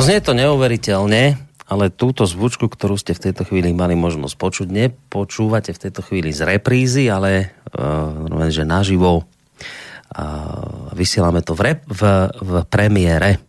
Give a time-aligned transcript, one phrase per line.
[0.00, 1.36] No znie to neuveriteľne,
[1.68, 6.32] ale túto zvučku, ktorú ste v tejto chvíli mali možnosť počuť, nepočúvate v tejto chvíli
[6.32, 13.44] z reprízy, ale uh, že naživo uh, vysielame to v, rep, v, v premiére.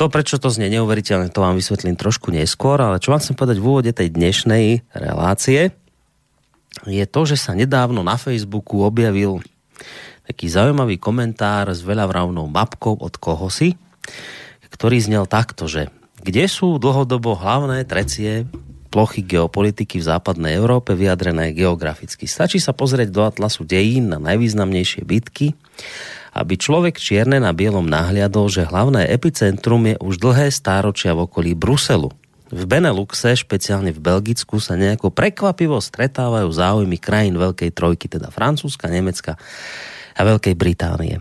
[0.00, 3.60] To, prečo to znie neuveriteľne, to vám vysvetlím trošku neskôr, ale čo vám chcem povedať
[3.60, 5.76] v úvode tej dnešnej relácie,
[6.88, 9.44] je to, že sa nedávno na Facebooku objavil
[10.24, 13.76] taký zaujímavý komentár s veľavravnou mapkou od kohosi,
[14.72, 18.44] ktorý znel takto, že kde sú dlhodobo hlavné trecie
[18.88, 22.24] plochy geopolitiky v západnej Európe vyjadrené geograficky.
[22.24, 25.52] Stačí sa pozrieť do atlasu dejín na najvýznamnejšie bitky,
[26.32, 31.52] aby človek čierne na bielom nahliadol, že hlavné epicentrum je už dlhé stáročia v okolí
[31.52, 32.08] Bruselu.
[32.48, 38.88] V Beneluxe, špeciálne v Belgicku, sa nejako prekvapivo stretávajú záujmy krajín Veľkej trojky, teda Francúzska,
[38.88, 39.36] Nemecka
[40.16, 41.20] a Veľkej Británie.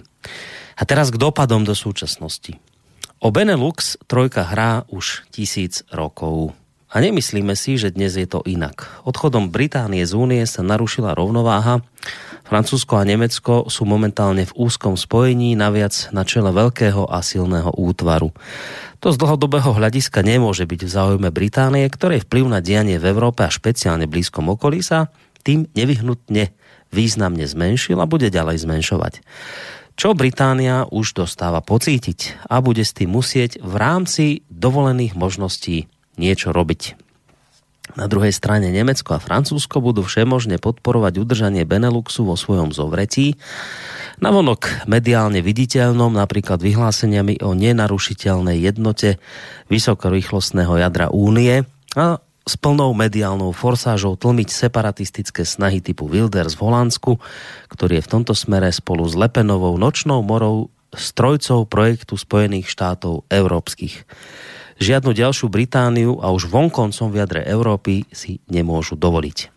[0.79, 2.55] A teraz k dopadom do súčasnosti.
[3.17, 6.53] O Benelux trojka hrá už tisíc rokov.
[6.93, 8.85] A nemyslíme si, že dnes je to inak.
[9.09, 11.81] Odchodom Británie z únie sa narušila rovnováha.
[12.45, 18.29] Francúzsko a Nemecko sú momentálne v úzkom spojení, naviac na čele veľkého a silného útvaru.
[19.01, 23.41] To z dlhodobého hľadiska nemôže byť v záujme Británie, ktorej vplyv na dianie v Európe
[23.41, 25.09] a špeciálne blízkom okolí sa
[25.41, 26.53] tým nevyhnutne
[26.93, 29.25] významne zmenšil a bude ďalej zmenšovať
[29.97, 35.89] čo Británia už dostáva pocítiť a bude s tým musieť v rámci dovolených možností
[36.21, 36.95] niečo robiť.
[37.97, 43.41] Na druhej strane Nemecko a Francúzsko budú všemožne podporovať udržanie Beneluxu vo svojom zovretí,
[44.21, 49.17] navonok mediálne viditeľnom, napríklad vyhláseniami o nenarušiteľnej jednote
[49.73, 51.65] vysokorýchlostného jadra únie
[51.97, 57.11] a s plnou mediálnou forsážou tlmiť separatistické snahy typu Wilders v Holandsku,
[57.67, 64.07] ktorý je v tomto smere spolu s Lepenovou nočnou morou strojcov projektu Spojených štátov európskych.
[64.79, 69.51] Žiadnu ďalšiu Britániu a už vonkoncom v jadre Európy si nemôžu dovoliť.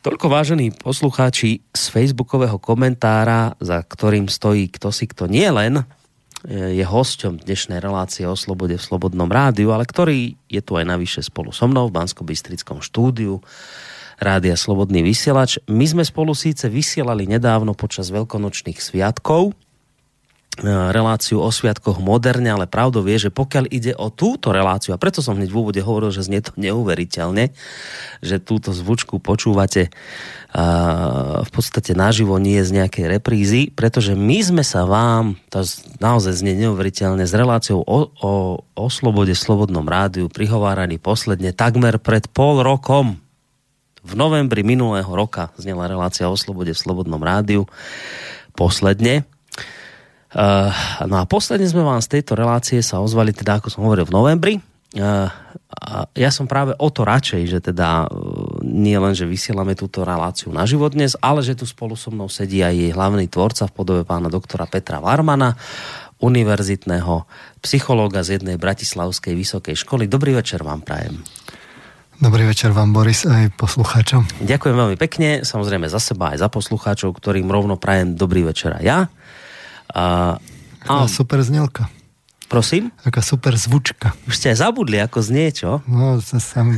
[0.00, 5.84] Toľko vážení poslucháči z facebookového komentára, za ktorým stojí kto si kto nie len
[6.48, 11.20] je hosťom dnešnej relácie o slobode v Slobodnom rádiu, ale ktorý je tu aj navyše
[11.20, 13.44] spolu so mnou v bansko bystrickom štúdiu
[14.20, 15.60] Rádia Slobodný vysielač.
[15.68, 19.69] My sme spolu síce vysielali nedávno počas veľkonočných sviatkov, E,
[20.64, 25.24] reláciu o sviatkoch moderne, ale pravdou vie, že pokiaľ ide o túto reláciu, a preto
[25.24, 27.52] som hneď v úvode hovoril, že znie to neuveriteľne,
[28.20, 34.64] že túto zvučku počúvate uh, v podstate naživo nie z nejakej reprízy, pretože my sme
[34.64, 35.64] sa vám, to
[35.98, 42.28] naozaj znie neuveriteľne, s reláciou o, o, o slobode Slobodnom rádiu prihovárali posledne takmer pred
[42.28, 43.16] pol rokom.
[44.00, 47.68] V novembri minulého roka znela relácia o slobode v Slobodnom rádiu
[48.56, 49.28] posledne
[51.06, 54.14] no a posledne sme vám z tejto relácie sa ozvali, teda ako som hovoril v
[54.14, 54.54] novembri.
[54.98, 55.30] A
[56.18, 60.50] ja som práve o to radšej, že teda uh, nie len, že vysielame túto reláciu
[60.50, 63.74] na život dnes, ale že tu spolu so mnou sedí aj jej hlavný tvorca v
[63.78, 65.54] podobe pána doktora Petra Varmana,
[66.18, 67.22] univerzitného
[67.62, 70.10] psychológa z jednej bratislavskej vysokej školy.
[70.10, 71.22] Dobrý večer vám prajem.
[72.20, 74.44] Dobrý večer vám, Boris, aj poslucháčom.
[74.44, 78.84] Ďakujem veľmi pekne, samozrejme za seba aj za poslucháčov, ktorým rovno prajem dobrý večer aj
[78.84, 78.98] ja.
[79.94, 80.38] A,
[80.86, 81.06] a...
[81.10, 81.90] super znelka.
[82.50, 82.90] Prosím?
[83.06, 84.10] Taká super zvučka.
[84.26, 85.86] Už ste aj zabudli, ako znie, čo?
[85.86, 86.74] No, sa, sa, mi,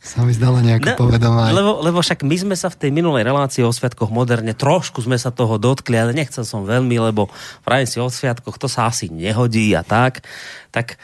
[0.00, 1.52] sa mi zdala nejaká no, povedomá.
[1.52, 5.20] Lebo, lebo však my sme sa v tej minulej relácii o sviatkoch moderne, trošku sme
[5.20, 7.28] sa toho dotkli, ale nechcel som veľmi, lebo
[7.60, 10.24] prajem si o sviatkoch, to sa asi nehodí a tak.
[10.72, 10.96] Tak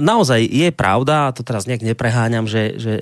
[0.00, 2.92] naozaj je pravda, a to teraz nejak nepreháňam, že, že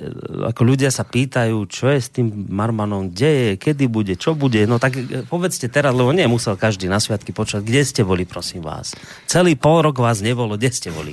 [0.47, 4.63] ako ľudia sa pýtajú, čo je s tým Marmanom, kde je, kedy bude, čo bude.
[4.63, 8.63] No tak e, povedzte teraz, lebo nemusel každý na sviatky počať, kde ste boli, prosím
[8.63, 8.95] vás.
[9.27, 11.11] Celý pol rok vás nebolo, kde ste boli?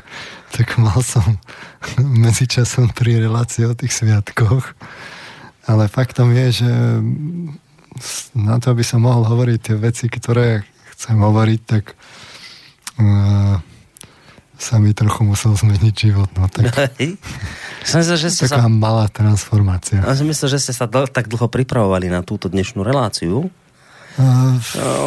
[0.54, 1.38] tak mal som
[2.26, 4.74] medzičasom tri relácie o tých sviatkoch,
[5.70, 6.70] ale faktom je, že
[8.34, 11.94] na to, aby som mohol hovoriť tie veci, ktoré chcem hovoriť, tak
[12.98, 13.58] uh,
[14.58, 16.26] sa mi trochu musel zmeniť život.
[16.34, 16.74] No, tak,
[17.86, 18.70] som myslel, že ste taká sa...
[18.70, 20.02] malá transformácia.
[20.02, 23.46] Ja som myslel, že ste sa dl- tak dlho pripravovali na túto dnešnú reláciu.
[24.18, 24.58] Uh,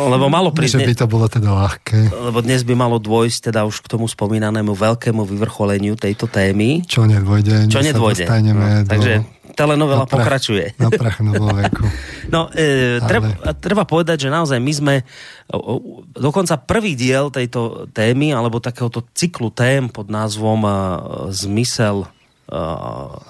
[0.07, 0.80] lebo malo prísť...
[0.80, 2.15] Že by to bolo teda ľahké.
[2.15, 6.88] Lebo dnes by malo dôjsť teda už k tomu spomínanému veľkému vyvrcholeniu tejto témy.
[6.88, 7.68] Čo nedôjde.
[7.68, 8.24] Čo nedôjde.
[8.56, 8.88] No, do...
[8.88, 9.13] Takže
[9.53, 10.75] telenovela prach, pokračuje.
[10.80, 11.86] Na prach veku.
[12.31, 13.07] No, e, Ale...
[13.12, 13.27] treba,
[13.59, 14.95] treba povedať, že naozaj my sme
[15.51, 15.74] o, o,
[16.15, 20.77] dokonca prvý diel tejto témy, alebo takéhoto cyklu tém pod názvom a,
[21.36, 22.07] Zmysel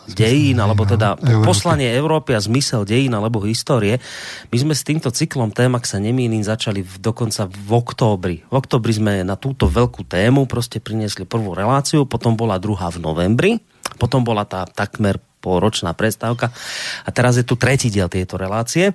[0.10, 1.46] dejín, alebo teda Európy.
[1.46, 4.02] poslanie Európy a zmysel dejín alebo histórie.
[4.50, 8.38] My sme s týmto cyklom tém, ak sa nemýlim, začali v, dokonca v októbri.
[8.50, 12.98] V októbri sme na túto veľkú tému proste priniesli prvú reláciu, potom bola druhá v
[12.98, 13.52] novembri,
[14.02, 16.54] potom bola tá takmer polročná prestávka
[17.04, 18.94] a teraz je tu tretí diel tejto relácie.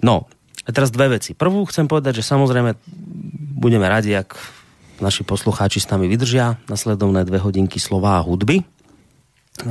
[0.00, 0.26] No,
[0.64, 1.36] a teraz dve veci.
[1.36, 2.72] Prvú chcem povedať, že samozrejme
[3.60, 4.32] budeme radi, ak
[5.04, 8.64] naši poslucháči s nami vydržia nasledovné dve hodinky slova a hudby.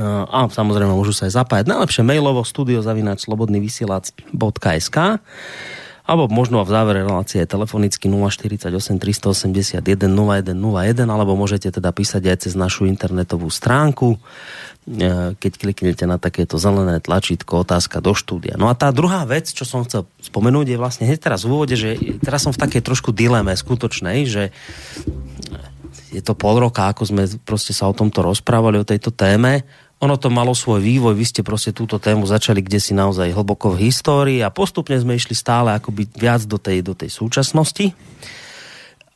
[0.00, 4.96] A samozrejme môžu sa aj zapájať najlepšie mailovo studiozavinač slobodnyvysielac.sk
[6.04, 8.68] alebo možno v závere relácie telefonicky 048
[9.00, 14.20] 381 0101 alebo môžete teda písať aj cez našu internetovú stránku
[15.40, 18.60] keď kliknete na takéto zelené tlačítko otázka do štúdia.
[18.60, 21.72] No a tá druhá vec, čo som chcel spomenúť, je vlastne hneď teraz v úvode,
[21.72, 24.52] že teraz som v takej trošku dileme skutočnej, že
[26.12, 29.64] je to pol roka, ako sme proste sa o tomto rozprávali, o tejto téme.
[30.04, 33.72] Ono to malo svoj vývoj, vy ste proste túto tému začali kde si naozaj hlboko
[33.72, 37.96] v histórii a postupne sme išli stále akoby viac do tej, do tej súčasnosti.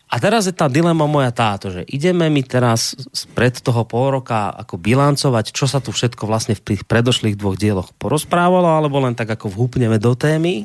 [0.08, 2.96] A teraz je tá dilema moja táto, že ideme mi teraz
[3.36, 7.60] pred toho pol roka ako bilancovať, čo sa tu všetko vlastne v tých predošlých dvoch
[7.60, 10.64] dieloch porozprávalo, alebo len tak ako vhúpneme do témy.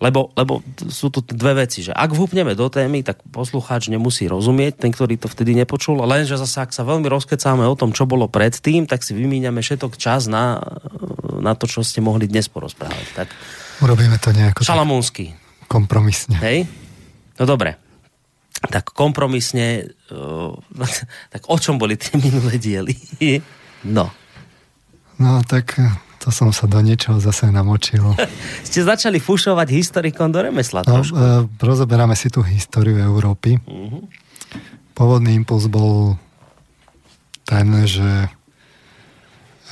[0.00, 4.80] Lebo, lebo sú tu dve veci, že ak vhúpneme do témy, tak poslucháč nemusí rozumieť,
[4.80, 8.24] ten, ktorý to vtedy nepočul, lenže zase ak sa veľmi rozkecáme o tom, čo bolo
[8.24, 10.56] predtým, tak si vymíňame všetok čas na,
[11.36, 13.06] na to, čo ste mohli dnes porozprávať.
[13.12, 13.28] Tak...
[13.84, 14.64] Urobíme to nejako...
[14.64, 15.36] Šalamúnsky.
[15.68, 16.40] Kompromisne.
[16.40, 16.64] Hej?
[17.36, 17.76] No dobre,
[18.68, 20.52] tak kompromisne, uh,
[21.32, 22.92] tak o čom boli tie minulé diely?
[23.96, 24.12] no.
[25.20, 25.76] No tak
[26.20, 28.04] to som sa do niečoho zase namočil.
[28.68, 31.16] Ste začali fušovať historikom do remesla no, trošku.
[31.16, 33.56] Uh, rozoberáme si tú históriu Európy.
[33.64, 34.04] Uh-huh.
[34.92, 36.20] Pôvodný impuls bol
[37.48, 38.28] ten, že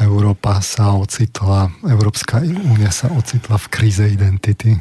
[0.00, 4.78] Európa sa ocitla, Európska únia sa ocitla v kríze identity.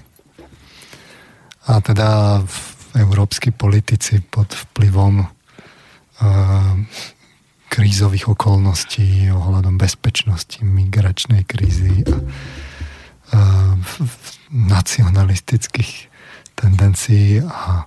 [1.68, 5.27] A teda v európsky politici pod vplyvom uh,
[7.69, 13.75] krízových okolností ohľadom bezpečnosti, migračnej krízy a uh,
[14.49, 16.09] nacionalistických
[16.57, 17.85] tendencií a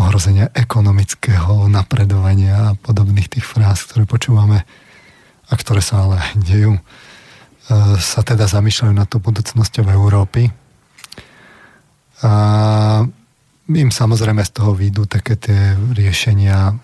[0.00, 4.64] ohrozenia ekonomického napredovania a podobných tých fráz, ktoré počúvame
[5.46, 10.48] a ktoré sa ale dejú, uh, sa teda zamýšľajú na tú budúcnosťou Európy.
[12.24, 12.30] A
[13.68, 16.76] im samozrejme z toho výjdu také tie riešenia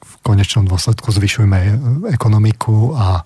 [0.00, 1.58] v konečnom dôsledku zvyšujeme
[2.14, 3.22] ekonomiku a e,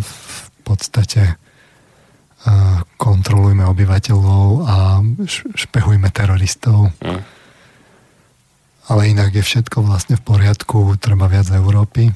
[0.00, 1.34] v podstate e,
[2.96, 4.76] kontrolujme obyvateľov a
[5.52, 6.96] špehujme teroristov.
[7.04, 7.20] Mm.
[8.88, 12.08] Ale inak je všetko vlastne v poriadku, treba viac Európy.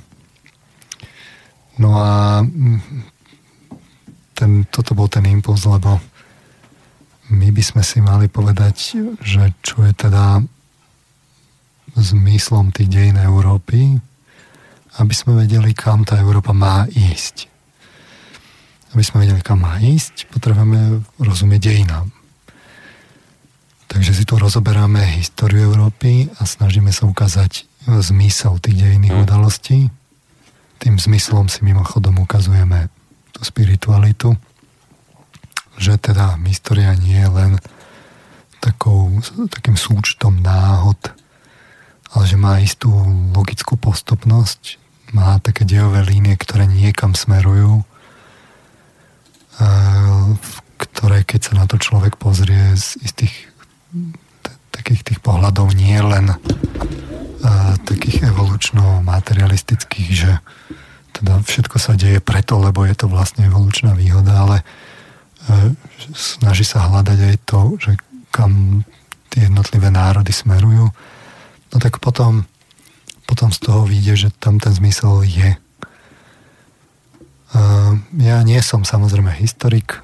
[1.76, 2.40] No a
[4.32, 6.00] ten, toto bol ten impuls, lebo
[7.32, 10.44] my by sme si mali povedať, že čo je teda
[11.96, 13.96] zmyslom tých dejín Európy,
[15.00, 17.48] aby sme vedeli, kam tá Európa má ísť.
[18.92, 22.12] Aby sme vedeli, kam má ísť, potrebujeme rozumieť dejinám.
[23.88, 29.22] Takže si tu rozoberáme históriu Európy a snažíme sa ukázať zmysel tých dejinných mm.
[29.24, 29.92] udalostí.
[30.80, 32.88] Tým zmyslom si mimochodom ukazujeme
[33.36, 34.32] tú spiritualitu
[35.78, 37.52] že teda história nie je len
[38.62, 39.10] takou,
[39.50, 40.98] takým súčtom náhod,
[42.12, 42.92] ale že má istú
[43.32, 44.78] logickú postupnosť,
[45.16, 47.84] má také dejové línie, ktoré niekam smerujú,
[50.36, 53.34] v ktoré keď sa na to človek pozrie z istých
[54.72, 56.32] takých tých pohľadov nie len
[57.84, 60.40] takých evolučno-materialistických, že
[61.12, 64.64] teda všetko sa deje preto, lebo je to vlastne evolučná výhoda, ale
[66.14, 67.92] snaží sa hľadať aj to, že
[68.32, 68.84] kam
[69.32, 70.92] tie jednotlivé národy smerujú,
[71.72, 72.44] no tak potom,
[73.25, 75.56] potom z toho vyjde, že tam ten zmysel je.
[78.20, 80.00] Ja nie som samozrejme historik,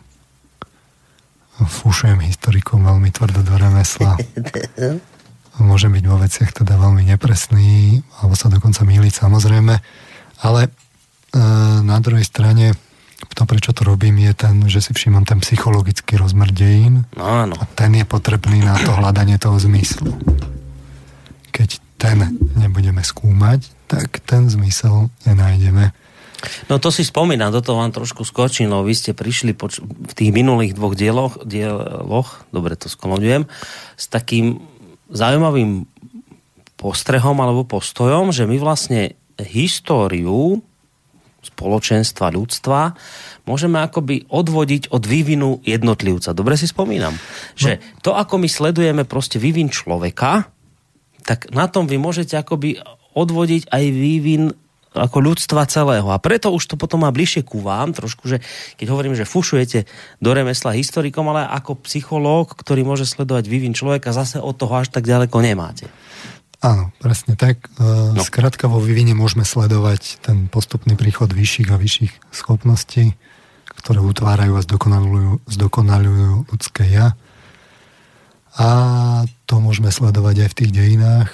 [1.59, 4.17] fúšujem historikom veľmi tvrdo do remesla.
[5.59, 9.75] Môžem byť vo veciach teda veľmi nepresný, alebo sa dokonca míliť samozrejme,
[10.47, 10.71] ale e,
[11.83, 12.79] na druhej strane
[13.19, 17.07] to, prečo to robím, je ten, že si všímam ten psychologický rozmer dejín.
[17.19, 17.55] No, áno.
[17.59, 20.15] A ten je potrebný na to hľadanie toho zmyslu.
[21.51, 25.91] Keď ten nebudeme skúmať, tak ten zmysel nenájdeme.
[26.71, 30.13] No to si spomínam, do toho vám trošku skočím, no vy ste prišli poč- v
[30.15, 33.51] tých minulých dvoch dieloch, dieloch, dobre to sklonujem,
[33.99, 34.63] s takým
[35.11, 35.91] zaujímavým
[36.79, 40.63] postrehom alebo postojom, že my vlastne históriu
[41.49, 42.95] spoločenstva, ľudstva,
[43.49, 46.37] môžeme akoby odvodiť od vývinu jednotlivca.
[46.37, 47.17] Dobre si spomínam,
[47.57, 50.53] že to, ako my sledujeme proste vývin človeka,
[51.25, 52.81] tak na tom vy môžete akoby
[53.13, 54.53] odvodiť aj vývin
[54.97, 56.09] ako ľudstva celého.
[56.09, 58.41] A preto už to potom má bližšie ku vám, trošku, že
[58.81, 59.85] keď hovorím, že fušujete
[60.19, 64.89] do remesla historikom, ale ako psychológ, ktorý môže sledovať vývin človeka, zase od toho až
[64.89, 65.87] tak ďaleko nemáte.
[66.59, 67.71] Áno, presne tak.
[67.79, 68.23] E, no.
[68.27, 73.15] Skrátka vo vývine môžeme sledovať ten postupný príchod vyšších a vyšších schopností,
[73.79, 77.15] ktoré utvárajú a zdokonalujú, zdokonalujú ľudské ja.
[78.59, 78.69] A
[79.47, 81.31] to môžeme sledovať aj v tých dejinách.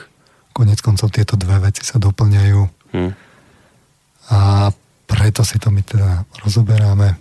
[0.53, 2.61] Konec koncov tieto dve veci sa doplňajú.
[2.93, 3.17] Hmm.
[4.29, 4.69] A
[5.09, 7.17] preto si to my teda rozoberáme.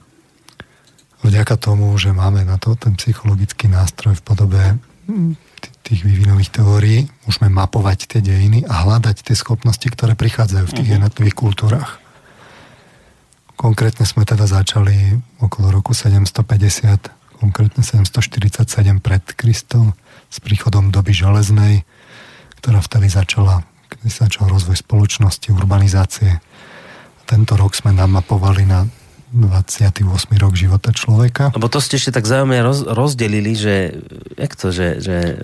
[1.24, 4.64] Vďaka tomu, že máme na to ten psychologický nástroj v podobe
[5.84, 10.88] tých vývinových teórií môžeme mapovať tie dejiny a hľadať tie schopnosti, ktoré prichádzajú v tých
[10.90, 10.96] uh-huh.
[11.00, 12.04] jednotlivých kultúrach.
[13.54, 19.96] Konkrétne sme teda začali okolo roku 750, konkrétne 747 pred Kristom
[20.28, 21.86] s príchodom doby železnej,
[22.60, 26.42] ktorá vtedy začala, keď začal rozvoj spoločnosti, urbanizácie.
[27.24, 28.90] Tento rok sme namapovali na
[29.34, 30.06] 28.
[30.38, 31.50] rok života človeka.
[31.58, 33.98] Lebo to ste ešte tak zaujímavé roz, rozdelili, že,
[34.38, 35.42] jak to, že, že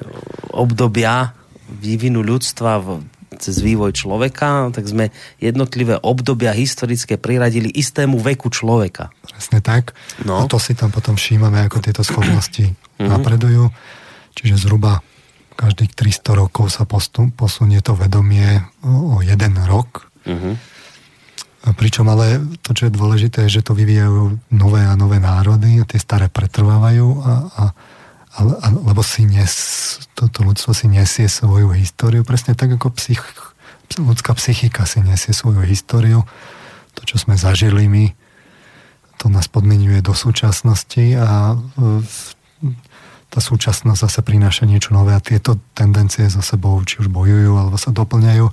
[0.53, 1.33] obdobia
[1.69, 3.01] vývinu ľudstva v,
[3.41, 5.09] cez vývoj človeka, tak sme
[5.41, 9.09] jednotlivé obdobia historické priradili istému veku človeka.
[9.25, 9.97] Presne tak.
[10.21, 10.41] No.
[10.41, 13.09] A to si tam potom všímame, ako tieto schopnosti mm-hmm.
[13.09, 13.73] napredujú.
[14.37, 15.01] Čiže zhruba
[15.59, 20.07] každých 300 rokov sa posunie to vedomie o, o jeden rok.
[21.69, 25.77] Mm-hmm Pričom ale to, čo je dôležité, je, že to vyvíjajú nové a nové národy
[25.79, 27.63] a tie staré pretrvávajú a, a,
[28.35, 29.53] a, a lebo si nes,
[30.17, 33.21] toto ľudstvo si nesie svoju históriu, presne tak ako psych,
[34.01, 36.25] ľudská psychika si nesie svoju históriu.
[36.97, 38.11] To, čo sme zažili my,
[39.21, 41.53] to nás podmienuje do súčasnosti a
[43.29, 47.77] tá súčasnosť zase prináša niečo nové a tieto tendencie za sebou či už bojujú alebo
[47.77, 48.49] sa doplňajú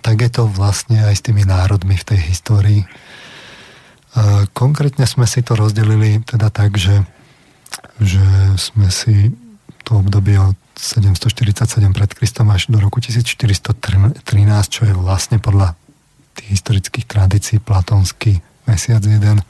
[0.00, 2.82] tak je to vlastne aj s tými národmi v tej histórii.
[4.56, 7.04] Konkrétne sme si to rozdelili teda tak, že,
[8.00, 8.24] že
[8.56, 9.32] sme si
[9.84, 13.76] to obdobie od 747 pred Kristom až do roku 1413,
[14.68, 15.76] čo je vlastne podľa
[16.36, 19.40] tých historických tradícií platónsky mesiac jeden.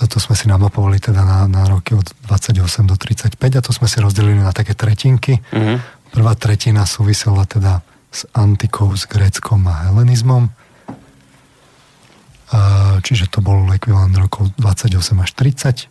[0.00, 3.72] A to sme si namapovali teda na, na roky od 28 do 35 a to
[3.72, 5.40] sme si rozdelili na také tretinky.
[5.52, 5.76] Mm-hmm.
[6.16, 10.50] Prvá tretina súvisela teda s antikou, s gréckom a helenizmom.
[13.00, 15.86] Čiže to bol ekvivalent rokov 28 až 30.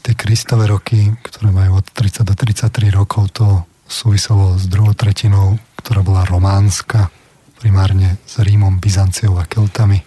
[0.00, 5.60] Tie kristové roky, ktoré majú od 30 do 33 rokov, to súviselo s druhou tretinou,
[5.76, 7.12] ktorá bola románska,
[7.60, 10.00] primárne s Rímom, Byzanciou a Keltami.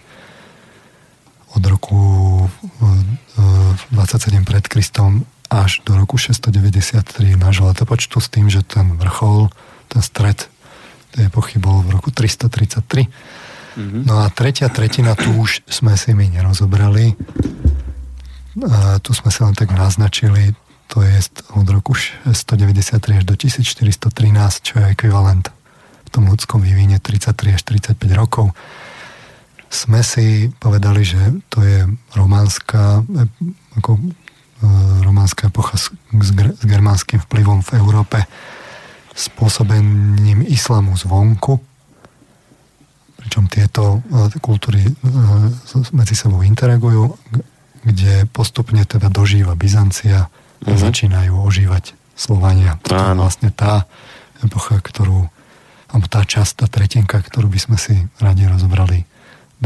[1.52, 1.98] Od roku
[3.94, 9.52] 27 pred Kristom až do roku 693 nášho letopočtu s tým, že ten vrchol,
[9.92, 10.48] ten stred
[11.12, 13.04] tej epochy bol v roku 333.
[13.72, 14.02] Mm-hmm.
[14.08, 17.12] No a tretia tretina, tu už sme si my nerozobrali.
[18.68, 20.52] A tu sme sa len tak naznačili,
[20.92, 21.24] to je
[21.56, 24.12] od roku 193 až do 1413,
[24.60, 25.48] čo je ekvivalent
[26.04, 28.52] v tom ľudskom vývine 33 až 35 rokov.
[29.72, 33.00] Sme si povedali, že to je románska
[33.80, 34.68] ako, e,
[35.00, 38.28] románska epocha s, s, s germánskym vplyvom v Európe
[39.12, 41.60] spôsobením islamu zvonku,
[43.20, 44.92] pričom tieto e, kultúry e,
[45.94, 47.14] medzi sebou interagujú,
[47.82, 50.78] kde postupne teda dožíva Byzancia a mm-hmm.
[50.78, 52.78] začínajú ožívať Slovania.
[52.86, 53.86] To je vlastne tá
[54.42, 55.30] epocha, ktorú
[55.92, 59.04] alebo tá časť, tá tretinka, ktorú by sme si radi rozobrali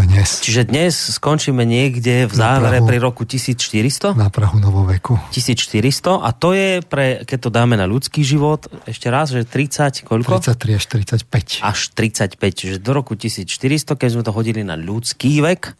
[0.05, 0.45] dnes.
[0.45, 4.13] Čiže dnes skončíme niekde v závere pri roku 1400?
[4.13, 5.17] Na Prahu novoveku.
[5.33, 10.05] 1400 a to je pre, keď to dáme na ľudský život, ešte raz, že 30,
[10.05, 10.45] koľko?
[10.45, 10.85] 33 až
[11.25, 11.65] 45.
[11.65, 15.73] Až 35, čiže do roku 1400, keď sme to hodili na ľudský vek.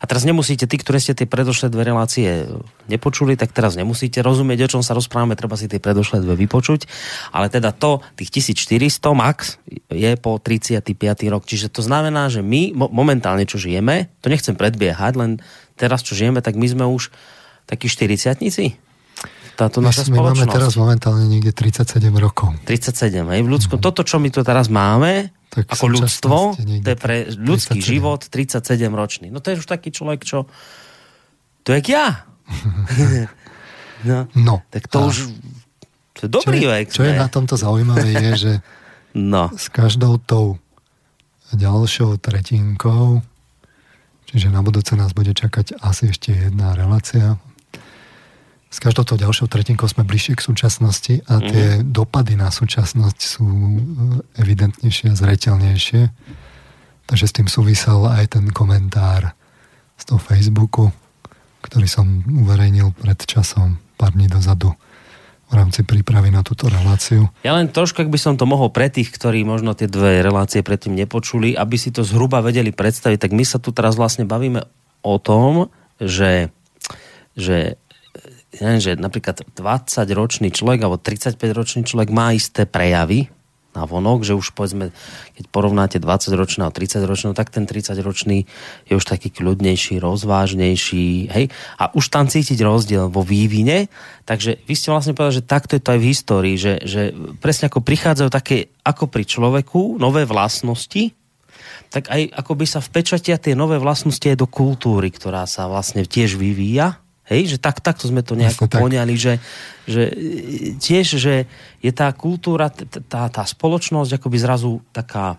[0.00, 2.44] A teraz nemusíte, tí, ktorí ste tie predošlé dve relácie
[2.92, 6.84] nepočuli, tak teraz nemusíte rozumieť, o čom sa rozprávame, treba si tie predošlé dve vypočuť.
[7.32, 9.56] Ale teda to, tých 1400 max
[9.88, 10.84] je po 35.
[11.32, 11.48] rok.
[11.48, 15.30] Čiže to znamená, že my momentálne, čo žijeme, to nechcem predbiehať, len
[15.78, 17.14] teraz, čo žijeme, tak my sme už
[17.70, 18.42] takí 40
[19.52, 20.48] táto naša my spoločnosť.
[20.48, 22.56] máme teraz momentálne niekde 37 rokov.
[22.64, 23.76] 37, hej, v ľudskom.
[23.78, 23.84] Mm.
[23.84, 27.84] Toto, čo my tu teraz máme, tak ako ľudstvo, to je pre ľudský 37.
[27.84, 29.26] život 37 ročný.
[29.28, 30.48] No to je už taký človek, čo...
[31.68, 32.24] To je ja.
[34.08, 34.54] no, no.
[34.72, 35.28] Tak to už...
[36.16, 36.86] To je dobrý čo vek.
[36.88, 38.52] Čo je na tomto zaujímavé je, že
[39.32, 39.52] no.
[39.52, 40.56] s každou tou
[41.52, 43.20] ďalšou tretinkou
[44.32, 47.36] Čiže na budúce nás bude čakať asi ešte jedna relácia.
[48.72, 51.92] S každou tou ďalšou tretinkou sme bližšie k súčasnosti a tie mm.
[51.92, 53.78] dopady na súčasnosť sú e,
[54.40, 56.02] evidentnejšie a zreteľnejšie.
[57.04, 59.36] Takže s tým súvisel aj ten komentár
[60.00, 60.88] z toho Facebooku,
[61.60, 64.72] ktorý som uverejnil pred časom, pár dní dozadu
[65.52, 67.28] v rámci prípravy na túto reláciu.
[67.44, 70.64] Ja len trošku, ak by som to mohol pre tých, ktorí možno tie dve relácie
[70.64, 74.64] predtým nepočuli, aby si to zhruba vedeli predstaviť, tak my sa tu teraz vlastne bavíme
[75.04, 75.68] o tom,
[76.00, 76.48] že,
[77.36, 77.76] že
[78.64, 83.28] neviem, že napríklad 20-ročný človek alebo 35-ročný človek má isté prejavy,
[83.72, 84.92] na vonok, že už povedzme,
[85.36, 88.44] keď porovnáte 20-ročného a 30-ročného, tak ten 30-ročný
[88.88, 91.44] je už taký kľudnejší, rozvážnejší, hej,
[91.80, 93.88] a už tam cítiť rozdiel vo vývine,
[94.28, 97.02] takže vy ste vlastne povedali, že takto je to aj v histórii, že, že
[97.40, 101.16] presne ako prichádzajú také, ako pri človeku, nové vlastnosti,
[101.92, 106.08] tak aj ako by sa vpečatia tie nové vlastnosti aj do kultúry, ktorá sa vlastne
[106.08, 109.38] tiež vyvíja, Hej, že tak, takto sme to nejako Jasne, poňali, že,
[109.86, 110.10] že
[110.82, 111.46] tiež, že
[111.78, 112.66] je tá kultúra,
[113.06, 115.38] tá, tá spoločnosť akoby zrazu taká,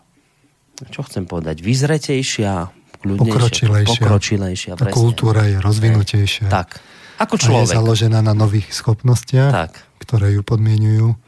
[0.90, 2.72] čo chcem povedať, vyzretejšia,
[3.04, 4.00] pokročilejšia.
[4.00, 6.48] pokročilejšia tá kultúra je rozvinutejšia.
[6.48, 6.80] Tak,
[7.20, 7.68] ako človek.
[7.68, 9.72] A je založená na nových schopnostiach, tak.
[10.00, 11.20] ktoré ju podmienujú.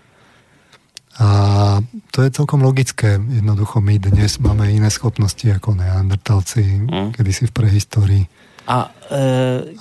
[1.15, 1.28] A
[2.12, 3.15] to je celkom logické.
[3.15, 7.15] Jednoducho my dnes máme iné schopnosti ako neandertalci, mm.
[7.15, 8.24] kedysi v prehistórii.
[8.65, 9.21] A, e...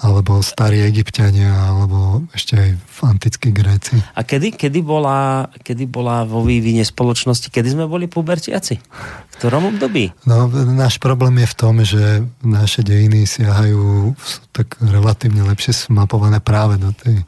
[0.04, 3.96] Alebo starí egyptiania, alebo ešte aj v antickí Gréci.
[4.12, 8.76] A kedy, kedy, bola, kedy bola vo vývine spoločnosti, kedy sme boli pubertiaci?
[8.76, 10.12] V ktorom období?
[10.28, 12.04] No, náš problém je v tom, že
[12.44, 14.12] naše dejiny siahajú
[14.52, 17.24] tak relatívne lepšie smapované práve do, tej,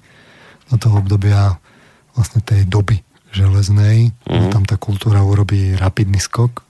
[0.69, 1.57] do toho obdobia
[2.13, 3.01] vlastne tej doby
[3.33, 4.13] železnej.
[4.29, 4.53] Mm-hmm.
[4.53, 6.66] Tam tá kultúra urobí rapidný skok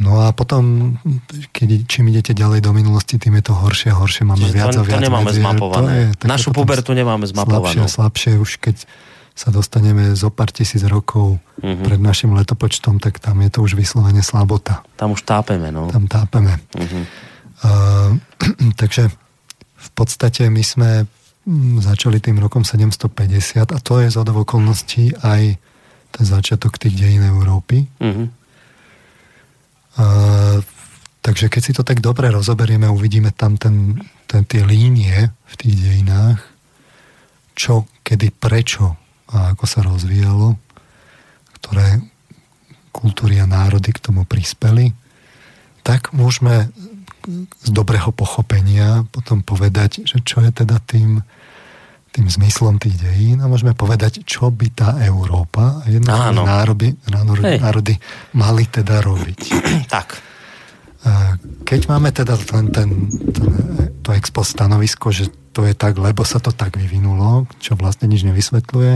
[0.00, 0.96] No a potom,
[1.52, 4.24] keď, čím idete ďalej do minulosti, tým je to horšie a horšie.
[4.24, 5.44] Máme Čiže viac to, a viac to nemáme medzier.
[5.44, 5.92] zmapované.
[6.16, 7.68] To je, Našu pubertu nemáme zmapovanú.
[7.68, 8.76] Slabšie a slabšie, už keď
[9.36, 11.84] sa dostaneme zo pár tisíc rokov uh-huh.
[11.84, 14.80] pred našim letopočtom, tak tam je to už vyslovene slabota.
[14.96, 15.92] Tam už tápeme, no.
[15.92, 16.56] Tam tápeme.
[16.76, 17.04] Uh-huh.
[17.60, 18.10] Uh,
[18.80, 19.12] takže
[19.80, 20.90] v podstate my sme
[21.44, 25.60] mm, začali tým rokom 750 a to je z okolností aj
[26.10, 27.86] ten začiatok tých dejín Európy.
[31.20, 35.74] Takže keď si to tak dobre rozoberieme, uvidíme tam ten, ten, tie línie v tých
[35.76, 36.40] dejinách,
[37.52, 38.96] čo, kedy, prečo
[39.30, 40.58] a ako sa rozvíjalo,
[41.60, 42.02] ktoré
[42.90, 44.90] kultúry a národy k tomu prispeli,
[45.86, 46.72] tak môžeme
[47.60, 51.20] z dobrého pochopenia potom povedať, že čo je teda tým,
[52.10, 57.42] tým zmyslom tých dejín a môžeme povedať, čo by tá Európa a jednotlivé národy, národy,
[57.62, 57.94] národy
[58.34, 59.40] mali teda robiť.
[59.94, 60.18] tak.
[61.64, 62.90] Keď máme teda ten, ten,
[63.32, 63.48] ten,
[64.04, 68.26] to expo stanovisko, že to je tak, lebo sa to tak vyvinulo, čo vlastne nič
[68.26, 68.94] nevysvetľuje,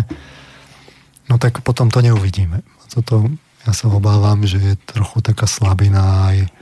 [1.31, 2.61] no tak potom to neuvidíme.
[2.93, 3.31] Toto
[3.65, 6.53] ja sa obávam, že je trochu taká slabina aj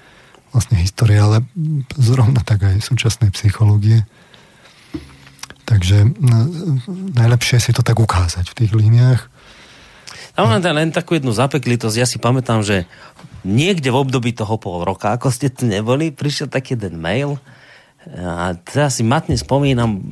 [0.54, 1.42] vlastne histórie, ale
[1.96, 4.04] zrovna tak aj súčasnej psychológie
[5.62, 6.10] Takže
[7.16, 9.20] najlepšie si to tak ukázať v tých líniách.
[10.32, 11.96] Tam len, len takú jednu zapeklitosť.
[11.96, 12.88] Ja si pamätám, že
[13.44, 17.36] niekde v období toho pol roka, ako ste tu neboli, prišiel taký jeden mail
[18.10, 20.02] a teraz si matne spomínam,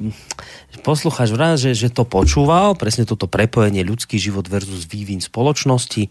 [0.86, 6.06] poslucháč vrát, že, že to počúval, presne toto prepojenie ľudský život versus vývin spoločnosti.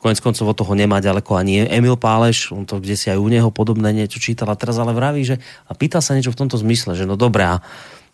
[0.00, 3.28] Konec koncov od toho nemá ďaleko ani Emil Páleš, on to kde si aj u
[3.28, 5.36] neho podobné niečo čítal a teraz ale vraví, že
[5.68, 7.60] a pýta sa niečo v tomto zmysle, že no dobré, a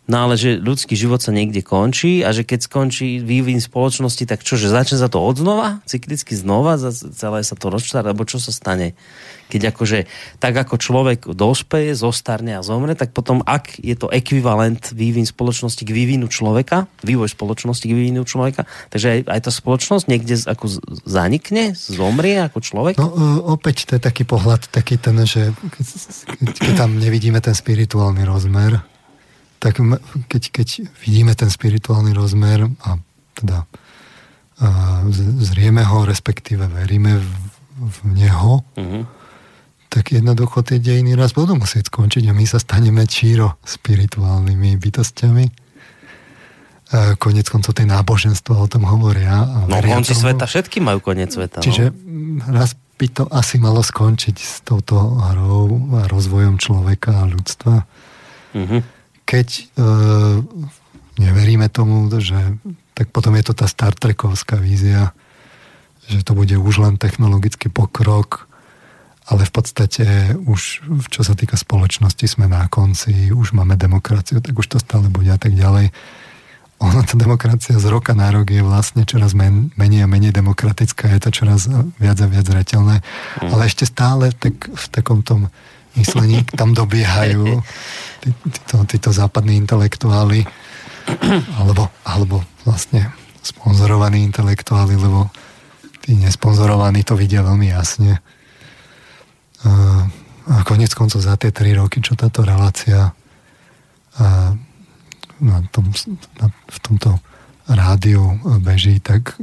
[0.05, 4.45] No ale že ľudský život sa niekde končí a že keď skončí vývin spoločnosti, tak
[4.45, 8.37] čo, že začne sa to od znova, cyklicky znova, celé sa to rozčtá, alebo čo
[8.37, 8.93] sa stane?
[9.49, 9.99] Keď akože,
[10.37, 15.81] tak ako človek dospeje, zostarne a zomre, tak potom ak je to ekvivalent vývin spoločnosti
[15.81, 20.65] k vývinu človeka, vývoj spoločnosti k vývinu človeka, takže aj, aj tá spoločnosť niekde ako
[21.05, 22.95] zanikne, zomrie ako človek?
[23.01, 23.09] No
[23.49, 25.49] opäť to je taký pohľad, taký ten, že
[26.45, 28.85] keď, keď tam nevidíme ten spirituálny rozmer,
[29.65, 29.81] tak
[30.29, 30.67] keď, keď
[31.01, 33.01] vidíme ten spirituálny rozmer a
[33.33, 33.65] teda
[34.55, 35.03] a
[35.41, 37.27] zrieme ho, respektíve veríme v,
[37.75, 39.03] v neho, uh-huh.
[39.91, 45.45] tak jednoducho tie dejiny raz budú musieť skončiť a my sa staneme číro spirituálnymi bytostiami.
[46.95, 49.43] A konec koncov tie náboženstva o tom hovoria.
[49.43, 50.21] A no konci tomu.
[50.23, 51.59] sveta, všetky majú koniec sveta.
[51.59, 52.55] Čiže no.
[52.55, 57.75] raz by to asi malo skončiť s touto hrou a rozvojom človeka a ľudstva.
[58.55, 58.94] Uh-huh
[59.25, 59.63] keď e,
[61.19, 62.37] neveríme tomu, že
[62.95, 65.11] tak potom je to tá Star Trekovská vízia,
[66.07, 68.47] že to bude už len technologický pokrok
[69.25, 70.05] ale v podstate
[70.45, 75.09] už čo sa týka spoločnosti sme na konci, už máme demokraciu, tak už to stále
[75.09, 75.89] bude a tak ďalej.
[76.83, 81.07] Ono, tá demokracia z roka na rok je vlastne čoraz men, menej a menej demokratická,
[81.07, 81.65] je to čoraz
[81.97, 83.49] viac a viac zretelné, mm.
[83.49, 85.49] ale ešte stále tak v takom tom
[85.95, 87.59] myslení tam dobiehajú
[88.21, 90.45] tí, títo, títo západní intelektuáli
[91.61, 93.13] alebo, alebo vlastne
[93.45, 95.29] sponzorovaní intelektuáli, lebo
[96.01, 98.17] tí nesponzorovaní to vidia veľmi jasne.
[100.45, 103.13] A konec koncov za tie tri roky, čo táto relácia
[105.41, 105.85] na tom,
[106.41, 107.21] na, v tomto
[107.69, 109.37] rádiu beží, tak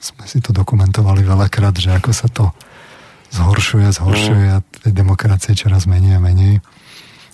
[0.00, 2.52] sme si to dokumentovali veľakrát, že ako sa to
[3.32, 6.60] zhoršuje, zhoršuje a tej demokracie čoraz menej a menej.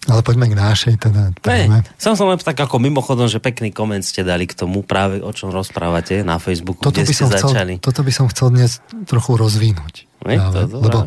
[0.09, 1.85] Ale poďme k našej teda téme.
[2.01, 5.29] Som som len tak ako mimochodom, že pekný koment ste dali k tomu práve o
[5.37, 7.73] čom rozprávate na Facebooku, toto kde by ste som začali.
[7.77, 10.09] Chcel, toto by som chcel dnes trochu rozvinúť.
[10.25, 10.99] práve, to lebo,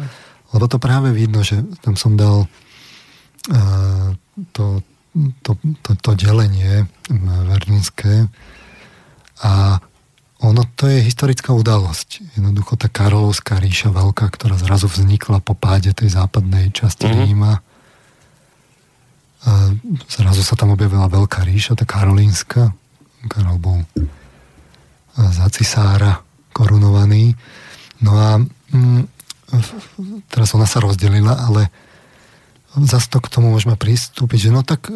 [0.53, 2.45] lebo to práve vidno, že tam som dal
[3.49, 4.09] uh,
[4.53, 4.85] to,
[5.41, 5.51] to,
[5.81, 6.85] to, to delenie
[7.49, 8.29] verdunské
[9.41, 9.81] a
[10.41, 12.37] ono to je historická udalosť.
[12.37, 17.23] Jednoducho tá Karolovská ríša veľká, ktorá zrazu vznikla po páde tej západnej časti mm-hmm.
[17.29, 17.53] Ríma
[19.41, 19.73] a
[20.05, 22.77] zrazu sa tam objavila veľká ríša, tá karolínska.
[23.25, 23.81] Karol bol
[25.17, 26.21] za cisára
[26.53, 27.33] korunovaný.
[28.05, 29.01] No a mm,
[30.29, 31.73] teraz ona sa rozdelila, ale
[32.77, 34.93] zase to k tomu môžeme pristúpiť, že no tak,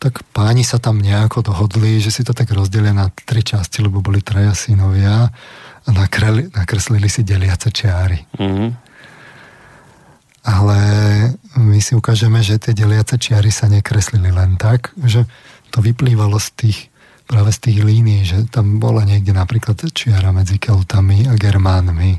[0.00, 4.00] tak páni sa tam nejako dohodli, že si to tak rozdelia na tri časti, lebo
[4.00, 5.28] boli traja synovia
[5.84, 8.24] a nakreslili si deliace čiary.
[8.40, 8.90] Mm-hmm
[10.40, 10.78] ale
[11.60, 15.28] my si ukážeme, že tie deliace čiary sa nekreslili len tak, že
[15.68, 16.78] to vyplývalo z tých
[17.30, 22.18] práve z tých línií, že tam bola niekde napríklad čiara medzi Keltami a Germánmi.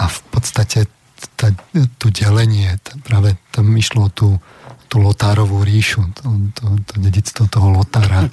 [0.00, 0.88] A v podstate
[1.36, 1.52] tá,
[2.00, 4.40] tu delenie, práve tam išlo tú,
[4.92, 8.28] tú Lotárovú ríšu, to, to, to dedictvo toho Lotára.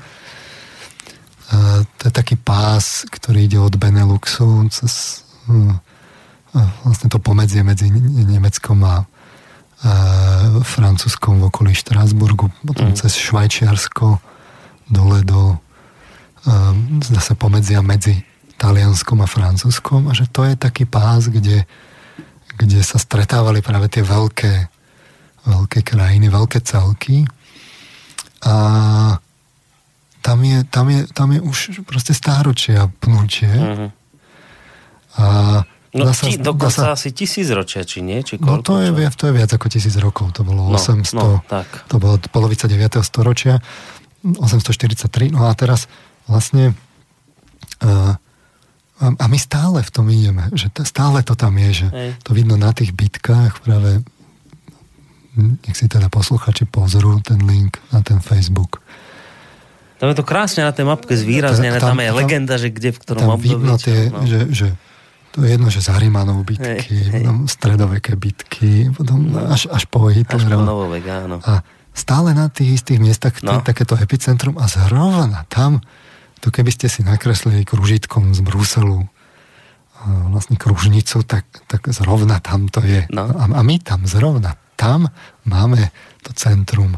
[1.49, 5.81] To je taký pás, ktorý ide od Beneluxu cez hm,
[6.85, 9.09] vlastne to pomedzie medzi Nemeckom a
[10.61, 13.01] Francúzskom v okolí Štrásburgu, potom mm.
[13.01, 14.21] cez Švajčiarsko
[14.93, 15.57] dole do
[17.01, 18.21] zase pomedzia medzi
[18.59, 21.63] Talianskom a Francúzskom a že to je taký pás, kde,
[22.59, 24.67] kde sa stretávali práve tie veľké,
[25.45, 27.23] veľké krajiny, veľké celky
[28.43, 28.55] a
[30.19, 33.89] tam je, tam je, tam je už proste stáročia pnutie mm-hmm.
[35.19, 35.25] a
[35.89, 38.21] No, sa, ti, dokonca sa, asi tisíc ročia, či nie?
[38.21, 40.37] Či no to je, to je viac ako tisíc rokov.
[40.37, 41.65] To bolo no, 800, no, tak.
[41.89, 43.01] to bolo polovica 9.
[43.01, 43.57] storočia,
[44.21, 45.33] 843.
[45.33, 45.89] No a teraz
[46.29, 46.77] vlastne
[47.81, 48.13] uh,
[48.99, 52.09] a my stále v tom ideme, že stále to tam je, že Hej.
[52.19, 54.03] to vidno na tých bitkách práve
[55.39, 58.83] nech si teda posluchači pozrú ten link na ten Facebook.
[59.99, 62.95] Tam je to krásne na tej mapke zvýraznené, tam, tam je tam, legenda, že kde,
[62.95, 63.49] v ktorom tam období.
[63.51, 64.23] vidno tie, no.
[64.23, 64.67] že, že
[65.35, 67.13] to je jedno, že Zarimanov bitky, hej, hej.
[67.19, 70.55] potom stredoveké bitky, potom až, až po Hitlera.
[70.55, 71.37] Až po novovek, áno.
[71.43, 73.59] A stále na tých istých miestach no.
[73.59, 75.83] takéto epicentrum a zrovna tam,
[76.39, 79.03] to keby ste si nakreslili kružitkom z Bruselu
[80.07, 83.03] vlastne kružnicu, tak, tak zrovna tam to je.
[83.11, 83.27] No.
[83.27, 85.11] A, a my tam zrovna, tam
[85.43, 85.91] máme
[86.23, 86.95] to centrum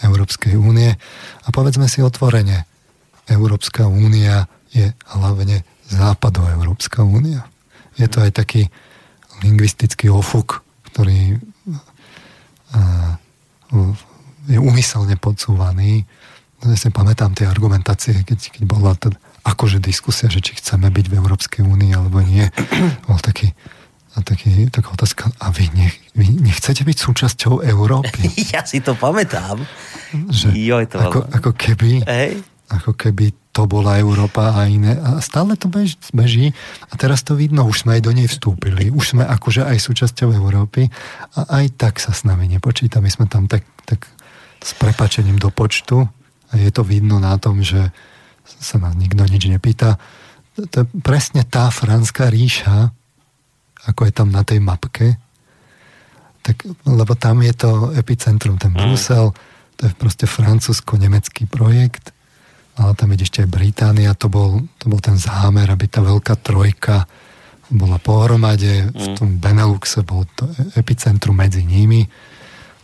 [0.00, 0.96] Európskej únie
[1.44, 2.64] a povedzme si otvorene,
[3.28, 5.60] Európska únia je hlavne
[5.92, 7.44] západoeurópska únia
[7.98, 8.70] je to aj taký
[9.42, 10.62] lingvistický ofuk,
[10.94, 11.36] ktorý
[14.48, 16.06] je umyselne podsúvaný.
[16.64, 21.06] Ja si pamätám tie argumentácie, keď, keď bola teda akože diskusia, že či chceme byť
[21.10, 22.46] v Európskej únii alebo nie.
[23.06, 23.54] Bol taký,
[24.22, 28.30] taký, taká otázka, a vy, nech, vy nechcete byť súčasťou Európy?
[28.54, 29.60] Ja si to pamätám.
[30.10, 32.40] Že Joj, to ako, ako keby Hej.
[32.72, 34.94] ako keby to bola Európa a iné.
[34.94, 36.54] A stále to bež, beží.
[36.88, 38.86] A teraz to vidno, už sme aj do nej vstúpili.
[38.86, 40.86] Už sme akože aj súčasťou Európy.
[41.34, 43.02] A aj tak sa s nami nepočíta.
[43.02, 44.06] My sme tam tak, tak
[44.62, 46.06] s prepačením do počtu.
[46.48, 47.90] A je to vidno na tom, že
[48.46, 49.98] sa nás nikto nič nepýta.
[50.54, 52.94] To je presne tá franská ríša,
[53.86, 55.20] ako je tam na tej mapke.
[56.42, 58.78] Tak, lebo tam je to epicentrum, ten mm.
[58.78, 59.36] Brusel,
[59.78, 62.16] to je proste francúzsko-nemecký projekt
[62.78, 66.38] ale tam ide ešte aj Británia, to bol, to bol ten zámer, aby tá veľká
[66.38, 67.10] trojka
[67.68, 68.94] bola pohromade, mm.
[68.94, 70.46] v tom Beneluxe bol to
[70.78, 72.06] epicentrum medzi nimi.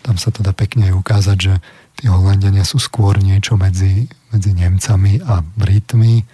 [0.04, 1.54] Tam sa to dá pekne aj ukázať, že
[1.96, 6.26] tí Holandiania sú skôr niečo medzi, medzi Nemcami a Britmi.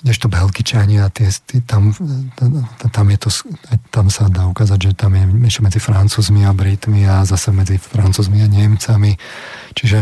[0.00, 1.92] Kdežto Belgičania, tie, tie, tam,
[2.92, 3.28] tam, je to,
[3.92, 7.76] tam sa dá ukázať, že tam je ešte medzi Francúzmi a Britmi a zase medzi
[7.76, 9.12] Francúzmi a Nemcami.
[9.76, 9.98] Čiže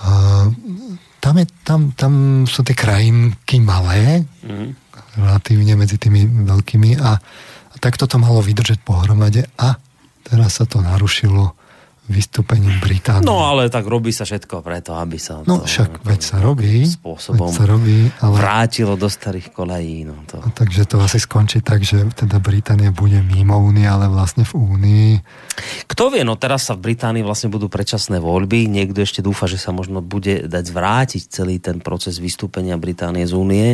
[0.00, 0.46] uh,
[1.20, 2.12] tam, je, tam, tam
[2.48, 4.68] sú tie krajinky malé, mm.
[5.20, 7.20] relatívne medzi tými veľkými a,
[7.68, 9.76] a takto to malo vydržať pohromade a
[10.24, 11.57] teraz sa to narušilo
[12.08, 13.28] vystúpením Británie.
[13.28, 16.88] No ale tak robí sa všetko preto, aby sa no, to, však veď sa robí,
[16.88, 18.34] spôsobom sa robí, ale...
[18.34, 20.08] vrátilo do starých kolejí.
[20.08, 20.40] No, to...
[20.40, 24.56] No, takže to asi skončí tak, že teda Británia bude mimo únie, ale vlastne v
[24.56, 25.10] únii.
[25.84, 28.66] Kto vie, no teraz sa v Británii vlastne budú predčasné voľby.
[28.66, 33.34] Niekto ešte dúfa, že sa možno bude dať zvrátiť celý ten proces vystúpenia Británie z
[33.36, 33.68] únie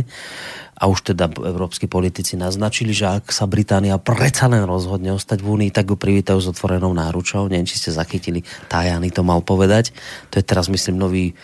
[0.74, 5.50] a už teda európsky politici naznačili, že ak sa Británia predsa len rozhodne ostať v
[5.54, 7.46] Únii, tak ju privítajú s otvorenou náručou.
[7.46, 9.94] Neviem, či ste zachytili, Tajany to mal povedať.
[10.34, 11.34] To je teraz, myslím, nový e,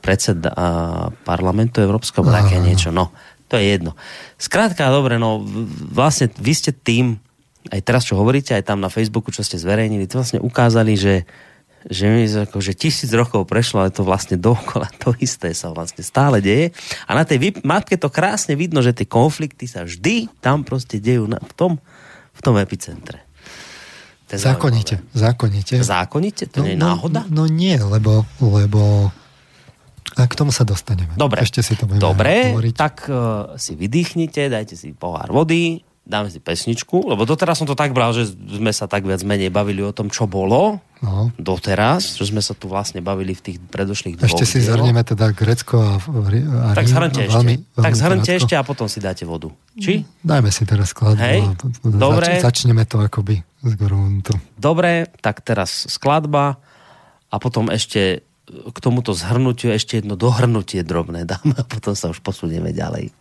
[0.00, 0.50] predseda
[1.28, 2.88] parlamentu Európskeho, také niečo.
[2.88, 3.12] No,
[3.52, 3.92] to je jedno.
[4.40, 5.44] Skrátka, dobre, no
[5.92, 7.20] vlastne vy ste tým,
[7.68, 11.28] aj teraz, čo hovoríte, aj tam na Facebooku, čo ste zverejnili, to vlastne ukázali, že
[11.90, 16.38] že mi že tisíc rokov prešlo, ale to vlastne dokola to isté sa vlastne stále
[16.38, 16.70] deje.
[17.06, 21.26] A na tej mapke to krásne vidno, že tie konflikty sa vždy tam proste dejú
[21.26, 21.72] na, v, tom,
[22.36, 23.24] v tom epicentre.
[24.32, 25.84] Zákonite, zákonite.
[25.84, 26.48] Zákonite?
[26.56, 27.20] To no, nie je no, náhoda?
[27.28, 29.12] No, no nie, lebo, lebo
[30.16, 31.16] a k tomu sa dostaneme.
[31.16, 32.74] Dobre, Ešte si to Dobre hovoriť.
[32.76, 37.78] tak uh, si vydýchnite, dajte si pohár vody, dáme si pesničku, lebo doteraz som to
[37.78, 41.30] tak bral, že sme sa tak viac menej bavili o tom, čo bolo no.
[41.38, 45.30] doteraz, že sme sa tu vlastne bavili v tých predošlých dvoch Ešte si zhrnieme teda
[45.30, 47.38] Grecko a, a Tak zhrnte ešte.
[47.38, 49.54] Veľmi, veľmi tak zhrnte ešte a potom si dáte vodu.
[49.78, 50.02] Či?
[50.26, 51.22] Dajme si teraz skladbu.
[51.22, 51.40] Hej,
[51.86, 52.42] dobre.
[52.42, 54.34] Zač, začneme to akoby z gruntu.
[54.58, 56.58] Dobre, tak teraz skladba
[57.30, 62.20] a potom ešte k tomuto zhrnutiu ešte jedno dohrnutie drobné dáme a potom sa už
[62.20, 63.14] posunieme ďalej.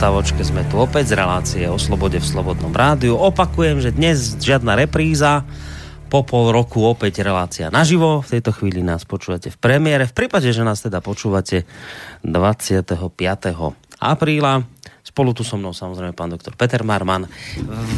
[0.00, 3.20] Podobnej prestávočke sme tu opäť z relácie o slobode v Slobodnom rádiu.
[3.20, 5.44] Opakujem, že dnes žiadna repríza,
[6.08, 8.24] po pol roku opäť relácia naživo.
[8.24, 10.08] V tejto chvíli nás počúvate v premiére.
[10.08, 11.68] V prípade, že nás teda počúvate
[12.24, 12.96] 25.
[14.00, 14.64] apríla
[15.10, 17.26] Spolu tu so mnou samozrejme pán doktor Peter Marman.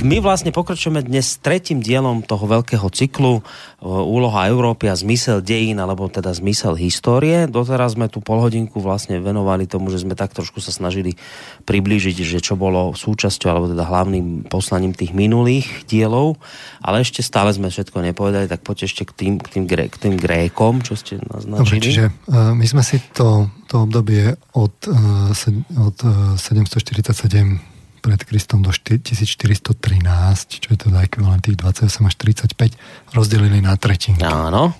[0.01, 3.43] My vlastne pokračujeme dnes s tretím dielom toho veľkého cyklu e,
[3.85, 7.45] Úloha Európy a zmysel dejín, alebo teda zmysel histórie.
[7.45, 11.21] Doteraz sme tu pol hodinku vlastne venovali tomu, že sme tak trošku sa snažili
[11.69, 16.41] priblížiť, že čo bolo súčasťou, alebo teda hlavným poslaním tých minulých dielov,
[16.81, 20.15] ale ešte stále sme všetko nepovedali, tak poďte ešte k tým, k tým, k tým
[20.17, 21.61] Grékom, čo ste naznačili.
[21.61, 25.97] Dobre, čiže uh, my sme si to to obdobie od, eh, od
[26.37, 27.73] 747 eh,
[28.05, 32.77] pred Kristom do 1413, čo je teda ekvivalent tých 28 až 35,
[33.17, 34.27] rozdelili na tretinky.
[34.27, 34.77] Áno.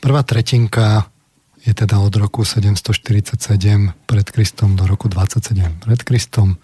[0.00, 1.06] Prvá tretinka
[1.60, 6.56] je teda od roku 747 pred Kristom do roku 27 pred Kristom.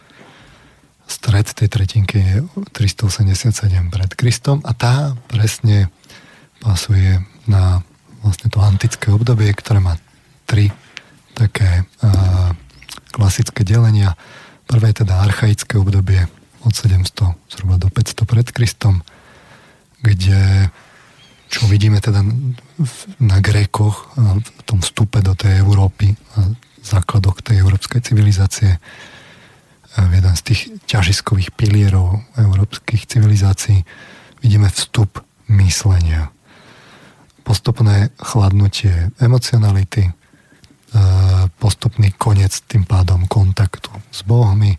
[1.06, 2.34] Stred tej tretinky je
[2.72, 5.92] 387 pred Kristom a tá presne
[6.64, 7.84] pasuje na
[8.24, 10.00] vlastne to antické obdobie, ktoré má
[10.48, 10.72] tri
[11.36, 12.56] také uh,
[13.12, 14.16] klasické delenia.
[14.64, 16.24] Prvé je teda archaické obdobie
[16.64, 19.04] od 700 zhruba do 500 pred Kristom,
[20.00, 20.72] kde
[21.46, 22.26] čo vidíme teda
[23.22, 26.50] na Grékoch, v tom vstupe do tej Európy a
[26.82, 28.82] základoch tej európskej civilizácie,
[29.96, 33.86] jeden z tých ťažiskových pilierov európskych civilizácií,
[34.42, 36.34] vidíme vstup myslenia.
[37.46, 40.10] Postupné chladnutie emocionality,
[41.58, 44.78] postupný koniec tým pádom kontaktu s bohmi, e,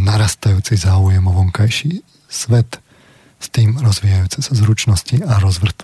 [0.00, 2.80] narastajúci záujem o vonkajší svet,
[3.36, 5.36] s tým rozvíjajúce sa zručnosti a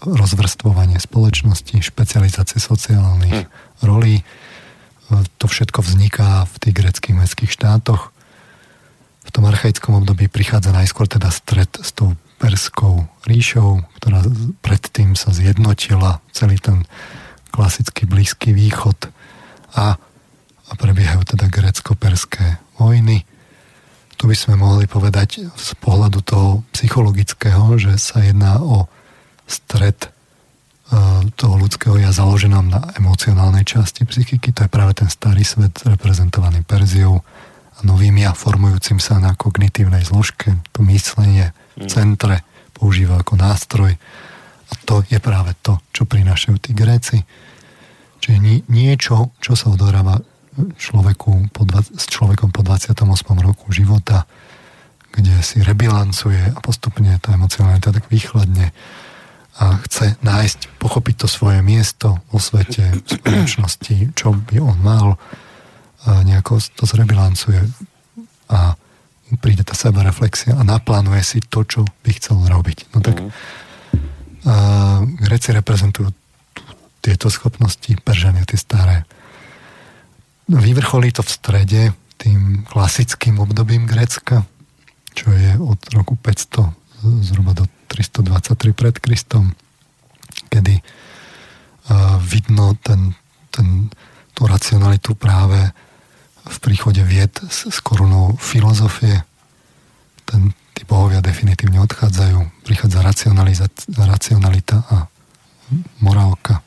[0.09, 3.49] rozvrstvovanie spoločnosti, špecializácie sociálnych hm.
[3.85, 4.21] rolí.
[4.21, 4.25] E,
[5.37, 8.09] to všetko vzniká v tých greckých mestských štátoch.
[9.23, 14.27] V tom archaickom období prichádza najskôr teda stred s tou Perskou ríšou, ktorá
[14.67, 16.83] predtým sa zjednotila celý ten
[17.53, 19.12] klasický Blízky východ
[19.77, 19.95] a,
[20.67, 23.29] a prebiehajú teda grecko-perské vojny.
[24.17, 28.88] Tu by sme mohli povedať z pohľadu toho psychologického, že sa jedná o
[29.45, 30.09] stred e,
[31.37, 34.57] toho ľudského ja založenom na emocionálnej časti psychiky.
[34.57, 37.21] To je práve ten starý svet reprezentovaný Perziou
[37.77, 40.57] a novým ja formujúcim sa na kognitívnej zložke.
[40.73, 43.93] To myslenie v centre používa ako nástroj
[44.73, 47.21] a to je práve to, čo prinášajú tí Gréci.
[48.23, 50.23] Čiže nie, niečo, čo sa odohráva
[50.57, 53.03] človeku po, s človekom po 28.
[53.43, 54.31] roku života,
[55.13, 58.71] kde si rebilancuje a postupne tá emocionalita tak vychladne
[59.61, 65.21] a chce nájsť, pochopiť to svoje miesto vo svete, v spoločnosti, čo by on mal,
[66.09, 67.61] a nejako to zrebilancuje
[68.49, 68.75] a
[69.41, 72.79] príde tá sebareflexia a naplánuje si to, čo by chcel robiť.
[72.97, 73.61] No tak mm
[74.43, 76.11] Uh, Gréci reprezentujú
[77.03, 79.03] tieto schopnosti, Peržania tie staré.
[80.47, 81.83] Vyvrcholí to v strede
[82.23, 84.47] tým klasickým obdobím Grécka,
[85.11, 86.71] čo je od roku 500
[87.27, 89.51] zhruba do 323 pred Kristom,
[90.47, 93.19] kedy uh, vidno ten,
[93.51, 93.91] ten,
[94.33, 95.75] tú racionalitu práve
[96.47, 99.27] v príchode vied s, s korunou filozofie.
[100.23, 103.03] Ten, tí bohovia definitívne odchádzajú, prichádza
[103.99, 104.97] racionalita a
[105.99, 106.62] morálka.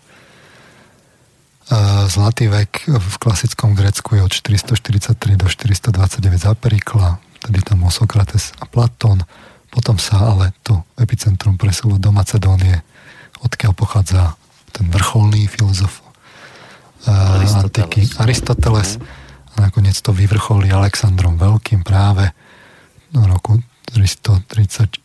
[2.06, 7.90] Zlatý vek v klasickom Grécku je od 443 do 429 za Perikla, tedy tam bol
[7.90, 9.26] Sokrates a Platón.
[9.74, 12.86] Potom sa ale to epicentrum presulo do Macedónie,
[13.42, 14.38] odkiaľ pochádza
[14.70, 16.06] ten vrcholný filozof
[17.10, 17.66] Aristoteles.
[17.66, 18.90] antiky Aristoteles.
[19.56, 22.30] A nakoniec to vyvrcholí Alexandrom Veľkým práve
[23.10, 25.00] v roku 336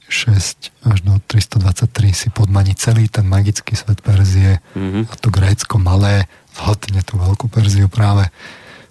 [0.83, 5.07] až do 323 si podmaní celý ten magický svet Perzie mm-hmm.
[5.07, 8.29] a to Grécko malé zhodne tú veľkú Perziu práve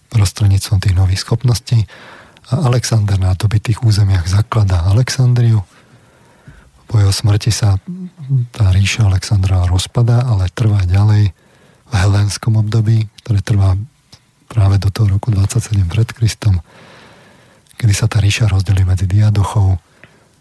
[0.09, 1.85] prostredníctvom tých nových schopností
[2.49, 5.61] a Alexander na dobitých územiach zakladá Alexandriu.
[6.89, 7.77] Po jeho smrti sa
[8.49, 11.29] tá ríša Alexandra rozpadá, ale trvá ďalej
[11.89, 13.77] v helénskom období, ktoré trvá
[14.49, 16.57] práve do toho roku 27 pred Kristom,
[17.77, 19.77] kedy sa tá ríša rozdelí medzi diadochov,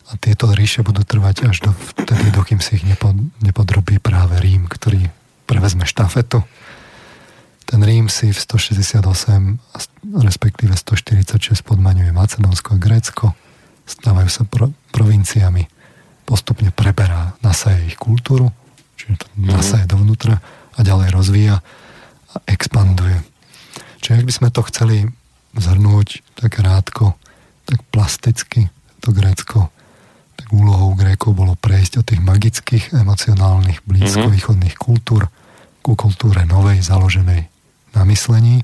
[0.09, 3.13] a tieto ríše budú trvať až do vtedy, dokým si ich nepod,
[3.45, 5.05] nepodrobí práve Rím, ktorý
[5.45, 6.41] prevezme štafetu.
[7.69, 9.05] Ten Rím si v 168,
[10.25, 13.37] respektíve 146 podmaňuje Macedónsko a Grécko,
[13.85, 15.69] stávajú sa pro, provinciami,
[16.25, 18.49] postupne preberá, nasaje ich kultúru,
[18.97, 19.53] čiže to mm.
[19.53, 20.41] nasaje dovnútra
[20.75, 21.61] a ďalej rozvíja
[22.33, 23.21] a expanduje.
[24.01, 25.05] Čiže ak by sme to chceli
[25.53, 27.21] zhrnúť tak rádko,
[27.69, 28.73] tak plasticky
[29.05, 29.69] to Grécko
[30.41, 35.29] tak úlohou Grékov bolo prejsť od tých magických, emocionálnych, blízkovýchodných kultúr
[35.85, 37.58] ku kultúre novej, založenej
[37.99, 38.63] na myslení.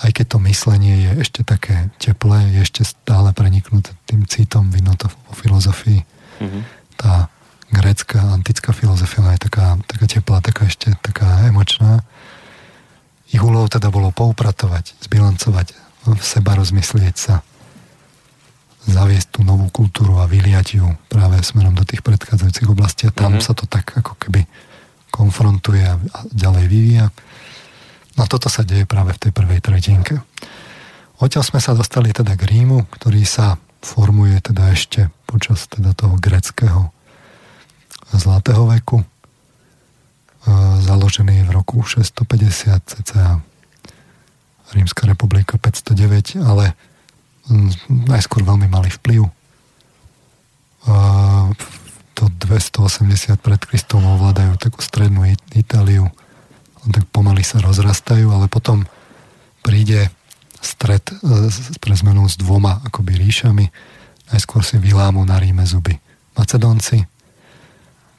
[0.00, 4.96] Aj keď to myslenie je ešte také teplé, je ešte stále preniknuté tým citom, vidno
[4.96, 6.00] to vo filozofii.
[6.40, 6.62] Mm-hmm.
[6.96, 7.28] Tá
[7.68, 12.00] grécka, antická filozofia je taká, taká teplá, taká ešte taká emočná.
[13.30, 15.76] Ich úlohou teda bolo poupratovať, zbilancovať,
[16.08, 17.44] v seba rozmyslieť sa,
[18.88, 23.36] zaviesť tú novú kultúru a vyliať ju práve smerom do tých predchádzajúcich oblastí a tam
[23.36, 23.44] mm-hmm.
[23.44, 24.48] sa to tak ako keby
[25.12, 25.98] konfrontuje a
[26.32, 27.06] ďalej vyvíja.
[28.20, 30.20] No toto sa deje práve v tej prvej tretinke.
[31.24, 36.20] Odtiaľ sme sa dostali teda k Rímu, ktorý sa formuje teda ešte počas teda toho
[36.20, 36.92] greckého
[38.12, 39.00] zlatého veku,
[40.84, 43.40] založený v roku 650 cca.
[44.76, 46.76] Rímska republika 509, ale
[47.88, 49.32] najskôr veľmi malý vplyv.
[52.20, 55.24] Do 280 pred Kristom ovládajú takú strednú
[55.56, 56.12] Itáliu.
[56.88, 58.88] Tak pomaly sa rozrastajú, ale potom
[59.60, 60.08] príde
[60.60, 61.14] stred e,
[61.80, 63.66] pre zmenu s dvoma akoby ríšami.
[64.32, 65.98] Najskôr si vylámu na Ríme zuby
[66.38, 67.04] Macedónci,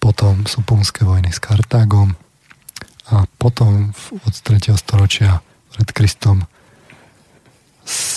[0.02, 2.14] potom sú punské vojny s Kartágom
[3.10, 3.94] a potom
[4.26, 4.74] od 3.
[4.78, 5.42] storočia
[5.72, 6.46] pred Kristom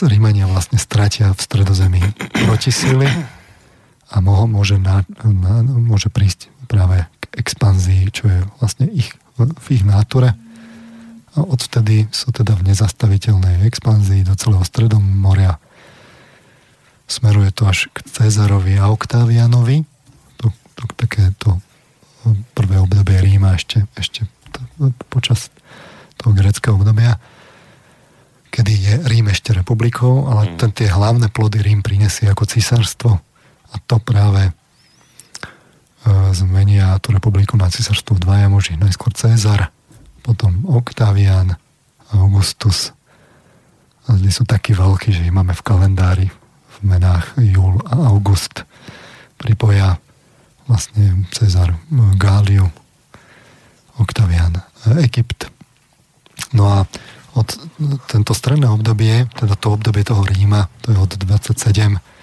[0.05, 2.03] Rímania vlastne stratia v stredozemí
[2.45, 3.09] protisily
[4.13, 9.83] a môže, na, na, môže prísť práve k expanzii, čo je vlastne ich, v ich
[9.83, 10.35] náture.
[11.35, 15.59] A odvtedy sú teda v nezastaviteľnej expanzii do celého Stredomoria.
[17.11, 19.83] Smeruje to až k Cezarovi a Oktavianovi.
[20.39, 20.47] To,
[20.79, 21.59] to, také to
[22.55, 24.25] prvé obdobie Ríma ešte, ešte
[24.55, 25.51] to, počas
[26.17, 27.19] toho greckého obdobia,
[28.55, 30.57] kedy je Rím ešte republikou, ale mm.
[30.63, 33.13] ten, tie hlavné plody Rím prinesie ako císarstvo
[33.69, 34.55] a to práve
[36.37, 38.77] zmenia tú republiku na císarstvo dvaja muži.
[38.77, 39.73] Najskôr Cezar,
[40.21, 41.57] potom Octavian,
[42.13, 42.93] Augustus.
[44.05, 48.69] A sú takí veľkí, že ich máme v kalendári v menách Júl a August.
[49.41, 49.97] Pripoja
[50.69, 51.73] vlastne Cezar,
[52.21, 52.69] Gáliu,
[53.97, 54.61] Octavian,
[55.01, 55.49] Egypt.
[56.53, 56.79] No a
[57.35, 57.49] od
[58.07, 62.14] tento stredné obdobie, teda to obdobie toho Ríma, to je od 27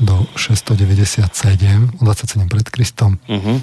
[0.00, 3.58] do 697, 27 pred Kristom, uh-huh.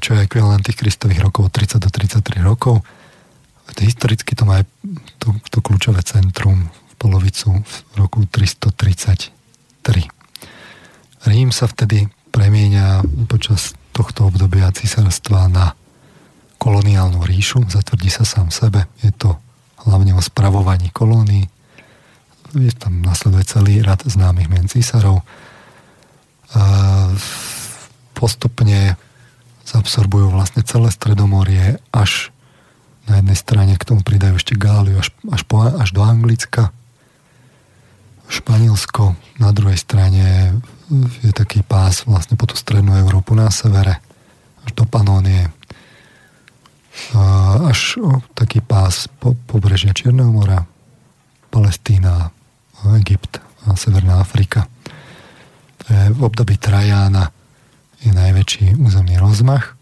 [0.00, 2.84] čo je ekvivalent tých kristových rokov od 30 do 33 rokov.
[3.80, 4.68] Historicky to má aj
[5.16, 9.32] to, to kľúčové centrum v polovicu v roku 333.
[11.24, 15.72] Rím sa vtedy premieňa počas tohto obdobia císarstva na
[16.60, 18.84] koloniálnu ríšu, zatvrdí sa sám sebe.
[19.00, 19.38] Je to
[19.84, 21.48] hlavne o spravovaní kolónií.
[22.54, 25.26] Je tam nasleduje celý rad známych mien císarov.
[28.14, 28.94] Postupne
[29.66, 32.30] zabsorbujú vlastne celé Stredomorie až
[33.10, 36.70] na jednej strane k tomu pridajú ešte Gáliu až, až, po, až do Anglicka.
[38.30, 40.56] Španielsko na druhej strane
[41.20, 44.00] je taký pás vlastne po tú strednú Európu na severe
[44.64, 45.52] až do Panónie
[47.66, 47.98] až
[48.38, 50.62] taký pás po, pobrežia Čierneho mora,
[51.50, 52.30] Palestína,
[53.00, 54.68] Egypt a Severná Afrika.
[55.88, 57.32] V období Trajána
[58.04, 59.76] je najväčší územný rozmach.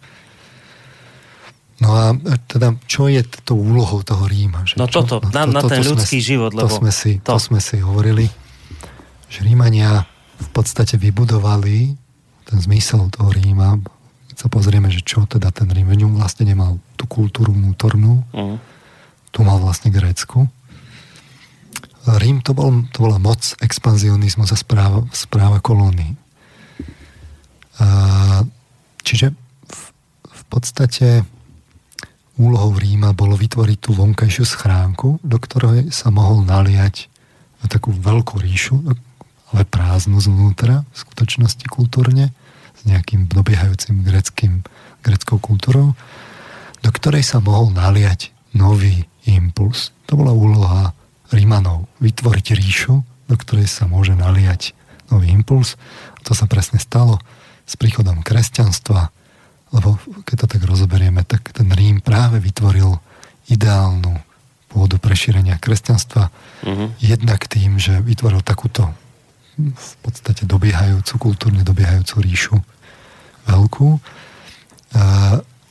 [1.83, 2.15] No a
[2.47, 4.63] teda, čo je to úlohou toho Ríma?
[4.63, 6.71] Že no toto, čo, na, to, na ten to ľudský sme, život, lebo...
[6.71, 7.35] To sme, si, to.
[7.35, 8.31] to sme si hovorili,
[9.27, 10.07] že Rímania
[10.39, 11.99] v podstate vybudovali
[12.47, 13.83] ten zmysel toho Ríma,
[14.31, 18.57] keď sa pozrieme, že čo teda ten Rím, vlastne nemal tú kultúru vnútornú, uh-huh.
[19.35, 20.47] tu mal vlastne Grécku.
[22.03, 26.19] Rím to, bol, to bola moc, expanzionizmus a správa, správa kolónií.
[29.07, 29.31] Čiže
[29.71, 29.81] v,
[30.27, 31.23] v podstate
[32.39, 37.07] úlohou Ríma bolo vytvoriť tú vonkajšiu schránku, do ktorej sa mohol naliať
[37.63, 38.83] na takú veľkú ríšu,
[39.55, 42.35] ale prázdnu zvnútra, v skutočnosti kultúrne,
[42.75, 44.67] s nejakým dobiehajúcim greckým,
[45.07, 45.95] greckou kultúrou,
[46.83, 49.95] do ktorej sa mohol naliať nový impuls.
[50.11, 50.91] To bola úloha
[51.33, 51.89] Rímanov.
[51.99, 54.77] Vytvoriť ríšu, do ktorej sa môže naliať
[55.09, 55.81] nový impuls.
[56.17, 57.21] A to sa presne stalo
[57.65, 59.09] s príchodom kresťanstva,
[59.73, 59.97] lebo
[60.29, 63.01] keď to tak rozoberieme, tak ten Rím práve vytvoril
[63.49, 64.21] ideálnu
[64.73, 66.33] pôdu prešírenia kresťanstva.
[66.65, 66.89] Uh-huh.
[67.01, 68.89] Jednak tým, že vytvoril takúto
[69.61, 72.57] v podstate dobiehajúcu, kultúrne dobiehajúcu ríšu
[73.45, 74.01] veľkú.
[74.97, 75.05] A,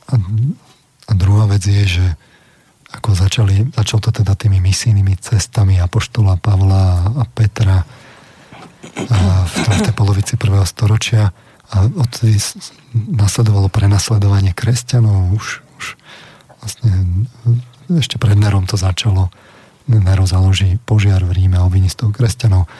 [0.06, 0.14] a,
[1.06, 2.06] a druhá vec je, že
[2.92, 7.82] ako začali, začal to teda tými misijnými cestami Apoštola Pavla a Petra
[9.08, 9.18] a
[9.48, 11.32] v, tej polovici prvého storočia.
[11.72, 12.36] A odtedy
[12.92, 15.86] nasledovalo prenasledovanie kresťanov už, už
[16.60, 16.92] vlastne
[17.88, 19.32] ešte pred Nerom to začalo.
[19.88, 22.70] Nero založí požiar v Ríme a obviní z toho kresťanov.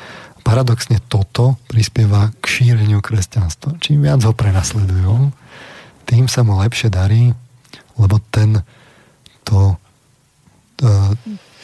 [0.42, 3.78] Paradoxne toto prispieva k šíreniu kresťanstva.
[3.82, 5.34] Čím viac ho prenasledujú,
[6.06, 7.30] tým sa mu lepšie darí,
[7.98, 8.62] lebo ten
[9.42, 9.78] to,
[10.76, 10.88] to,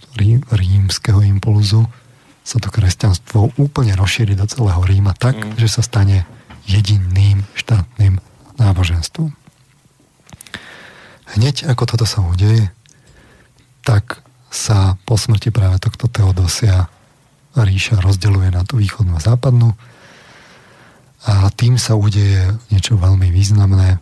[0.51, 1.87] rímskeho impulzu
[2.43, 5.55] sa to kresťanstvo úplne rozšíri do celého Ríma tak, mm.
[5.55, 6.27] že sa stane
[6.67, 8.19] jediným štátnym
[8.59, 9.31] náboženstvom.
[11.33, 12.69] Hneď ako toto sa udeje,
[13.81, 14.21] tak
[14.53, 16.87] sa po smrti práve tohto Teodosia
[17.57, 19.73] ríša rozdeluje na tú východnú a západnú
[21.23, 23.97] a tým sa udeje niečo veľmi významné.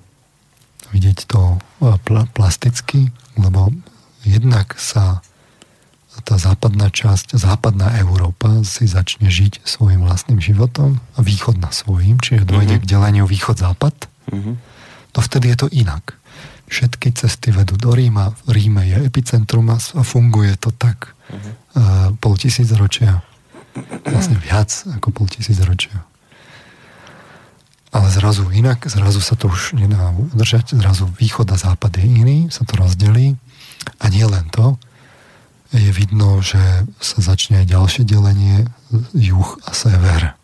[0.90, 1.96] Vidieť to e,
[2.34, 3.70] plasticky, lebo
[4.26, 5.22] jednak sa
[6.28, 12.44] tá západná časť, západná Európa si začne žiť svojim vlastným životom a východná svojím, čiže
[12.44, 12.84] dojde mm-hmm.
[12.84, 13.96] k deleniu východ-západ,
[14.28, 14.56] mm-hmm.
[15.16, 16.20] to vtedy je to inak.
[16.68, 21.54] Všetky cesty vedú do Ríma, v Ríme je epicentrum a funguje to tak mm-hmm.
[21.80, 23.24] uh, pol tisíc ročia,
[24.04, 26.04] vlastne viac ako pol tisíc ročia.
[27.92, 32.38] Ale zrazu inak, zrazu sa to už nedá udržať, zrazu východ a západ je iný,
[32.48, 33.36] sa to rozdelí.
[34.00, 34.48] A nie len
[35.92, 36.60] vidno, že
[37.00, 38.66] sa začne aj ďalšie delenie
[39.14, 40.36] juh a sever.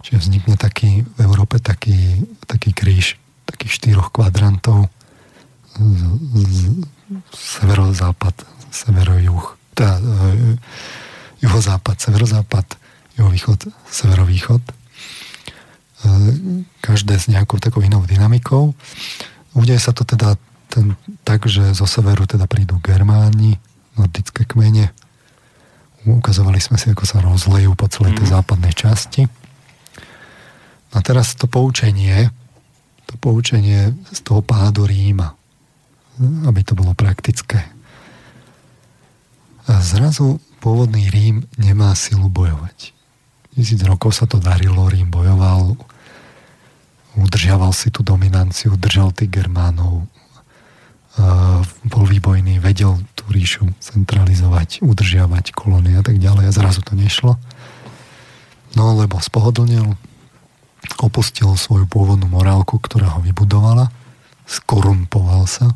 [0.00, 4.86] Čiže vznikne taký, v Európe taký, taký kríž takých štyroch kvadrantov
[5.76, 6.02] z,
[6.46, 6.58] z,
[7.34, 8.34] severozápad,
[8.70, 9.44] severo-juh,
[9.74, 10.02] teda e,
[11.42, 12.66] juhozápad, severozápad,
[13.18, 14.62] juhovýchod, severovýchod.
[14.62, 14.72] E,
[16.78, 18.74] každé s nejakou takou inou dynamikou.
[19.52, 20.38] Udeje sa to teda
[20.70, 20.94] ten,
[21.26, 23.58] tak, že zo severu teda prídu Germáni,
[23.98, 24.92] nordické kmene.
[26.06, 28.34] Ukazovali sme si, ako sa rozlejú po celej tej mm.
[28.34, 29.22] západnej časti.
[30.90, 32.32] A teraz to poučenie,
[33.06, 35.36] to poučenie z toho pádu Ríma,
[36.50, 37.62] aby to bolo praktické.
[39.70, 42.90] A zrazu pôvodný Rím nemá silu bojovať.
[43.54, 45.78] Tisíc rokov sa to darilo, Rím bojoval,
[47.18, 50.08] udržiaval si tú dominanciu, držal tých Germánov,
[51.90, 57.34] bol výbojný, vedel tú ríšu centralizovať, udržiavať kolóny a tak ďalej a zrazu to nešlo.
[58.78, 59.98] No lebo spohodlnil,
[61.02, 63.90] opustil svoju pôvodnú morálku, ktorá ho vybudovala,
[64.46, 65.74] skorumpoval sa,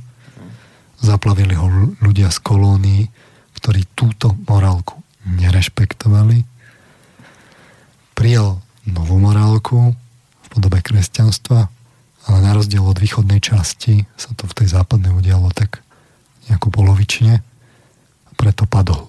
[1.02, 1.66] zaplavili ho
[1.98, 3.02] ľudia z kolónií,
[3.58, 6.46] ktorí túto morálku nerešpektovali,
[8.14, 9.92] prijal novú morálku
[10.44, 11.73] v podobe kresťanstva,
[12.24, 15.84] ale na rozdiel od východnej časti sa to v tej západnej udialo tak
[16.48, 19.08] nejako polovične a preto padol.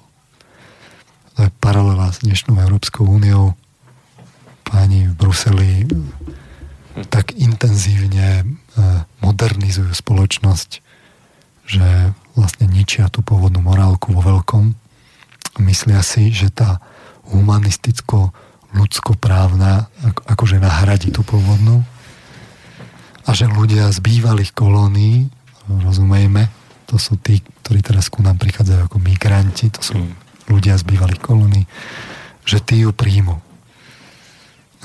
[1.35, 3.55] To je paralela s dnešnou Európskou úniou.
[4.63, 5.71] Páni v Bruseli
[7.11, 8.43] tak intenzívne e,
[9.19, 10.79] modernizujú spoločnosť,
[11.67, 14.75] že vlastne ničia tú pôvodnú morálku vo veľkom.
[15.59, 16.79] Myslia si, že tá
[17.27, 18.31] humanisticko
[18.75, 19.87] ľudskoprávna
[20.27, 21.83] akože nahradí tú pôvodnú
[23.25, 25.29] a že ľudia z bývalých kolónií,
[25.65, 26.45] rozumejme,
[26.85, 30.13] to sú tí, ktorí teraz ku nám prichádzajú ako migranti, to sú mm.
[30.53, 31.65] ľudia z bývalých kolónií,
[32.45, 33.41] že tí ju príjmu.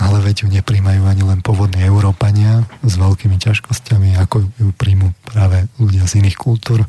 [0.01, 5.69] Ale veď ju nepríjmajú ani len pôvodní Európania s veľkými ťažkosťami, ako ju príjmu práve
[5.77, 6.89] ľudia z iných kultúr.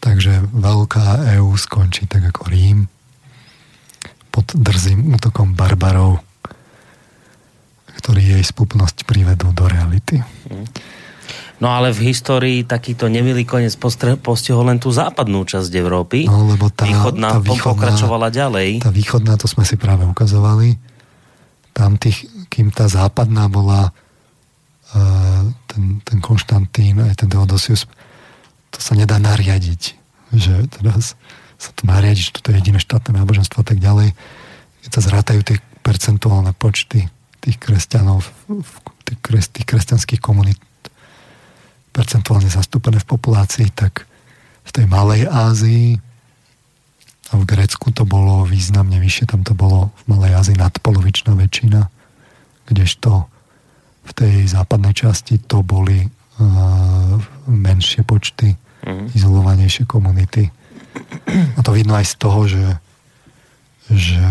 [0.00, 2.88] Takže veľká EÚ skončí tak ako Rím
[4.32, 6.24] pod drzým útokom barbarov
[8.02, 10.18] ktorí jej spupnosť privedú do reality.
[11.62, 13.78] No ale v histórii takýto nemilý koniec
[14.18, 16.26] postihol len tú západnú časť Európy.
[16.26, 18.82] No lebo tá, východná, tá východná pokračovala ďalej.
[18.82, 20.74] Tá východná, to sme si práve ukazovali.
[21.70, 27.86] Tam tých, kým tá západná bola uh, ten, ten Konštantín, aj ten Deodosius,
[28.74, 29.94] to sa nedá nariadiť.
[30.34, 31.14] Že teraz
[31.62, 34.18] sa to nariadiť, že toto je jediné štátne náboženstvo a tak ďalej.
[34.82, 37.06] Keď sa zrátajú tie percentuálne počty
[37.42, 38.22] tých kresťanov,
[39.02, 40.62] tých, kres, tých kresťanských komunít
[41.92, 44.08] percentuálne zastúpené v populácii, tak
[44.62, 46.00] v tej Malej Ázii
[47.32, 51.90] a v Grécku to bolo významne vyššie, tam to bolo v Malej Ázii nadpolovičná väčšina,
[52.70, 53.26] kdežto
[54.02, 57.16] v tej západnej časti to boli uh,
[57.50, 58.54] menšie počty,
[58.86, 59.14] mm.
[59.14, 60.50] izolovanejšie komunity.
[61.56, 62.66] A to vidno aj z toho, že,
[63.88, 64.26] že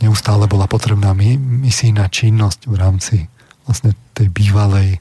[0.00, 3.16] neustále bola potrebná misijná činnosť v rámci
[3.64, 5.00] vlastne tej bývalej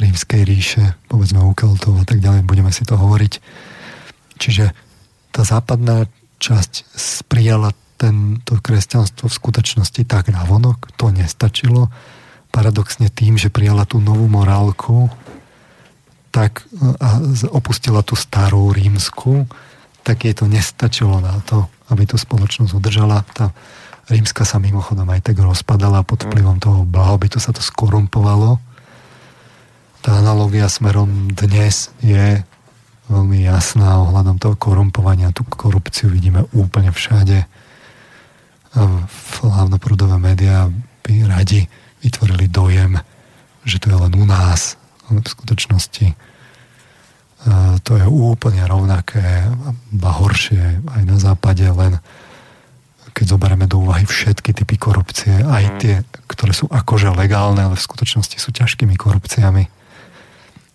[0.00, 3.32] rímskej ríše, povedzme u Keltov a tak ďalej, budeme si to hovoriť.
[4.40, 4.72] Čiže
[5.30, 6.08] tá západná
[6.40, 6.72] časť
[7.28, 11.92] prijala tento kresťanstvo v skutočnosti tak navonok, to nestačilo.
[12.48, 15.12] Paradoxne tým, že prijala tú novú morálku,
[16.32, 17.20] tak a
[17.52, 19.44] opustila tú starú rímsku,
[20.00, 23.26] tak jej to nestačilo na to, aby tú spoločnosť udržala.
[23.34, 23.52] Tá
[24.08, 28.62] rímska sa mimochodom aj tak rozpadala pod vplyvom toho blahobytu, sa to skorumpovalo.
[30.00, 32.40] Tá analogia smerom dnes je
[33.10, 35.34] veľmi jasná ohľadom toho korumpovania.
[35.34, 37.44] Tú korupciu vidíme úplne všade
[39.42, 40.70] hlavnoprúdové médiá
[41.02, 41.66] by radi
[42.06, 43.02] vytvorili dojem,
[43.66, 44.78] že to je len u nás,
[45.10, 46.06] ale v skutočnosti
[47.80, 49.48] to je úplne rovnaké,
[50.00, 51.96] a horšie aj na západe, len
[53.16, 55.78] keď zoberieme do úvahy všetky typy korupcie, aj mhm.
[55.80, 55.94] tie,
[56.30, 59.66] ktoré sú akože legálne, ale v skutočnosti sú ťažkými korupciami.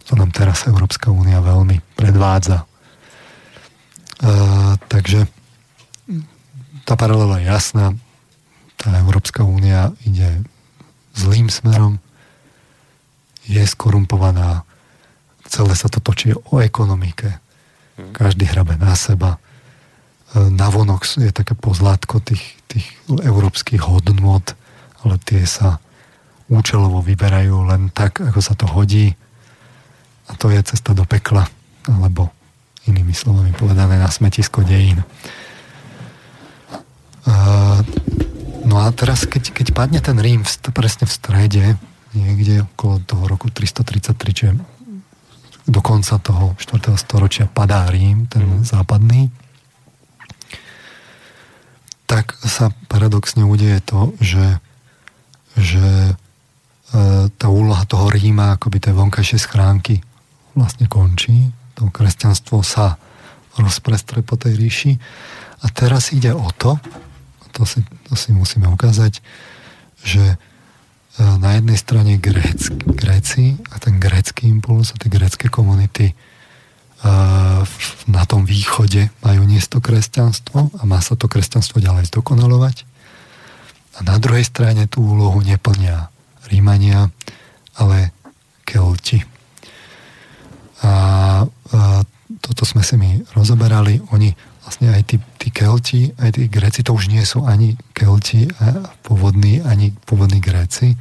[0.09, 2.61] To nám teraz Európska únia veľmi predvádza.
[2.61, 2.65] E,
[4.85, 5.25] takže
[6.85, 7.97] tá paralela je jasná.
[8.77, 10.45] Tá Európska únia ide
[11.17, 11.97] zlým smerom,
[13.45, 14.64] je skorumpovaná,
[15.55, 17.39] celé sa to točí o ekonomike.
[18.11, 19.39] Každý hrabe na seba.
[20.35, 24.51] E, navonok je také pozlátko tých, tých európskych hodnot,
[25.07, 25.79] ale tie sa
[26.51, 29.15] účelovo vyberajú len tak, ako sa to hodí.
[30.27, 31.47] A to je cesta do pekla,
[31.87, 32.35] alebo
[32.83, 35.01] inými slovami povedané na smetisko dejín.
[38.65, 41.63] No a teraz, keď, keď padne ten Rím presne v strede,
[42.13, 44.53] niekde okolo toho roku 333, čiže
[45.65, 46.93] do konca toho 4.
[46.97, 48.65] storočia padá Rím, ten mm.
[48.65, 49.33] západný,
[52.05, 54.61] tak sa paradoxne udeje to, že,
[55.57, 56.13] že e,
[57.33, 60.05] tá úloha toho Ríma, akoby tej vonkajšej schránky
[60.53, 61.49] vlastne končí.
[61.81, 63.01] To kresťanstvo sa
[63.57, 64.93] rozprestre po tej ríši.
[65.65, 66.77] A teraz ide o to,
[67.57, 69.19] to si, to si musíme ukázať,
[70.05, 70.37] že
[71.15, 76.15] na jednej strane Gréci, a ten grécky impuls a tie grécké komunity e,
[78.11, 82.83] na tom východe majú niesť to kresťanstvo a má sa to kresťanstvo ďalej zdokonalovať.
[83.95, 86.11] A na druhej strane tú úlohu neplnia
[86.51, 87.07] Rímania,
[87.79, 88.11] ale
[88.67, 89.23] Kelti.
[90.83, 90.91] A, a
[92.43, 94.03] toto sme si my rozoberali.
[94.11, 94.35] Oni
[94.65, 98.49] vlastne aj tí, tí Kelti, aj tí Gréci, to už nie sú ani Kelti
[99.05, 100.97] pôvodní, ani pôvodní Gréci,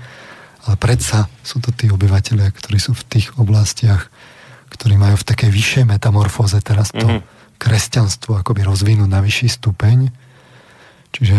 [0.69, 4.13] ale predsa sú to tí obyvateľia, ktorí sú v tých oblastiach,
[4.69, 7.57] ktorí majú v takej vyššej metamorfóze teraz to mm-hmm.
[7.57, 10.13] kresťanstvo akoby rozvinúť na vyšší stupeň.
[11.15, 11.37] Čiže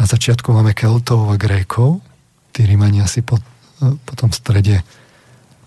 [0.00, 2.02] na začiatku máme Keltov a Grékov,
[2.50, 3.38] tí Rímania si po,
[3.78, 4.82] po tom strede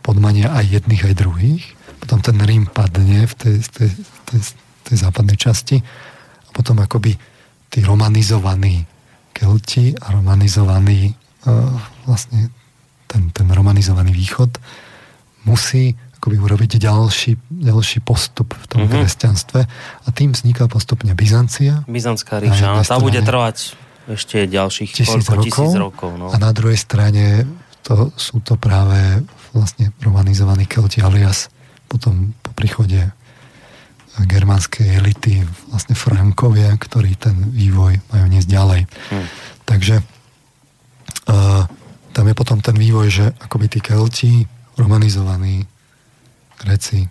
[0.04, 1.64] podmania aj jedných, aj druhých.
[2.04, 3.90] Potom ten Rím padne v tej, tej,
[4.28, 4.40] tej,
[4.84, 5.80] tej západnej časti
[6.48, 7.16] a potom akoby
[7.72, 8.86] tí romanizovaní
[9.34, 11.10] Kelti a romanizovaný
[11.50, 11.74] uh,
[12.06, 12.54] vlastne
[13.10, 14.62] ten, ten romanizovaný východ
[15.50, 19.04] musí akoby urobiť ďalší, ďalší postup v tom mm-hmm.
[19.04, 19.60] kresťanstve
[20.06, 21.84] a tým vzniká postupne Byzancia.
[21.84, 23.76] Byzantská ríša, tá bude trvať
[24.08, 25.48] ešte ďalších tisíc koľko, rokov.
[25.68, 26.28] Tisíc rokov no.
[26.32, 27.44] A na druhej strane
[27.84, 29.20] to, sú to práve
[29.52, 31.52] vlastne romanizovaní Kelti alias
[31.92, 33.12] potom po príchode
[34.22, 35.42] germánskej elity,
[35.74, 38.82] vlastne Frankovia, ktorí ten vývoj majú niesť ďalej.
[39.10, 39.28] Hmm.
[39.66, 39.96] Takže
[41.34, 41.64] uh,
[42.14, 44.46] tam je potom ten vývoj, že akoby tí Kelti,
[44.78, 45.66] romanizovaní
[46.62, 47.10] Greci,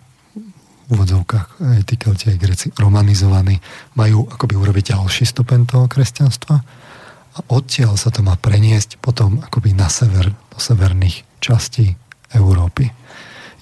[0.83, 3.59] v úvodzovkách aj tí Kelti, aj Greci, romanizovaní,
[3.99, 6.55] majú akoby urobiť ďalší stupen toho kresťanstva
[7.33, 11.99] a odtiaľ sa to má preniesť potom akoby na sever, do severných častí
[12.31, 12.87] Európy.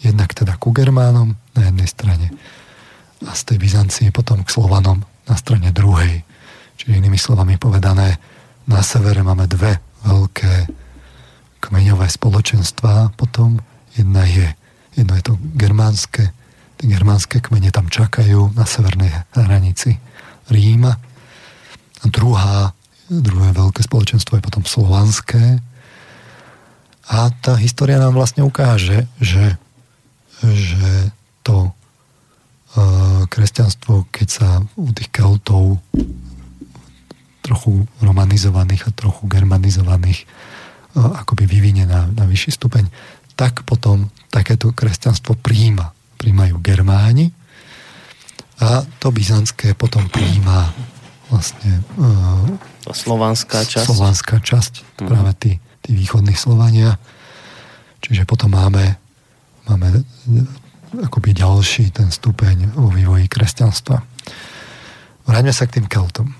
[0.01, 2.27] Jednak teda ku Germánom na jednej strane
[3.25, 6.25] a z tej Byzancie potom k Slovanom na strane druhej.
[6.77, 8.17] Čiže inými slovami povedané,
[8.65, 10.69] na severe máme dve veľké
[11.61, 13.61] kmeňové spoločenstvá potom.
[13.93, 14.49] Jedna je,
[14.97, 16.33] jedno je to germánske,
[16.81, 20.01] tie germánske kmene tam čakajú na severnej hranici
[20.49, 20.97] Ríma.
[22.01, 22.73] A druhá
[23.11, 25.59] druhé veľké spoločenstvo je potom slovanské.
[27.11, 29.59] A tá história nám vlastne ukáže, že,
[30.39, 31.11] že
[31.43, 31.75] to
[33.27, 34.47] kresťanstvo, keď sa
[34.79, 35.83] u tých Keltov
[37.41, 40.23] trochu romanizovaných a trochu germanizovaných
[40.95, 42.87] uh, akoby vyvinie na, na vyšší stupeň,
[43.33, 45.91] tak potom takéto kresťanstvo príjima.
[46.21, 47.33] Príjmajú Germáni
[48.61, 50.69] a to byzantské potom príjma
[51.33, 52.45] vlastne uh,
[52.93, 53.89] slovanská časť.
[53.89, 55.07] Slovanská časť, mm.
[55.09, 55.51] práve tí,
[55.81, 57.01] tí východní Slovania.
[58.05, 59.01] Čiže potom máme,
[59.65, 60.05] máme
[60.99, 64.03] akoby ďalší ten stupeň vo vývoji kresťanstva.
[65.23, 66.35] Vráťme sa k tým Keltom.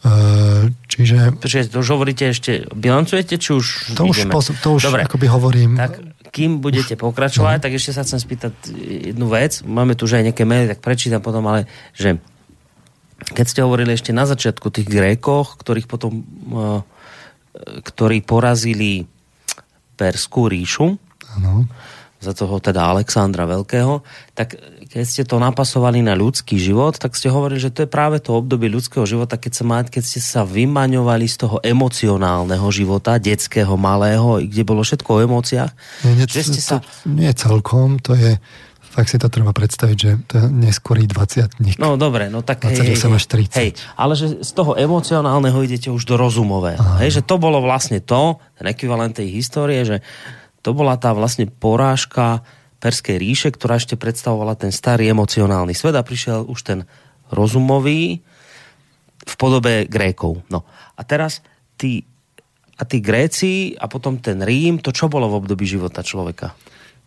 [0.00, 1.36] Uh, čiže...
[1.44, 4.32] Čiže to už hovoríte ešte, bilancujete, či už To ideme?
[4.32, 5.04] už, to už Dobre.
[5.04, 5.76] akoby hovorím.
[5.76, 6.00] Tak
[6.32, 7.62] kým budete pokračovať, no.
[7.68, 8.52] tak ešte sa chcem spýtať
[9.12, 9.60] jednu vec.
[9.60, 12.16] Máme tu už aj nejaké maily, tak prečítam potom, ale že
[13.20, 16.24] keď ste hovorili ešte na začiatku tých Grékoch, ktorých potom
[16.54, 16.80] uh,
[17.60, 19.04] ktorí porazili
[20.00, 20.96] Perskú ríšu,
[21.36, 21.68] ano.
[22.20, 24.04] Za toho teda Alexandra Veľkého,
[24.36, 24.60] tak
[24.92, 28.36] keď ste to napasovali na ľudský život, tak ste hovorili, že to je práve to
[28.36, 34.44] obdobie ľudského života, keď, sa, keď ste sa vymaňovali z toho emocionálneho života, detského, malého,
[34.44, 35.72] kde bolo všetko o emóciách.
[36.04, 36.76] Nie, nie, že ste to, sa...
[37.08, 38.36] nie celkom, to je
[38.90, 42.90] fakt si to treba predstaviť, že to je neskorý 20 No dobre, no tak 28
[42.90, 43.62] hej, až 30.
[43.62, 46.82] Hej, ale že z toho emocionálneho idete už do rozumového.
[46.98, 50.02] Hej, že to bolo vlastne to, ten ekvivalent tej histórie, že
[50.60, 52.44] to bola tá vlastne porážka
[52.80, 56.78] Perskej ríše, ktorá ešte predstavovala ten starý emocionálny svet a prišiel už ten
[57.28, 58.24] rozumový
[59.20, 60.40] v podobe Grékov.
[60.48, 60.64] No
[60.96, 61.44] a teraz
[61.76, 62.08] tí,
[62.80, 66.56] a tí Gréci a potom ten Rím, to čo bolo v období života človeka?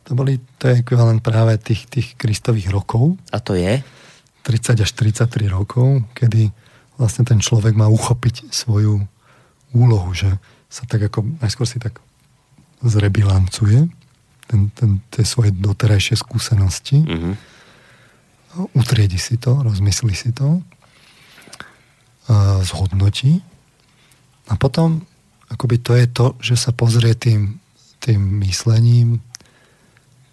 [0.06, 3.18] To, boli, to je ekvivalent práve tých, tých kristových rokov.
[3.34, 3.82] A to je?
[4.43, 6.51] 30 až 33 rokov, kedy
[6.99, 9.01] vlastne ten človek má uchopiť svoju
[9.74, 10.30] úlohu, že
[10.68, 12.04] sa tak ako, najskôr si tak
[12.84, 13.88] zrebilancuje
[14.48, 17.00] ten, ten, tie svoje doterajšie skúsenosti.
[17.02, 17.34] Mm-hmm.
[18.78, 20.62] Utriedi si to, rozmyslí si to,
[22.64, 23.42] zhodnotí
[24.48, 25.04] a potom
[25.50, 27.60] akoby to je to, že sa pozrie tým,
[28.02, 29.22] tým myslením,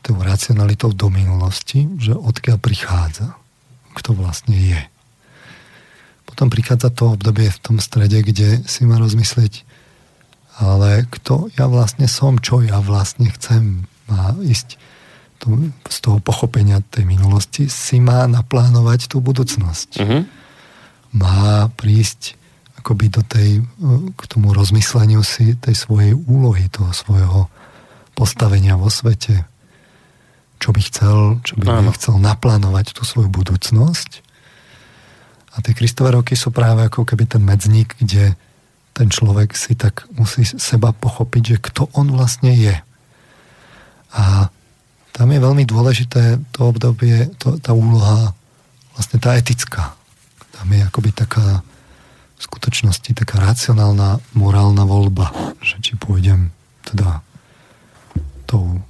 [0.01, 3.37] tou racionalitou do minulosti, že odkiaľ prichádza,
[3.93, 4.81] kto vlastne je.
[6.25, 9.69] Potom prichádza to obdobie v tom strede, kde si má rozmyslieť,
[10.61, 14.77] ale kto ja vlastne som, čo ja vlastne chcem, má ísť
[15.41, 19.89] to, z toho pochopenia tej minulosti, si má naplánovať tú budúcnosť.
[20.05, 20.29] Uh-huh.
[21.17, 22.37] Má prísť
[22.77, 23.65] akoby do tej,
[24.17, 27.49] k tomu rozmysleniu si tej svojej úlohy, toho svojho
[28.13, 29.49] postavenia vo svete,
[30.61, 31.93] čo by chcel, čo by Áno.
[31.97, 34.21] chcel naplánovať tú svoju budúcnosť.
[35.57, 38.37] A tie Kristové roky sú práve ako keby ten medzník, kde
[38.93, 42.77] ten človek si tak musí seba pochopiť, že kto on vlastne je.
[44.15, 44.51] A
[45.15, 48.35] tam je veľmi dôležité to obdobie, to, tá úloha,
[48.95, 49.95] vlastne tá etická.
[50.55, 51.63] Tam je akoby taká
[52.41, 55.29] v skutočnosti taká racionálna, morálna voľba,
[55.61, 56.49] že či pôjdem
[56.89, 57.21] teda
[58.49, 58.81] tou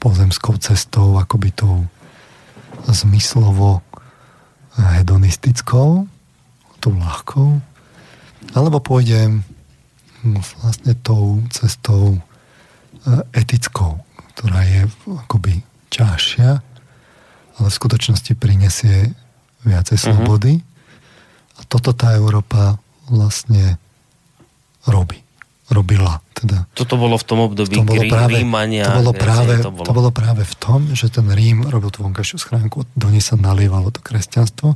[0.00, 1.84] pozemskou cestou, akoby tou
[2.88, 3.84] zmyslovo
[4.80, 6.08] hedonistickou,
[6.80, 7.60] tou ľahkou,
[8.56, 9.44] alebo pôjdem
[10.60, 12.20] vlastne tou cestou e,
[13.36, 14.00] etickou,
[14.36, 16.50] ktorá je akoby ťažšia,
[17.60, 19.12] ale v skutočnosti prinesie
[19.64, 20.02] viacej mhm.
[20.04, 20.52] slobody.
[20.60, 21.60] Uh-huh.
[21.60, 22.80] A toto tá Európa
[23.12, 23.76] vlastne
[24.88, 25.20] robí.
[25.68, 26.18] Robila.
[26.34, 26.64] Teda.
[26.72, 28.88] Toto bolo v tom období to bolo práve, Rímania.
[28.88, 29.84] To bolo, práve, to, bolo.
[29.84, 33.36] to bolo práve v tom, že ten Rím robil tú vonkajšiu schránku, do nej sa
[33.36, 34.72] nalievalo to kresťanstvo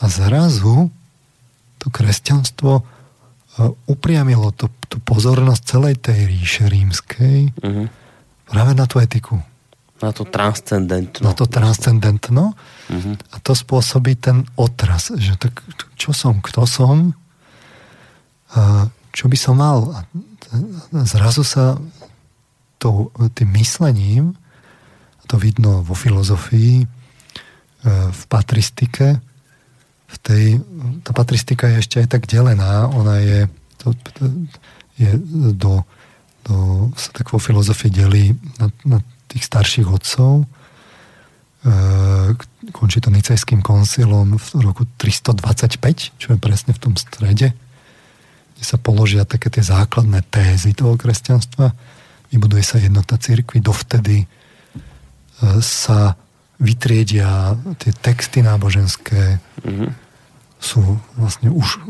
[0.00, 0.88] a zrazu
[1.76, 2.93] to kresťanstvo
[3.86, 7.86] upriamilo tú, tú pozornosť celej tej ríše rímskej uh-huh
[8.44, 9.40] Práve na tú etiku.
[10.04, 11.24] Na to transcendentno.
[11.24, 12.52] Na to transcendentno.
[12.52, 13.14] Uh-huh.
[13.32, 15.64] A to spôsobí ten otras, že tak
[15.96, 17.16] čo som, kto som,
[18.52, 19.90] a čo by som mal.
[19.96, 20.04] A
[21.08, 21.80] zrazu sa
[22.76, 24.36] to, tým myslením,
[25.18, 26.86] a to vidno vo filozofii, e,
[28.12, 29.24] v patristike,
[30.24, 30.64] tej,
[31.04, 33.40] tá patristika je ešte aj tak delená, ona je,
[33.76, 33.92] to,
[34.96, 35.10] je
[35.52, 35.84] do
[36.44, 36.54] to
[36.94, 38.98] sa tak vo filozofii delí na, na
[39.32, 40.44] tých starších odcov.
[40.44, 40.46] E,
[42.68, 47.56] končí to nicejským koncilom v roku 325, čo je presne v tom strede,
[48.54, 51.72] kde sa položia také tie základné tézy toho kresťanstva.
[52.28, 54.26] Vybuduje sa jednota cirkvi, dovtedy e,
[55.64, 56.20] sa
[56.60, 60.03] vytriedia tie texty náboženské, mm-hmm.
[60.64, 60.80] Sú
[61.20, 61.84] vlastne už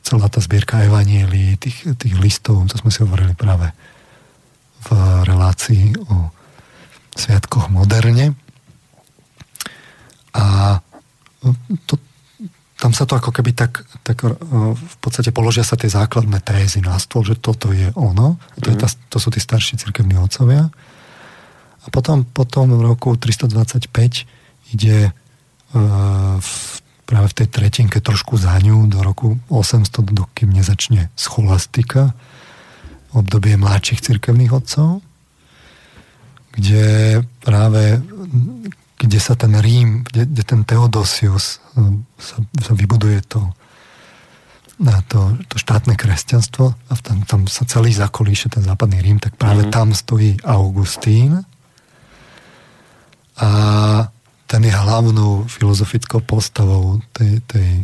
[0.00, 3.68] celá tá zbierka evanielí, tých, tých listov, to sme si hovorili práve
[4.84, 4.88] v
[5.24, 6.28] relácii o
[7.16, 8.36] sviatkoch moderne.
[10.36, 10.76] A
[11.88, 11.96] to,
[12.76, 17.00] tam sa to ako keby tak, tak v podstate položia sa tie základné tézy na
[17.00, 18.96] stôl, že toto je ono, to, je tá, mhm.
[19.08, 20.68] to sú tí starší cirkevní otcovia.
[21.84, 25.12] A potom, potom v roku 325 ide
[25.76, 32.16] uh, v, práve v tej tretinke trošku za ňu do roku 800, dokým nezačne scholastika,
[33.14, 35.04] obdobie mladších cirkevných otcov,
[36.54, 38.02] kde práve
[39.04, 43.52] kde sa ten Rím, kde, kde ten Teodosius um, sa, sa vybuduje to,
[44.80, 49.36] na to, to štátne kresťanstvo a tam, tam sa celý zakolíše ten západný Rím, tak
[49.36, 49.76] práve mm-hmm.
[49.76, 51.44] tam stojí Augustín
[53.34, 53.50] a
[54.54, 57.82] ten je hlavnou filozofickou postavou tej, tej,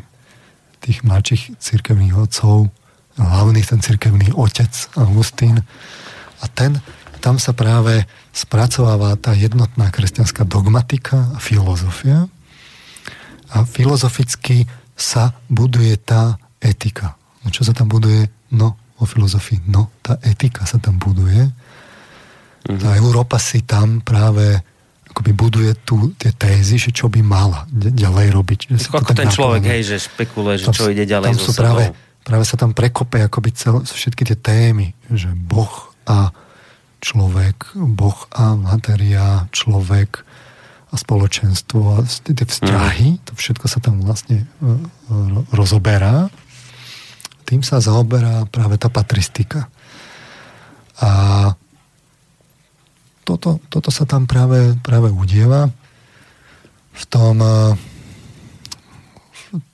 [0.79, 2.71] tých mladších cirkevných otcov,
[3.19, 5.59] hlavný ten cirkevný otec Augustín
[6.39, 6.79] a ten,
[7.19, 12.31] tam sa práve spracováva tá jednotná kresťanská dogmatika a filozofia
[13.51, 14.63] a filozoficky
[14.95, 17.19] sa buduje tá etika.
[17.43, 18.31] No čo sa tam buduje?
[18.55, 19.67] No, o filozofii.
[19.67, 21.51] No, tá etika sa tam buduje.
[22.71, 22.79] Mm-hmm.
[22.79, 24.70] Tá Európa si tam práve
[25.21, 28.61] akoby buduje tu tie tézy, že čo by mala ďalej robiť.
[28.73, 31.93] Že ako ten človek, hej, že špekuluje, že tam, čo ide ďalej tam sú práve,
[32.25, 36.33] práve sa tam prekope akoby cel, všetky tie témy, že Boh a
[37.05, 40.25] človek, Boh a materia, človek
[40.89, 43.23] a spoločenstvo a tie vzťahy, mm.
[43.29, 44.69] to všetko sa tam vlastne e, e,
[45.53, 46.33] rozoberá.
[47.45, 49.69] Tým sa zaoberá práve tá patristika.
[50.97, 51.53] A
[53.25, 55.71] toto, toto sa tam práve, práve udieva
[56.91, 57.55] v tom e,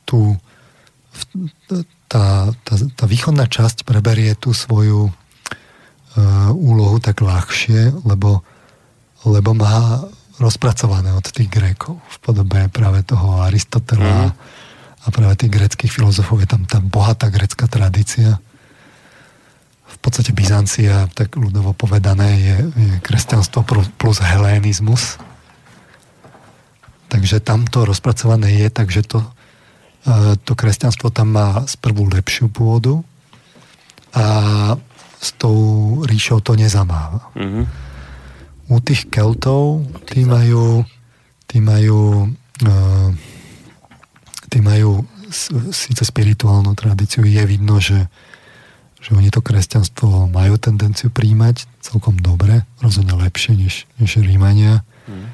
[0.06, 0.38] tu
[2.06, 5.10] tá, tá, tá východná časť preberie tú svoju
[6.56, 8.40] úlohu tak ľahšie, lebo,
[9.28, 10.00] lebo má
[10.40, 14.34] rozpracované od tých Grékov v podobe práve toho Aristotela mm.
[15.04, 16.40] a práve tých greckých filozofov.
[16.44, 18.40] Je tam tá bohatá grecká tradícia.
[20.06, 23.66] Podstate Byzancia, tak ľudovo povedané, je, je kresťanstvo
[23.98, 25.18] plus helénizmus.
[27.10, 29.26] Takže tam to rozpracované je, takže to,
[30.06, 33.02] e, to kresťanstvo tam má sprvu lepšiu pôdu
[34.14, 34.24] a
[35.18, 35.58] s tou
[36.06, 37.26] ríšou to nezamáva.
[37.34, 37.64] Mm-hmm.
[38.70, 40.86] U tých Keltov, tí majú,
[41.50, 42.30] tí majú,
[42.62, 43.10] uh,
[44.50, 45.02] tí majú
[45.74, 48.06] síce spirituálnu tradíciu, je vidno, že,
[49.06, 54.82] že oni to kresťanstvo majú tendenciu príjmať celkom dobre, rozhodne lepšie než, než Rímania.
[55.06, 55.30] Mm.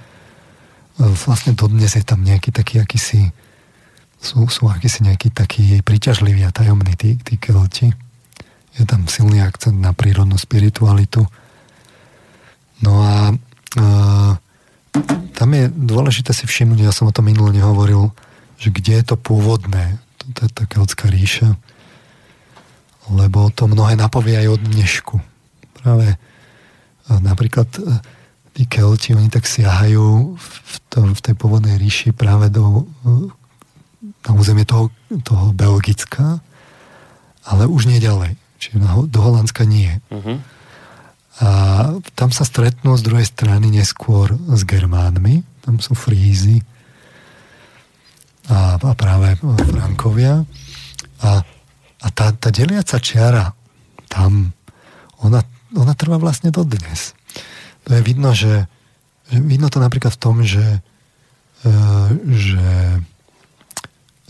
[1.24, 3.32] Vlastne dodnes je tam nejaký taký akýsi
[4.22, 7.90] sú, sú akýsi nejaký taký príťažlivý a tajomný tí, tí kelti
[8.78, 11.26] je tam silný akcent na prírodnú spiritualitu.
[12.80, 13.34] No a e,
[15.36, 18.14] tam je dôležité si všimnúť, ja som o tom minule nehovoril,
[18.56, 21.58] že kde je to pôvodné, to, to je tá keltská ríša,
[23.10, 25.16] lebo to mnohé napovie aj od dnešku.
[25.82, 26.14] Práve
[27.10, 27.98] napríklad e,
[28.54, 33.30] tí kelti, oni tak siahajú v, tom, v tej pôvodnej ríši práve do e,
[34.22, 34.94] na územie toho,
[35.26, 36.38] toho Belgická,
[37.42, 38.78] ale už nie ďalej čiže
[39.10, 39.98] do Holandska nie.
[40.06, 40.38] Uh-huh.
[41.42, 41.48] A
[42.14, 46.62] tam sa stretnú z druhej strany neskôr s Germánmi, tam sú Frízy
[48.46, 49.34] a, a práve
[49.66, 50.46] Frankovia.
[51.26, 51.42] A,
[52.02, 53.54] a tá, tá deliaca čiara
[54.10, 54.50] tam,
[55.22, 57.14] ona, ona trvá vlastne do dnes.
[57.86, 58.66] To je vidno, že,
[59.30, 60.82] že vidno to napríklad v tom, že,
[61.64, 62.66] uh, že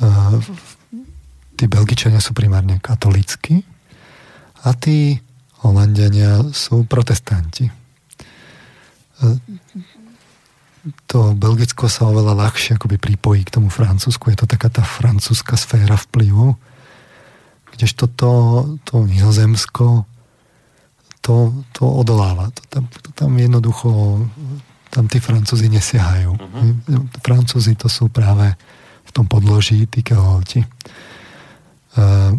[0.04, 0.36] uh,
[1.56, 3.64] tí Belgičania sú primárne katolícky
[4.62, 5.18] a tí
[5.62, 7.70] Holandiania sú protestanti.
[7.70, 7.72] E,
[11.06, 14.34] to Belgicko sa oveľa ľahšie akoby pripojí k tomu Francúzsku.
[14.34, 16.58] Je to taká tá francúzska sféra vplyvu.
[17.82, 18.32] Kdežto to,
[18.86, 20.06] to Nizozemsko
[21.18, 22.54] to, to odoláva.
[22.54, 24.22] To tam, to tam jednoducho
[24.94, 26.30] tam tí Francúzi nesiahajú.
[26.30, 27.02] Uh-huh.
[27.26, 28.54] Francúzi to sú práve
[29.02, 30.62] v tom podloží tí keholti.
[31.98, 32.38] Uh,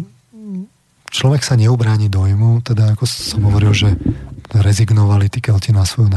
[1.12, 3.92] človek sa neubráni dojmu, teda ako som hovoril, že
[4.48, 6.08] rezignovali tí kelti na svoju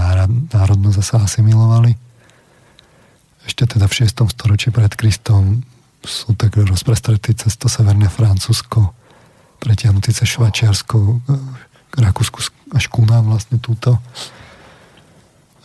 [0.55, 1.99] národnosť a sa asimilovali.
[3.43, 4.23] Ešte teda v 6.
[4.31, 5.67] storočí pred Kristom
[5.99, 8.93] sú tak rozprestretí cez to severné Francúzsko,
[9.59, 11.21] pretiahnutí cez Švačiarsko,
[11.97, 12.39] Rakúsku
[12.77, 13.97] až ku nám vlastne túto.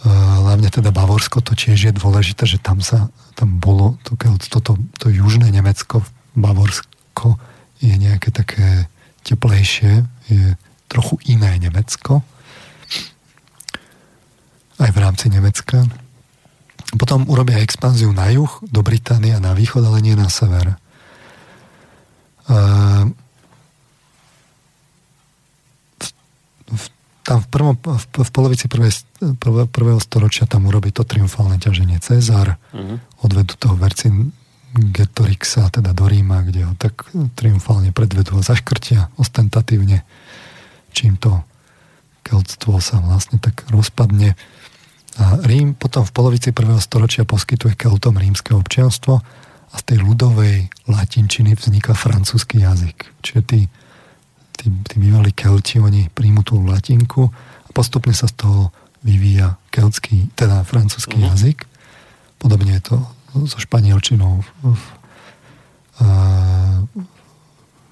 [0.03, 4.17] Hlavne teda Bavorsko, to tiež je dôležité, že tam sa, tam bolo to,
[4.51, 6.03] toto, to južné Nemecko,
[6.35, 7.37] Bavorsko,
[7.79, 8.89] je nejaké také
[9.23, 10.57] teplejšie, je
[10.91, 12.25] trochu iné Nemecko,
[14.83, 15.87] aj v rámci Nemecka.
[16.99, 20.75] Potom urobia expanziu na juh, do Británie a na východ, ale nie na sever.
[22.51, 23.07] Uh,
[27.23, 29.07] tam v, prvom, v, v polovici prvej,
[29.39, 32.99] prv, prvého storočia tam urobí to triumfálne ťaženie Cezar, uh-huh.
[33.23, 34.35] odvedú toho Vercin
[34.73, 37.07] Getorixa, teda do Ríma, kde ho tak
[37.39, 40.03] triumfálne predvedú a zaškrtia ostentatívne,
[40.91, 41.45] čím to
[42.25, 44.35] keltstvo sa vlastne tak rozpadne.
[45.21, 49.21] A Rím potom v polovici prvého storočia poskytuje keltom rímske občianstvo
[49.73, 53.13] a z tej ľudovej latinčiny vzniká francúzsky jazyk.
[53.21, 53.61] Čiže tí
[54.63, 57.27] tí, tí bývalí kelti, oni príjmu tú latinku
[57.67, 58.71] a postupne sa z toho
[59.03, 61.35] vyvíja keltský, teda francúzsky uh-huh.
[61.35, 61.67] jazyk.
[62.39, 62.97] Podobne je to
[63.51, 64.83] so španielčinou v, v,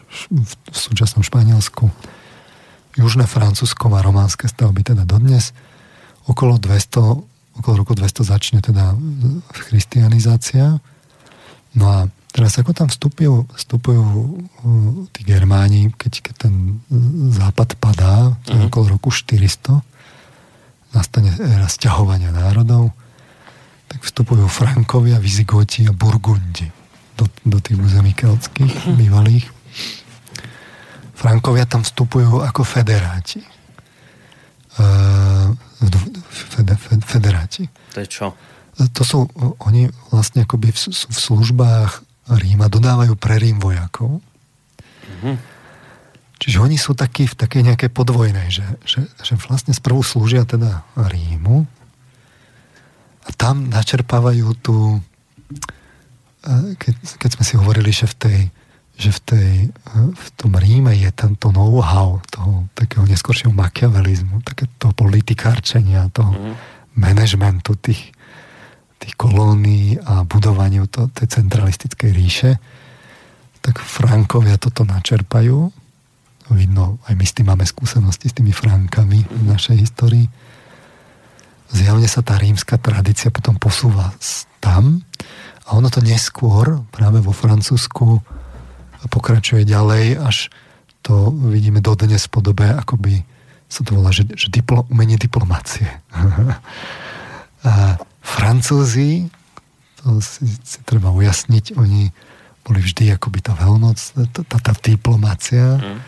[0.06, 1.90] v, v súčasnom Španielsku.
[2.98, 5.54] Južné Francúzsko má románske stavby teda dodnes.
[6.26, 8.94] Okolo 200, okolo roku 200 začne teda
[9.70, 10.78] christianizácia.
[11.74, 11.98] No a
[12.41, 16.80] Teraz ako tam vstupujú, vstupujú uh, tí Germáni, keď, keď ten
[17.36, 18.72] západ padá, uh-huh.
[18.72, 19.76] okolo roku 400,
[20.97, 22.97] nastane éra sťahovania národov,
[23.93, 26.64] tak vstupujú Frankovia, Vizigoti a Burgundi
[27.20, 28.97] do, do tých území keltských uh-huh.
[28.97, 29.45] bývalých.
[31.12, 33.45] Frankovia tam vstupujú ako federáti.
[34.80, 35.53] Uh,
[36.32, 37.68] fede, fede, federáti.
[37.93, 38.32] To je čo?
[38.80, 39.28] To sú,
[39.61, 44.22] oni vlastne akoby v, v službách Ríma dodávajú pre Rím vojakov.
[44.81, 45.35] Mm-hmm.
[46.41, 50.89] Čiže oni sú takí v takej nejakej podvojnej, že, že, že vlastne sprvu slúžia teda
[50.97, 51.68] Rímu
[53.26, 55.05] a tam načerpávajú tú
[56.81, 58.41] keď, keď sme si hovorili, že v tej,
[58.97, 59.51] že v, tej,
[59.93, 66.55] v tom Ríme je tento know-how toho takého neskôršieho makiavelizmu, takéto politikárčenia, toho mm-hmm.
[66.97, 68.12] manažmentu tých,
[69.01, 72.51] tých kolónií a budovaniu to, tej centralistickej ríše,
[73.64, 75.72] tak Frankovia toto načerpajú.
[76.51, 80.26] Vidno, aj my s tým máme skúsenosti s tými Frankami v našej histórii.
[81.70, 84.11] Zjavne sa tá rímska tradícia potom posúva
[84.59, 85.07] tam
[85.64, 88.18] a ono to neskôr práve vo Francúzsku
[89.09, 90.51] pokračuje ďalej, až
[91.01, 93.24] to vidíme dodnes v podobe, akoby
[93.70, 95.86] sa to volá, že, že diplo, umenie diplomácie.
[97.70, 99.28] a Francúzi,
[100.00, 102.12] to si, si treba ujasniť, oni
[102.64, 103.96] boli vždy akoby tá veľmoc,
[104.32, 105.80] tá, tá, tá diplomácia.
[105.80, 105.98] Mm.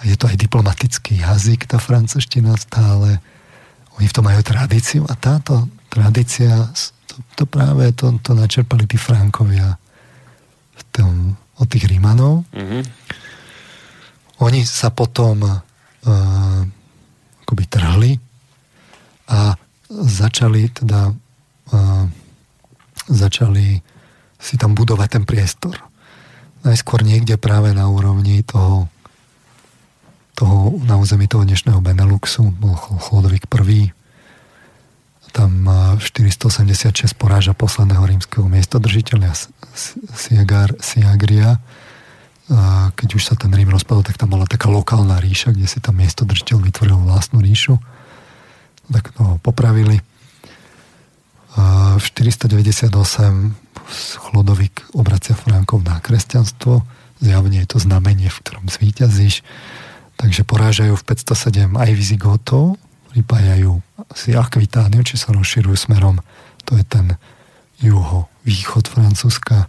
[0.08, 3.20] je to aj diplomatický jazyk, tá francúzština stále.
[4.00, 6.72] Oni v tom majú tradíciu a táto tradícia,
[7.04, 9.76] to, to práve to, to načerpali tí Frankovia
[10.78, 12.48] v tom, od tých Rímanov.
[12.56, 12.82] Mm-hmm.
[14.40, 15.60] Oni sa potom uh,
[17.44, 18.12] akoby trhli
[19.28, 19.52] a
[19.90, 21.12] začali teda
[23.10, 23.82] začali
[24.40, 25.76] si tam budovať ten priestor.
[26.60, 28.88] Najskôr niekde práve na úrovni toho,
[30.36, 33.92] toho na území toho dnešného Beneluxu bol Chlodovik I.
[35.30, 35.64] Tam
[35.96, 39.30] 486 poráža posledného rímskeho miestodržiteľa
[40.12, 41.62] Siagar, Siagria.
[42.98, 46.02] Keď už sa ten Rím rozpadol, tak tam bola taká lokálna ríša, kde si tam
[46.02, 47.78] miestodržiteľ vytvoril vlastnú ríšu.
[48.90, 50.02] Tak to popravili
[51.56, 52.90] v 498
[54.22, 56.86] Chlodovik obracia Frankov na kresťanstvo.
[57.18, 59.42] Zjavne je to znamenie, v ktorom zvíťazíš.
[60.14, 62.76] Takže porážajú v 507 aj Vizigotov,
[63.10, 63.82] pripájajú
[64.14, 66.20] si Akvitániu, či sa rozširujú smerom,
[66.68, 67.16] to je ten
[67.80, 69.66] juho-východ Francúzska.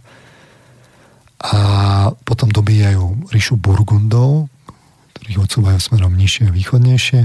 [1.42, 1.56] A
[2.22, 4.52] potom dobíjajú ríšu Burgundov,
[5.18, 7.20] ktorých odsúvajú smerom nižšie a východnejšie.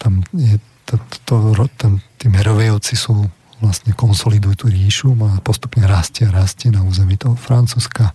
[0.00, 0.56] Tam je
[0.86, 3.28] tí merovejovci sú
[3.64, 8.12] vlastne konsolidujú tú ríšu a postupne rastie a rastie na území toho Francúzska.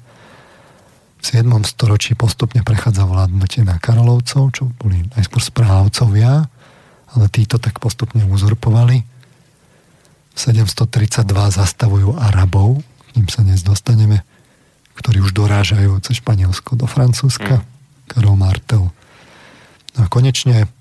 [1.20, 1.52] V 7.
[1.68, 6.48] storočí postupne prechádza vládnutie na Karolovcov, čo boli najskôr správcovia,
[7.12, 9.04] ale títo tak postupne uzurpovali.
[10.32, 11.26] V 732
[11.60, 12.80] zastavujú Arabov,
[13.12, 14.24] k ním sa dnes dostaneme,
[14.96, 17.60] ktorí už dorážajú cez Španielsko do Francúzska.
[17.60, 17.66] Mm.
[18.10, 18.84] Karol Martel.
[19.98, 20.72] No a konečne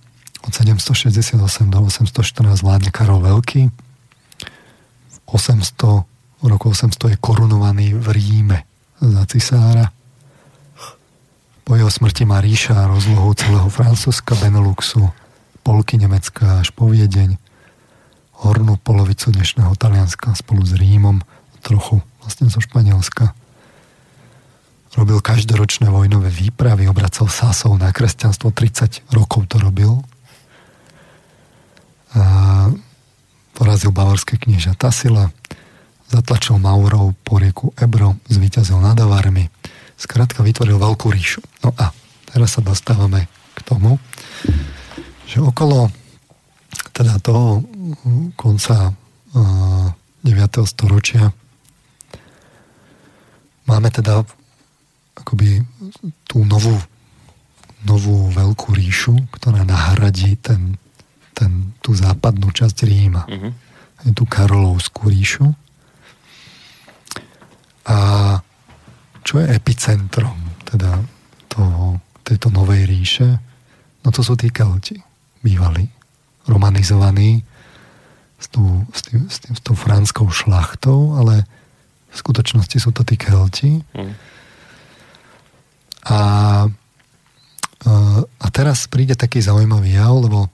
[0.47, 1.39] od 768
[1.71, 3.73] do 814 vládne Karol Veľký.
[5.11, 6.05] V 800,
[6.43, 8.59] v roku 800 je korunovaný v Ríme
[9.03, 9.91] za cisára.
[11.69, 15.13] Po jeho smrti má ríša rozlohu celého Francúzska, Beneluxu,
[15.61, 17.37] polky Nemecka až po Viedeň,
[18.41, 21.21] hornú polovicu dnešného Talianska spolu s Rímom,
[21.61, 23.37] trochu vlastne zo Španielska.
[24.97, 30.01] robil každoročné vojnové výpravy, obracal Sásov na kresťanstvo, 30 rokov to robil.
[33.55, 35.35] Porazil bavorské knieža Tasila,
[36.09, 39.51] zatlačil Maurov po rieku Ebro, zvíťazil nad Avarmi,
[39.99, 41.43] skrátka vytvoril veľkú ríšu.
[41.67, 41.91] No a
[42.31, 43.27] teraz sa dostávame
[43.59, 43.99] k tomu,
[45.27, 45.91] že okolo
[46.95, 47.67] teda toho
[48.39, 48.95] konca
[49.35, 50.25] 9.
[50.65, 51.31] storočia
[53.69, 54.25] máme teda
[55.19, 55.61] akoby
[56.25, 56.75] tú novú,
[57.85, 60.81] novú veľkú ríšu, ktorá nahradí ten,
[61.39, 63.23] ten, tú západnú časť Ríma.
[63.31, 63.55] Uh-huh.
[64.03, 65.47] Je tú Karolovskú ríšu.
[67.87, 67.97] A
[69.23, 70.35] čo je epicentrom
[70.67, 70.99] teda
[71.47, 73.39] toho, tejto novej ríše?
[74.03, 74.99] No to sú tí Kelti,
[75.41, 75.87] bývali,
[76.51, 77.47] romanizovaní
[78.39, 81.47] s, tú, s, tým, s, tým, s tou franskou šlachtou, ale
[82.11, 83.79] v skutočnosti sú to tí Kelti.
[83.95, 84.13] Uh-huh
[86.09, 86.21] a,
[88.41, 90.49] a teraz príde taký zaujímavý jav, lebo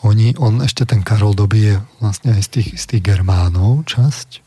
[0.00, 4.40] oni, on ešte ten Karol dobije vlastne aj z tých, z tých Germánov časť.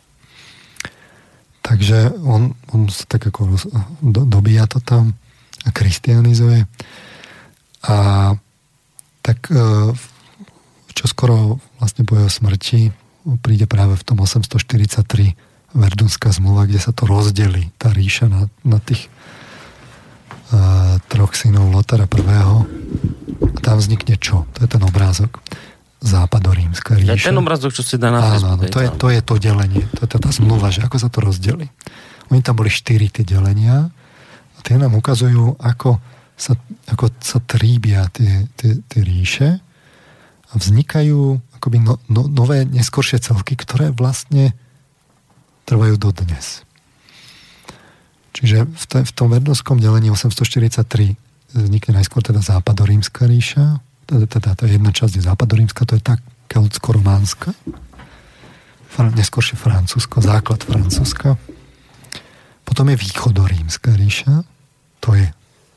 [1.64, 3.56] Takže on, on sa tak ako
[4.04, 5.16] do, dobíja to tam
[5.64, 6.68] a kristianizuje.
[7.88, 7.96] A
[9.24, 9.94] tak e,
[10.92, 12.92] čo skoro vlastne po jeho smrti
[13.40, 15.38] príde práve v tom 843
[15.74, 19.10] Verdunská zmluva, kde sa to rozdelí, tá ríša na, na tých
[21.10, 22.20] troch synov Lotara I.
[23.64, 24.44] Tam vznikne čo?
[24.54, 25.40] To je ten obrázok.
[26.04, 27.16] Západorímska ríša.
[27.16, 29.88] Ja ten obrázok, čo si dá na Áno, áno, to, je, to je to delenie.
[29.96, 31.72] To je tá, tá zmluva, že ako sa to rozdeli.
[32.28, 33.88] Oni tam boli štyri tie delenia
[34.54, 36.04] a tie nám ukazujú, ako
[36.36, 36.60] sa,
[36.92, 39.64] ako sa tríbia tie, tie, tie ríše
[40.52, 44.52] a vznikajú akoby no, no, nové neskoršie celky, ktoré vlastne
[45.64, 46.68] trvajú dodnes.
[48.36, 51.16] Čiže v, te, v tom verdovskom delení 843
[51.54, 53.80] vznikne najskôr teda západorímska ríša,
[54.10, 56.18] teda, teda tá jedna časť je západorímska, to je tá
[56.50, 57.54] keltsko-románska,
[58.94, 61.38] neskôršie Francúzsko, základ Francúzska.
[62.62, 64.46] Potom je východorímska ríša,
[65.02, 65.26] to je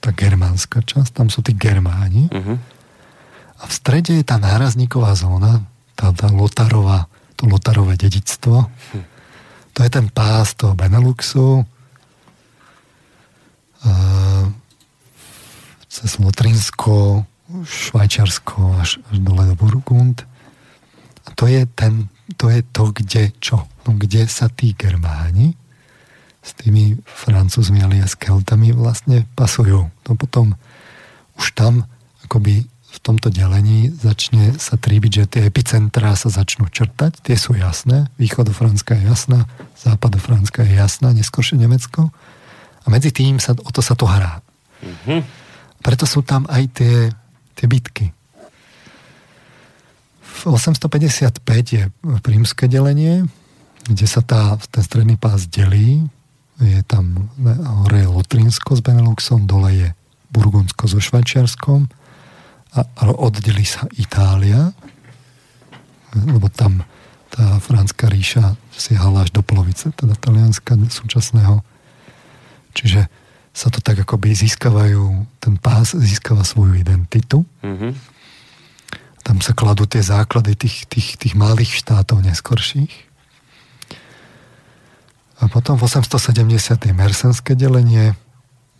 [0.00, 2.28] tá germánska časť, tam sú tí Germáni.
[2.28, 2.60] Uh-huh.
[3.56, 5.64] A v strede je tá nárazníková zóna,
[5.96, 7.08] tá, tá Lotarová,
[7.40, 8.68] to Lotarové dedictvo.
[8.68, 9.04] Uh-huh.
[9.72, 11.64] To je ten pás toho Beneluxu,
[15.96, 17.24] cez Lotrinsko,
[17.64, 20.28] Švajčiarsko až, až dole do Burgund.
[21.24, 23.64] A to je, ten, to je to, kde čo?
[23.88, 25.56] No, kde sa tí Germáni
[26.44, 29.90] s tými Francúzmi a s Keltami vlastne pasujú.
[29.90, 30.54] No potom
[31.40, 31.88] už tam
[32.22, 37.58] akoby v tomto delení začne sa tríbiť, že tie epicentrá sa začnú črtať, tie sú
[37.58, 39.44] jasné, východofranská je jasná,
[39.76, 42.08] západofranská je jasná, neskôršie Nemecko
[42.82, 44.40] a medzi tým sa, o to sa to hrá.
[44.80, 45.20] Mm-hmm.
[45.86, 47.14] Preto sú tam aj tie,
[47.54, 48.10] tie bitky.
[50.18, 51.38] V 855
[51.70, 51.82] je
[52.26, 53.22] prímske delenie,
[53.86, 56.02] kde sa tá, ten stredný pás delí.
[56.58, 57.30] Je tam
[57.86, 59.88] hore je Lotrinsko s Beneluxom, dole je
[60.34, 61.86] Burgundsko so Švajčiarskom
[62.74, 64.74] a, a oddelí sa Itália,
[66.16, 66.82] lebo tam
[67.30, 71.62] tá franská ríša siahala až do polovice, teda talianska súčasného
[72.76, 73.08] Čiže
[73.56, 77.48] sa to tak akoby získavajú, ten pás získava svoju identitu.
[77.64, 77.92] Mm-hmm.
[79.24, 82.92] Tam sa kladú tie základy tých, tých, tých malých štátov neskorších.
[85.40, 86.52] A potom v 870.
[86.92, 88.12] mersenské delenie,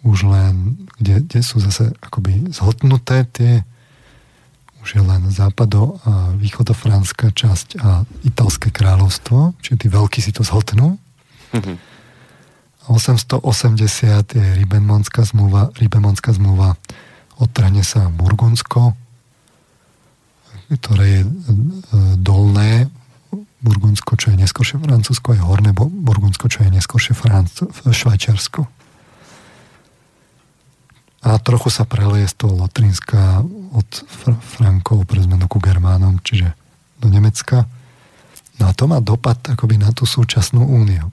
[0.05, 3.65] už len, kde, kde sú zase akoby zhodnuté tie,
[4.85, 10.45] už je len západo- a východofránska časť a italské kráľovstvo, čiže tí veľkí si to
[10.45, 11.01] zhodnú.
[11.57, 11.96] Mm-hmm
[12.87, 16.79] 880 je Ribenmonská zmluva, Ribenmonská zmluva
[17.37, 18.95] odtrhne sa Burgundsko,
[20.71, 21.29] ktoré je e,
[22.19, 22.87] dolné
[23.63, 28.63] Burgundsko, čo je neskôršie Francúzsko, je horné Burgundsko, čo je neskôršie Franc- Švajčiarsko.
[31.27, 33.43] A trochu sa preleje z toho Lotrinska
[33.75, 36.55] od Fr- Frankov pre zmenu ku Germánom, čiže
[37.03, 37.67] do Nemecka.
[38.63, 41.11] No a to má dopad akoby na tú súčasnú úniu.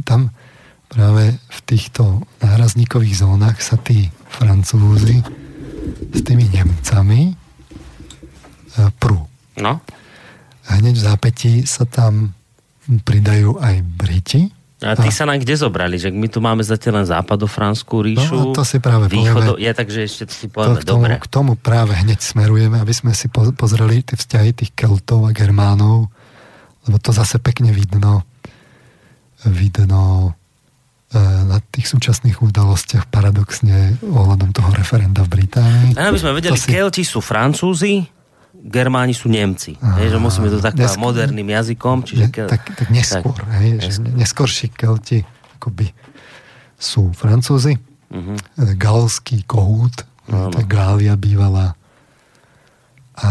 [0.00, 0.32] Tam
[0.88, 5.20] práve v týchto nárazníkových zónach sa tí Francúzi
[6.12, 7.34] s tými Nemcami e,
[8.96, 9.20] prú.
[9.60, 9.80] No.
[10.68, 12.32] Hneď v zápätí sa tam
[12.88, 14.42] pridajú aj Briti.
[14.82, 15.14] A ty a...
[15.14, 15.96] sa nám kde zobrali?
[15.96, 18.34] Že my tu máme zatiaľ len západofranskú ríšu.
[18.34, 19.56] No to si práve východo...
[19.56, 19.64] povieme.
[19.64, 21.14] Ja takže ešte si povieme, to, k tomu, dobre.
[21.22, 26.10] K tomu práve hneď smerujeme, aby sme si pozreli tie vzťahy tých Keltov a Germánov,
[26.84, 28.26] lebo to zase pekne vidno
[29.48, 30.34] vidno
[31.44, 35.92] na tých súčasných udalostiach paradoxne ohľadom toho referenda v Británii.
[36.00, 36.72] A aby sme vedeli, si...
[36.72, 38.00] Kelti sú Francúzi,
[38.62, 39.76] Germáni sú Nemci.
[39.76, 42.06] Aha, hej, že musíme to takým nesk- moderným jazykom.
[42.06, 43.34] Čiže ne, tak, tak neskôr.
[43.34, 44.08] Tak, hej, neskôr.
[44.08, 45.18] Že neskorší Kelti
[45.58, 45.86] akoby
[46.78, 47.76] sú Francúzi.
[48.08, 48.36] Uh-huh.
[48.78, 50.58] Galský kohút, no, no.
[50.64, 51.74] Gália bývala.
[53.20, 53.28] A,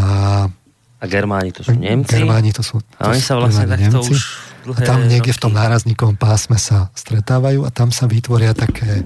[1.02, 2.14] a Germáni to sú Nemci.
[2.14, 4.14] Germáni to sú, to a oni sa vlastne takto Nemci.
[4.14, 4.22] už
[4.70, 5.38] a tam niekde roky.
[5.38, 9.02] v tom nárazníkovom pásme sa stretávajú a tam sa vytvoria také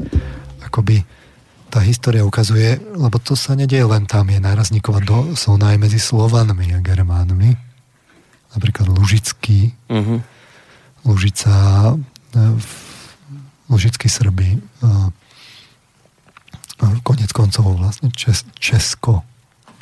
[0.63, 1.07] akoby
[1.75, 5.03] tá história ukazuje, lebo to sa nedieje len tam, je nárazníková
[5.35, 7.51] zóna aj medzi Slovanmi a Germánmi.
[8.55, 10.23] Napríklad Lužický, uh-huh.
[11.03, 11.51] Lužica,
[12.31, 12.39] e,
[13.67, 14.59] Lužický Srby, e,
[17.03, 19.27] konec koncov vlastne Čes, Česko.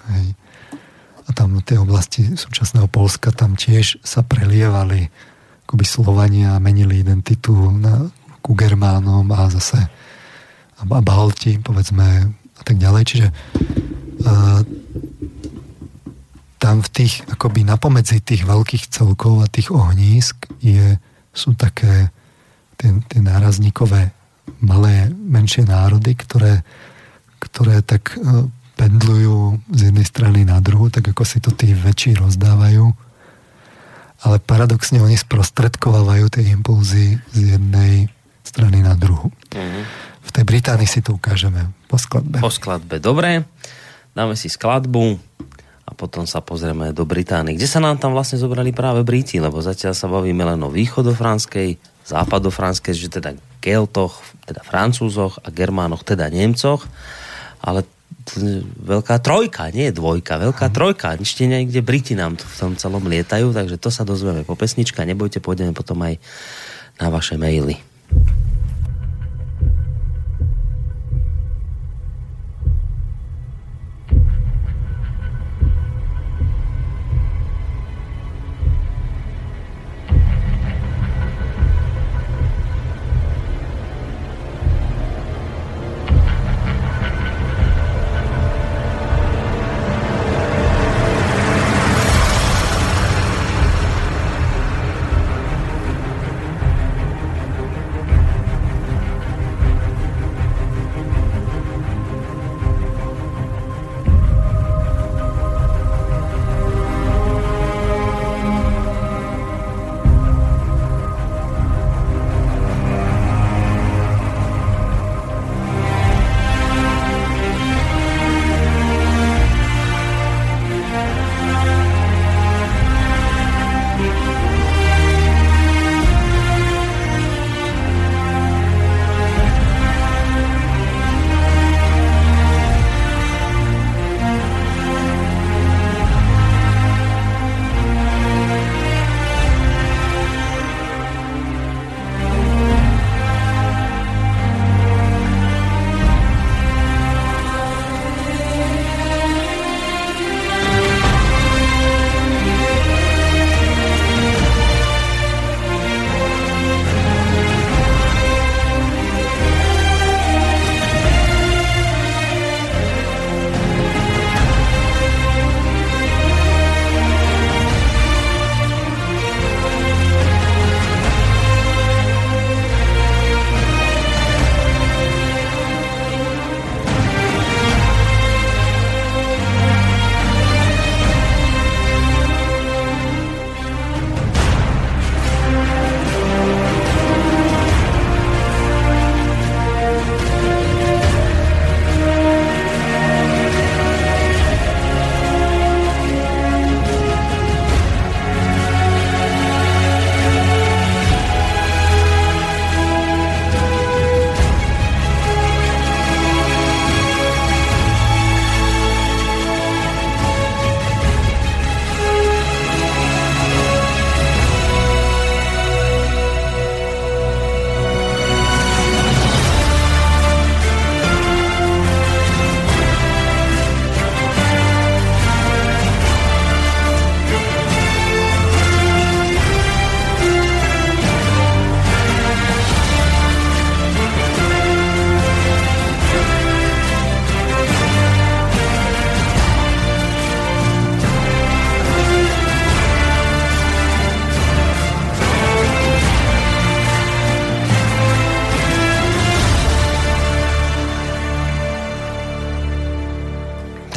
[0.10, 0.34] Hej.
[1.24, 5.14] A tam tie oblasti súčasného Polska, tam tiež sa prelievali
[5.64, 8.12] akoby Slovania menili identitu na,
[8.44, 9.80] ku Germánom a zase
[10.78, 12.28] a Balti, povedzme,
[12.60, 13.04] a tak ďalej.
[13.08, 14.60] Čiže uh,
[16.60, 21.00] tam v tých, akoby napomedzi tých veľkých celkov a tých ohnízk je,
[21.32, 22.12] sú také
[22.76, 24.12] tie, tie nárazníkové
[24.60, 26.68] malé, menšie národy, ktoré,
[27.40, 28.44] ktoré tak uh,
[28.76, 32.92] pendlujú z jednej strany na druhú, tak ako si to tí väčší rozdávajú
[34.24, 38.08] ale paradoxne oni sprostredkovávajú tie impulzy z jednej
[38.48, 39.30] strany na druhu.
[39.52, 39.84] Mm-hmm.
[40.24, 42.40] V tej Británii si to ukážeme po skladbe.
[42.40, 43.44] Po skladbe, dobre.
[44.16, 45.20] Dáme si skladbu
[45.84, 47.60] a potom sa pozrieme do Británie.
[47.60, 51.76] Kde sa nám tam vlastne zobrali práve Briti, lebo zatiaľ sa bavíme len o východofranskej,
[52.08, 56.88] západofranskej, že teda Keltoch, teda Francúzoch a Germánoch, teda Nemcoch,
[57.60, 57.84] ale
[58.80, 60.76] veľká trojka, nie dvojka, veľká hmm.
[60.76, 61.08] trojka.
[61.20, 65.08] Ešte niekde Briti nám v tom celom lietajú, takže to sa dozvieme po pesnička.
[65.08, 66.20] Nebojte, pôjdeme potom aj
[67.00, 67.80] na vaše maily.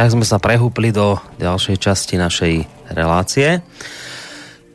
[0.06, 2.54] Tak sme sa prehúpli do ďalšej časti našej
[2.94, 3.58] relácie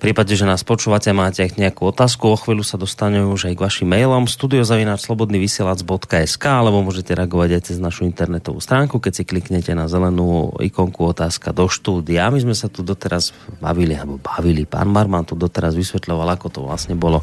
[0.02, 3.86] prípade, že nás počúvate, máte nejakú otázku, o chvíľu sa dostaneme už aj k vašim
[3.86, 10.58] mailom studiozavináčslobodnyvysielac.sk alebo môžete reagovať aj cez našu internetovú stránku, keď si kliknete na zelenú
[10.58, 12.34] ikonku otázka do štúdia.
[12.34, 13.30] My sme sa tu doteraz
[13.62, 17.22] bavili, alebo bavili, pán Marman tu doteraz vysvetľoval, ako to vlastne bolo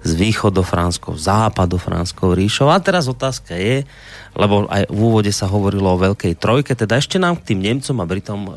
[0.00, 2.72] z východofránskou, západofránskou ríšou.
[2.72, 3.84] A teraz otázka je,
[4.34, 8.02] lebo aj v úvode sa hovorilo o veľkej trojke, teda ešte nám k tým Nemcom
[8.02, 8.50] a Britom, e, e,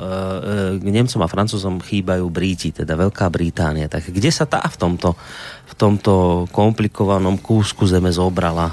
[0.81, 3.89] k Nemcom a Francúzom chýbajú Bríti, teda Veľká Británia.
[3.89, 5.17] Tak kde sa tá v tomto,
[5.65, 8.69] v tomto komplikovanom kúsku zeme zobrala?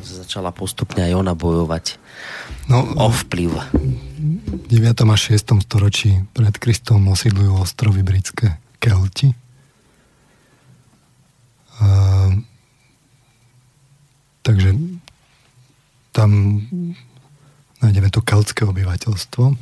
[0.00, 2.00] Začala postupne aj ona bojovať
[2.72, 3.52] no, o vplyv.
[3.52, 4.96] V 9.
[4.96, 5.60] a 6.
[5.60, 9.28] storočí pred Kristom osídlujú ostrovy britské Kelti.
[11.84, 12.40] Uh,
[14.40, 14.72] takže
[16.16, 16.64] tam
[17.84, 19.52] nájdeme to keltské obyvateľstvo,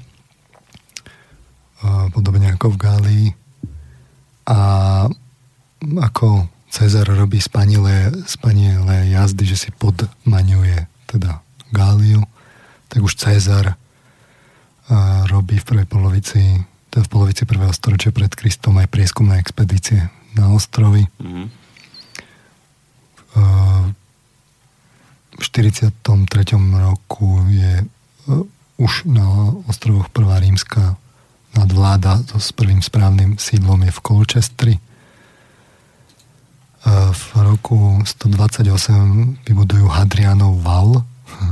[2.15, 3.42] podobne ako v Gálii.
[4.47, 4.59] A
[6.01, 12.25] ako Cezar robí spanilé, spanilé jazdy, že si podmaňuje teda Gáliu,
[12.89, 13.77] tak už Cezar
[15.29, 16.41] robí v prvej polovici,
[16.89, 21.05] teda v polovici prvého storočia pred Kristom aj prieskumné expedície na ostrovy.
[21.21, 21.47] Mm-hmm.
[25.41, 25.93] 43.
[26.77, 27.85] roku je
[28.77, 30.97] už na ostrovoch Prvá rímska
[31.57, 34.75] nadvláda to s prvým správnym sídlom je v Colchestri.
[36.83, 41.07] Uh, v roku 128 vybudujú Hadrianov val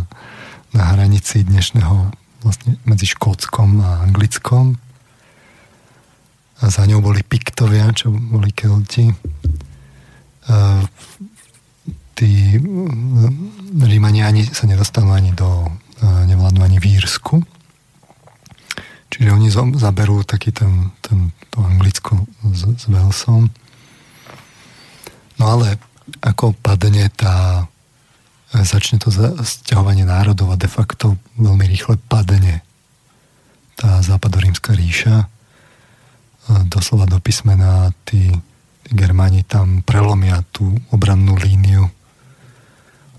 [0.77, 2.11] na hranici dnešného
[2.43, 4.75] vlastne medzi Škótskom a Anglickom.
[6.61, 9.09] A za ňou boli Piktovia, čo boli Kelti.
[10.51, 10.85] Uh,
[12.21, 12.61] tí
[13.81, 15.73] Rímania ani sa nedostanú ani do,
[16.05, 17.01] e, nevládnu ani v.
[19.11, 22.15] Čiže oni zaberú taký ten, ten to Anglicko
[22.55, 23.51] s, s Velsom.
[25.37, 25.83] No ale
[26.23, 27.67] ako padne tá
[28.55, 29.11] e, začne to
[29.43, 32.63] sťahovanie národov a de facto veľmi rýchle padne
[33.75, 35.27] tá západorímska ríša.
[35.27, 35.27] E,
[36.71, 38.31] doslova do písmena tí
[38.91, 41.91] Germáni tam prelomia tú obrannú líniu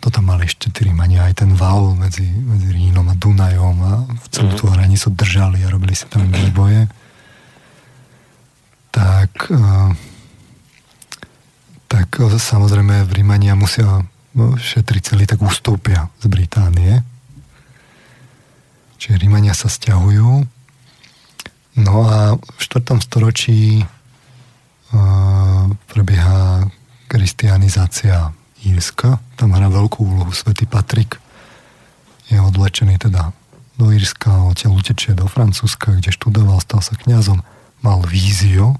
[0.01, 3.93] to tam mali ešte tí Rímania, aj ten val medzi, medzi Rínom a Dunajom a
[4.09, 4.59] v celú mm-hmm.
[4.59, 6.89] tú hranicu držali a robili si tam výboje.
[8.89, 9.93] Tak, uh,
[11.85, 14.01] tak uh, samozrejme v Rímania musia
[14.41, 17.05] šetriť celý, tak ustúpia z Británie.
[18.97, 20.49] Čiže Rímania sa stiahujú.
[21.77, 22.97] No a v 4.
[23.05, 26.65] storočí uh, prebieha
[27.05, 28.33] kristianizácia
[28.65, 29.17] Írska.
[29.37, 31.17] Tam hrá veľkú úlohu svätý Patrik.
[32.29, 33.33] Je odlečený teda
[33.81, 37.41] do Írska, odtiaľ utečie do Francúzska, kde študoval, stal sa kňazom.
[37.81, 38.77] Mal víziu,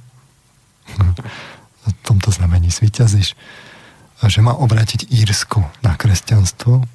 [1.88, 3.34] v tomto znamení svýťazíš,
[4.22, 6.86] že má obrátiť Írsko na kresťanstvo.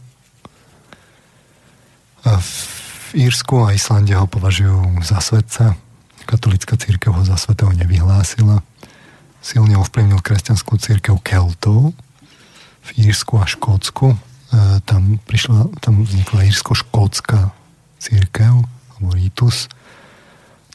[2.27, 5.79] A v Írsku a Islande ho považujú za svetca.
[6.27, 8.63] Katolická církev ho za svetého nevyhlásila.
[9.43, 11.95] Silne ovplyvnil kresťanskú církev Keltov,
[12.87, 14.15] v Írsku a Škótsku.
[14.15, 14.17] E,
[14.87, 17.51] tam, prišla, tam vznikla írsko-škótska
[17.99, 18.63] církev,
[18.97, 19.67] alebo Ritus.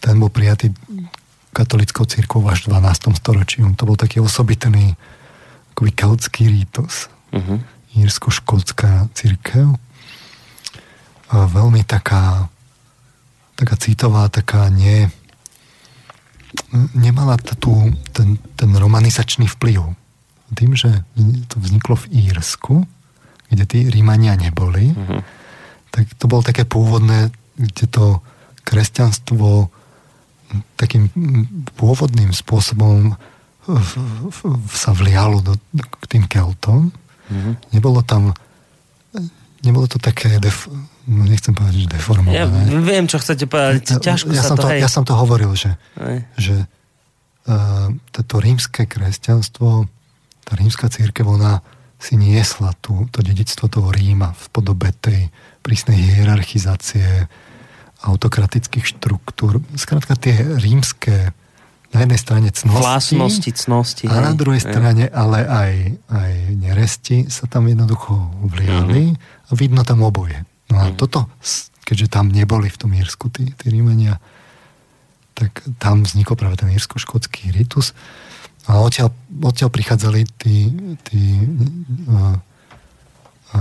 [0.02, 0.76] Ten bol prijatý
[1.56, 3.16] katolickou církou až v 12.
[3.16, 3.64] storočí.
[3.64, 4.96] To bol taký osobitný
[5.76, 7.08] akoby keltský rítus.
[7.32, 7.64] Uh-huh.
[7.96, 9.76] Írsko-škótska církev.
[11.32, 12.52] A veľmi taká
[13.62, 15.06] taká citová, taká nie
[16.98, 19.94] nemala tú, ten, ten romanizačný vplyv
[20.56, 21.04] tým, že
[21.48, 22.84] to vzniklo v Írsku,
[23.52, 25.22] kde tí Rímania neboli, uh-huh.
[25.92, 28.06] tak to bolo také pôvodné, kde to
[28.64, 29.68] kresťanstvo
[30.76, 31.08] takým
[31.80, 33.16] pôvodným spôsobom
[34.72, 36.92] sa vlialo do, k tým Keltom.
[36.92, 37.54] Uh-huh.
[37.72, 38.36] Nebolo tam
[39.62, 40.66] nebolo to také def,
[41.06, 42.66] no nechcem povedať, že deformované.
[42.66, 44.02] Ja viem, čo chcete povedať.
[44.02, 45.78] Ťažko ja, sa som to, to, ja som to hovoril, že,
[46.38, 46.66] že
[47.46, 49.86] uh, toto rímske kresťanstvo
[50.44, 51.62] tá rímska církev, ona
[52.02, 55.30] si niesla tú, to dedictvo toho Ríma v podobe tej
[55.62, 57.30] prísnej hierarchizácie,
[58.02, 59.62] autokratických štruktúr.
[59.78, 61.38] Skrátka tie rímske
[61.92, 65.72] na jednej strane cnosti, Vlastnosti, cnosti a na druhej strane ale aj,
[66.08, 68.16] aj neresti sa tam jednoducho
[68.48, 69.46] vliali mm-hmm.
[69.46, 70.40] a vidno tam oboje.
[70.72, 70.98] No a mm-hmm.
[70.98, 71.28] toto,
[71.84, 74.24] keďže tam neboli v tom Írsku tí, tí Rímania,
[75.36, 77.92] tak tam vznikol práve ten írsko-škótsky ritus.
[78.70, 79.10] A odtiaľ,
[79.42, 80.70] odtiaľ prichádzali tí,
[81.02, 82.38] tí uh,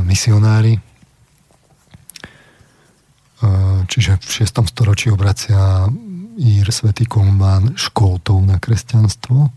[0.04, 0.76] misionári,
[3.40, 4.68] uh, čiže v 6.
[4.68, 5.88] storočí obracia
[6.40, 9.52] Ír svätý Kolumbán škótov na kresťanstvo.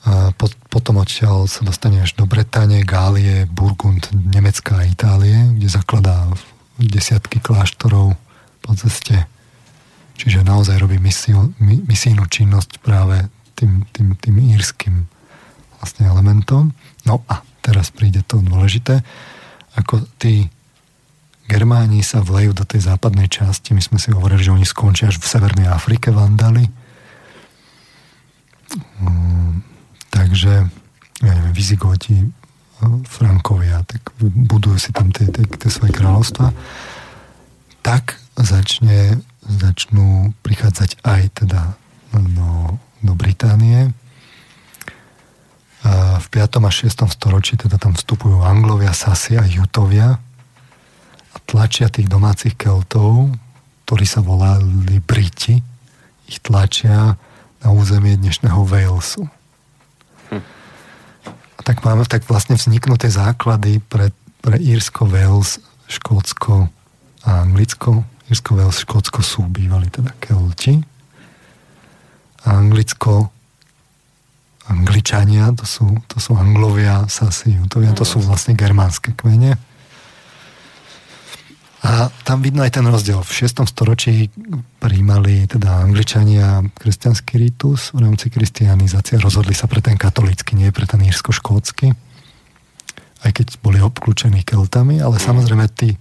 [0.00, 0.32] A
[0.72, 6.24] potom odtiaľ sa dostane až do Bretane, Gálie, Burgund, Nemecka a Itálie, kde zakladá
[6.80, 8.16] desiatky kláštorov
[8.64, 9.28] po ceste.
[10.20, 13.24] Čiže naozaj robí misiu, misijnú činnosť práve
[13.56, 15.08] tým, tým, tým írským
[15.80, 16.76] vlastne elementom.
[17.08, 19.00] No a teraz príde to dôležité,
[19.80, 20.52] ako tí
[21.48, 25.18] Germáni sa vlejú do tej západnej časti, my sme si hovorili, že oni skončia až
[25.18, 26.62] v Severnej Afrike, Vandali.
[29.02, 29.58] Um,
[30.14, 30.70] takže,
[31.24, 32.22] ja neviem, Vizigoti,
[33.04, 36.54] Frankovia, tak budujú si tam tie, tie, tie svoje kráľovstva.
[37.82, 41.74] Tak začne, začnú prichádzať aj teda
[42.14, 43.90] do, do Británie
[46.20, 46.60] v 5.
[46.60, 47.08] a 6.
[47.08, 50.20] storočí teda tam vstupujú Anglovia, Sasi a Jutovia
[51.32, 53.32] a tlačia tých domácich Keltov,
[53.88, 55.56] ktorí sa volali Briti,
[56.28, 57.16] ich tlačia
[57.64, 59.24] na územie dnešného Walesu.
[60.28, 60.44] Hm.
[61.56, 64.12] A tak máme, tak vlastne vzniknú tie základy pre,
[64.44, 66.68] pre Írsko, Wales, Škótsko
[67.24, 68.04] a Anglicko.
[68.30, 70.78] Írsko, Wales, Škótsko sú bývali teda Kelti.
[72.46, 73.28] A Anglicko
[74.70, 79.58] Angličania, to sú, to sú Anglovia, Sasi, Jutovia, to sú vlastne germánske kmene.
[81.80, 83.24] A tam vidno aj ten rozdiel.
[83.24, 83.66] V 6.
[83.66, 84.28] storočí
[84.78, 89.16] príjmali teda Angličania kresťanský ritus v rámci kristianizácie.
[89.16, 91.96] Rozhodli sa pre ten katolícky, nie pre ten írsko-škótsky.
[93.24, 95.96] Aj keď boli obklúčení keltami, ale samozrejme tí,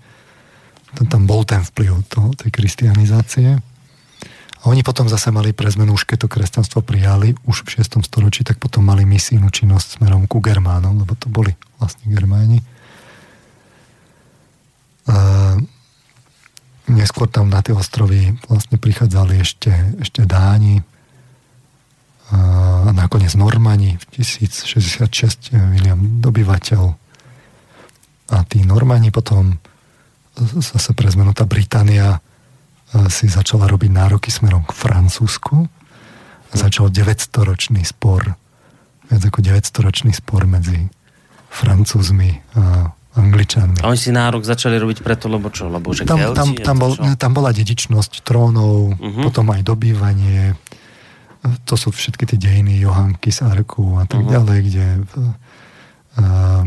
[1.08, 3.62] tam bol ten vplyv toho, tej kristianizácie.
[4.60, 8.04] A oni potom zase mali pre zmenu, už keď to kresťanstvo prijali, už v 6.
[8.04, 12.60] storočí, tak potom mali misijnú činnosť smerom ku Germánom, lebo to boli vlastne Germáni.
[15.08, 15.56] A
[16.92, 19.72] neskôr tam na tie ostrovy vlastne prichádzali ešte,
[20.04, 20.84] ešte Dáni
[22.30, 26.84] a nakoniec Normani v 1066 William dobyvateľ.
[28.30, 29.58] A tí Normani potom
[30.42, 32.24] zase pre zmenu tá Británia
[33.10, 35.70] si začala robiť nároky smerom k Francúzsku.
[36.50, 38.34] Začal 900-ročný spor,
[39.06, 40.90] viac ako 900-ročný spor medzi
[41.54, 43.82] Francúzmi a Angličanmi.
[43.82, 45.66] A oni si nárok začali robiť preto, lebo čo?
[45.66, 49.24] Lebo že tam, tam, tam, bol, tam bola dedičnosť trónov, uh-huh.
[49.26, 50.54] potom aj dobývanie.
[51.66, 54.34] To sú všetky tie dejiny Johanky z Arku a tak uh-huh.
[54.34, 54.86] ďalej, kde
[56.22, 56.64] uh,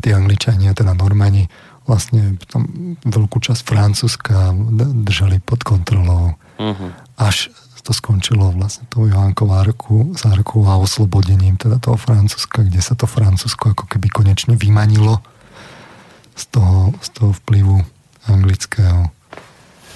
[0.00, 1.44] tí Angličania, teda Normani,
[1.86, 4.54] vlastne tam veľkú časť Francúzska
[5.06, 6.34] držali pod kontrolou.
[6.58, 6.90] Uh-huh.
[7.16, 7.50] Až
[7.86, 13.06] to skončilo vlastne tou Johankou Arku, Arku a oslobodením teda toho Francúzska, kde sa to
[13.06, 15.22] Francúzsko ako keby konečne vymanilo
[16.34, 17.78] z toho, z toho vplyvu
[18.26, 19.06] anglického.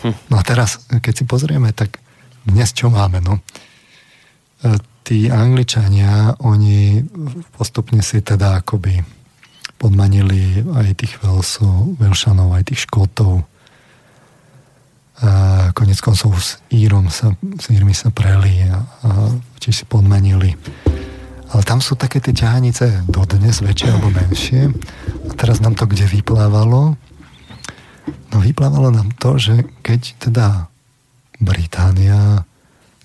[0.07, 0.15] Hm.
[0.31, 1.99] No a teraz, keď si pozrieme, tak
[2.47, 3.43] dnes čo máme, no?
[4.63, 7.03] E, tí Angličania, oni
[7.59, 9.03] postupne si teda akoby
[9.81, 13.49] podmanili aj tých Velsov, Velšanov, aj tých Škótov.
[15.25, 15.31] A
[15.73, 19.09] konec koncov s Írom sa, s Írmi sa preli a, a
[19.57, 20.53] tiež si podmanili.
[21.51, 24.71] Ale tam sú také tie ťahanice dodnes, väčšie alebo menšie.
[25.29, 26.95] A teraz nám to kde vyplávalo?
[28.31, 30.47] No vyplávalo nám to, že keď teda
[31.41, 32.45] Británia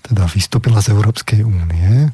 [0.06, 2.12] teda vystúpila z Európskej únie,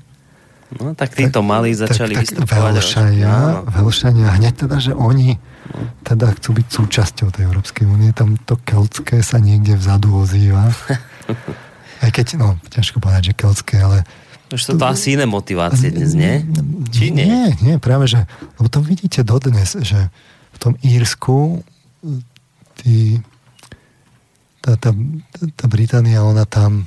[0.81, 2.73] No tak títo tak, malí začali tak, tak vystupovať.
[2.81, 3.35] Veľšania,
[3.69, 5.37] Veľšania, hneď teda, že oni
[6.01, 10.73] teda chcú byť súčasťou tej Európskej únie, tam to keltské sa niekde vzadu ozýva.
[12.03, 14.03] Aj keď, no, ťažko povedať, že keltské, ale
[14.53, 16.45] už sú to asi iné motivácie dnes, nie?
[16.93, 17.25] Či nie?
[17.25, 18.29] Nie, nie, práve, že
[18.61, 20.13] lebo to vidíte dodnes, že
[20.53, 21.65] v tom Írsku
[22.85, 23.17] tí,
[24.61, 24.93] tá, tá,
[25.57, 26.85] tá Británia, ona tam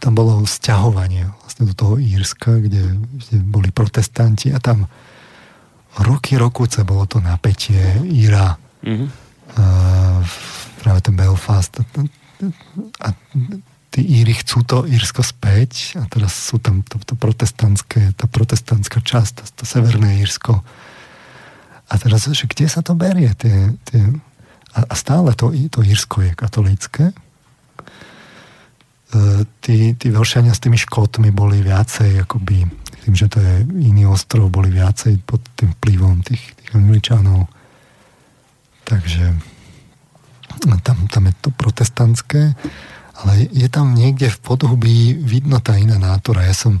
[0.00, 4.84] tam bolo sťahovanie vlastne do toho Írska, kde, kde boli protestanti a tam
[6.04, 9.08] roky, rokuce bolo to napätie Íra mm-hmm.
[9.56, 9.64] a,
[10.84, 11.72] práve ten Belfast.
[11.80, 11.84] A,
[13.00, 13.08] a
[13.90, 19.00] tí Íry chcú to Írsko späť a teraz sú tam to, to protestantské, tá protestantská
[19.02, 20.62] časť, to, to severné Írsko.
[21.90, 24.04] A teraz, že kde sa to berie tie, tie,
[24.76, 27.29] a, a stále to, to Írsko je katolícké E,
[29.60, 32.66] tí, tí veľšania s tými škótmi boli viacej akoby
[33.00, 37.48] tým, že to je iný ostrov, boli viacej pod tým vplyvom tých, tých angličanov.
[38.84, 39.34] Takže
[40.84, 42.52] tam, tam je to protestantské,
[43.24, 46.44] ale je tam niekde v podhubí vidno tá iná nátora.
[46.44, 46.78] Ja som,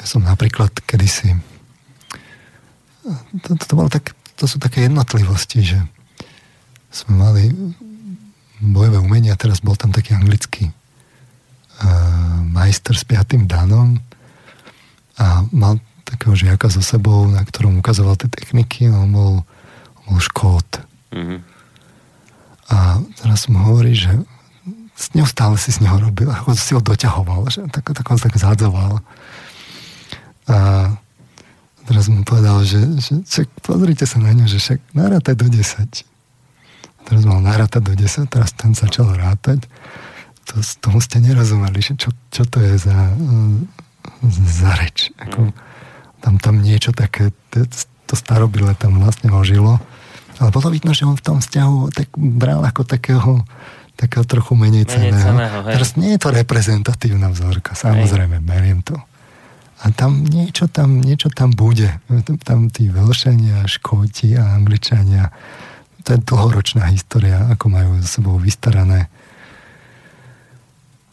[0.00, 1.36] ja som napríklad kedysi
[3.42, 5.78] to, to, to bolo tak, to sú také jednotlivosti, že
[6.92, 7.42] sme mali
[8.62, 10.70] bojové umenia, teraz bol tam taký anglický
[12.52, 13.98] majster s piatým danom
[15.18, 19.34] a mal takého žiaka so sebou, na ktorom ukazoval tie techniky a on bol,
[20.04, 20.68] on bol škót.
[21.14, 21.38] Mm-hmm.
[22.72, 22.76] A
[23.20, 24.12] teraz mu hovorí, že
[25.16, 29.00] neustále si z neho robil, ako si ho doťahoval, že tak, tak on tak zádzoval.
[30.48, 30.56] A
[31.88, 36.06] teraz mu povedal, že, že čak, pozrite sa na ňu, že však narátaj do 10.
[37.02, 39.66] Teraz mal narátať do 10, teraz ten začal rátať.
[40.52, 42.96] To, tomu ste nerozumeli, že čo, čo to je za,
[44.28, 45.08] za reč.
[45.16, 45.50] Ako,
[46.20, 47.32] tam, tam niečo také,
[48.06, 49.80] to starobile tam vlastne ožilo.
[50.36, 53.44] Ale bolo vidno, že on v tom vzťahu tak bral ako takého
[53.96, 55.36] takého trochu menej ceného.
[55.68, 58.44] Teraz nie je to reprezentatívna vzorka, samozrejme, hej.
[58.44, 58.96] beriem to.
[59.82, 62.02] A tam niečo tam, niečo tam bude.
[62.46, 65.34] Tam tí Velšania, Škóti a Angličania,
[66.02, 69.06] to je dlhoročná história, ako majú za sebou vystarané.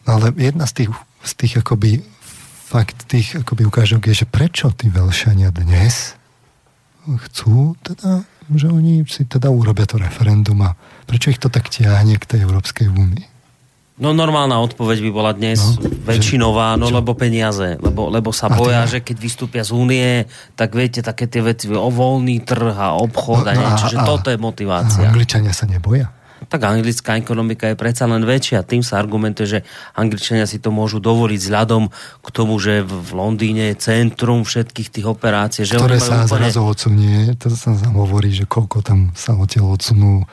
[0.08, 0.90] No ale jedna z tých,
[1.24, 2.00] z tých akoby
[2.70, 6.14] fakt tých akoby ukážok je, že prečo tí Velšania dnes
[7.10, 10.74] chcú teda že oni si teda urobia to referendum a
[11.06, 13.26] prečo ich to tak tiahne k tej Európskej únii?
[14.00, 16.96] No normálna odpoveď by bola dnes no, väčšinová, no čo?
[16.96, 18.92] lebo peniaze, lebo, lebo sa boja, teda?
[18.96, 20.24] že keď vystúpia z únie,
[20.56, 23.92] tak viete, také tie veci o voľný trh a obchod no, a niečo, no, a,
[23.92, 25.04] že a, toto je motivácia.
[25.04, 26.08] A Angličania sa neboja?
[26.48, 28.64] Tak anglická ekonomika je predsa len väčšia.
[28.64, 29.60] Tým sa argumentuje, že
[29.92, 31.92] Angličania si to môžu dovoliť vzhľadom
[32.24, 35.68] k tomu, že v Londýne je centrum všetkých tých operácií.
[35.68, 36.48] Že Ktoré sa úplne...
[36.48, 40.24] zrazu odsunie, to sa hovorí, že koľko tam sa odtiaľ odsunú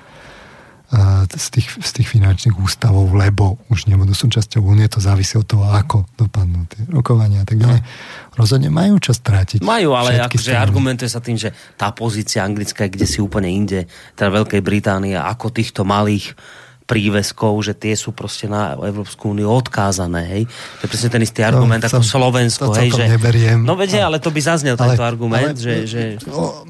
[1.27, 5.67] z tých, z tých finančných ústavov, lebo už nebudú súčasťou únie, to závisí od toho,
[5.67, 7.83] ako dopadnú tie rokovania a tak ďalej.
[8.39, 9.59] Rozhodne majú čo strátiť.
[9.59, 13.83] Majú, ale akože argumentuje sa tým, že tá pozícia anglická je kde si úplne inde,
[14.15, 16.31] teda Veľkej Británie, ako týchto malých
[16.87, 20.43] príveskov, že tie sú proste na Európsku úniu odkázané, hej.
[20.79, 23.11] To je presne ten istý argument no, ako som, Slovensko, to, hej, že...
[23.11, 23.59] Neberiem.
[23.59, 26.63] No vedie, ale to by zaznel ale, tento argument, ale, že, že, o,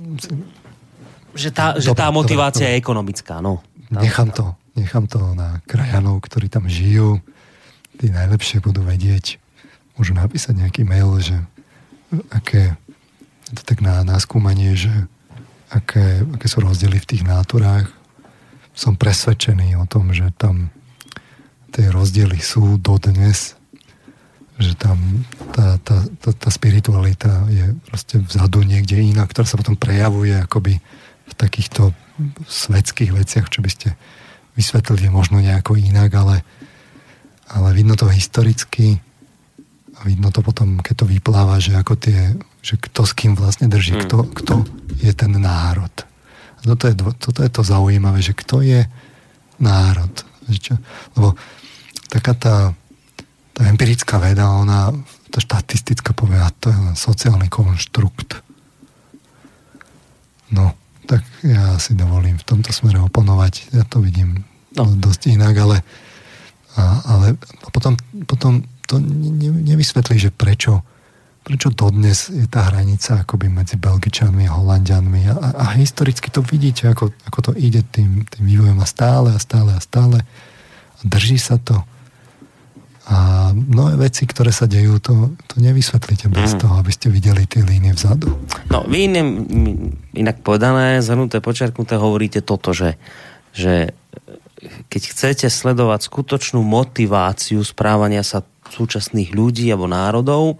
[1.37, 3.61] že, tá, že tá motivácia dobre, je ekonomická, no.
[3.91, 7.23] Nechám to, nechám to na krajanov, ktorí tam žijú.
[7.97, 9.39] Tí najlepšie budú vedieť.
[9.95, 11.37] Môžu napísať nejaký mail, že
[12.29, 12.77] aké,
[13.49, 14.91] to tak na, na skúmanie, že
[15.71, 17.89] aké, aké sú rozdiely v tých náturách.
[18.77, 20.69] Som presvedčený o tom, že tam
[21.73, 23.57] tie rozdiely sú dodnes,
[24.57, 24.97] že tam
[25.53, 30.81] tá, tá, tá, tá spiritualita je proste vzadu niekde iná, ktorá sa potom prejavuje akoby
[31.27, 31.93] v takýchto
[32.45, 33.89] svetských veciach, čo by ste
[34.57, 36.41] vysvetlili možno nejako inak, ale,
[37.53, 38.97] ale vidno to historicky
[39.97, 43.69] a vidno to potom, keď to vypláva, že ako tie, že kto s kým vlastne
[43.69, 44.01] drží, hmm.
[44.05, 44.53] kto, kto
[45.01, 45.93] je ten národ.
[46.57, 48.81] A toto je, toto je to zaujímavé, že kto je
[49.61, 50.13] národ.
[50.47, 50.79] Čo,
[51.17, 51.37] lebo
[52.09, 52.55] taká tá,
[53.53, 54.89] tá empirická veda, ona,
[55.29, 58.41] tá štatistická povie, a to je len sociálny konštrukt.
[60.53, 60.77] No,
[61.07, 63.71] tak ja si dovolím v tomto smere oponovať.
[63.71, 64.43] Ja to vidím
[64.75, 64.83] no.
[64.91, 65.77] dosť inak, ale,
[66.75, 67.25] a, ale
[67.71, 67.95] potom,
[68.27, 70.83] potom to ne, nevysvetlí, že prečo,
[71.47, 76.43] prečo dodnes je tá hranica akoby medzi Belgičanmi a Holandianmi a, a, a historicky to
[76.43, 80.27] vidíte, ako, ako to ide tým, tým vývojom a stále a stále a stále
[80.97, 81.79] a drží sa to
[83.07, 86.59] a mnohé veci, ktoré sa dejú, to, to nevysvetlíte bez mm.
[86.59, 88.35] toho, aby ste videli tie línie vzadu.
[88.67, 89.23] No, vy iné,
[90.11, 92.99] inak povedané, zhrnuté, počerknuté, hovoríte toto, že,
[93.55, 93.95] že
[94.91, 100.59] keď chcete sledovať skutočnú motiváciu správania sa súčasných ľudí alebo národov,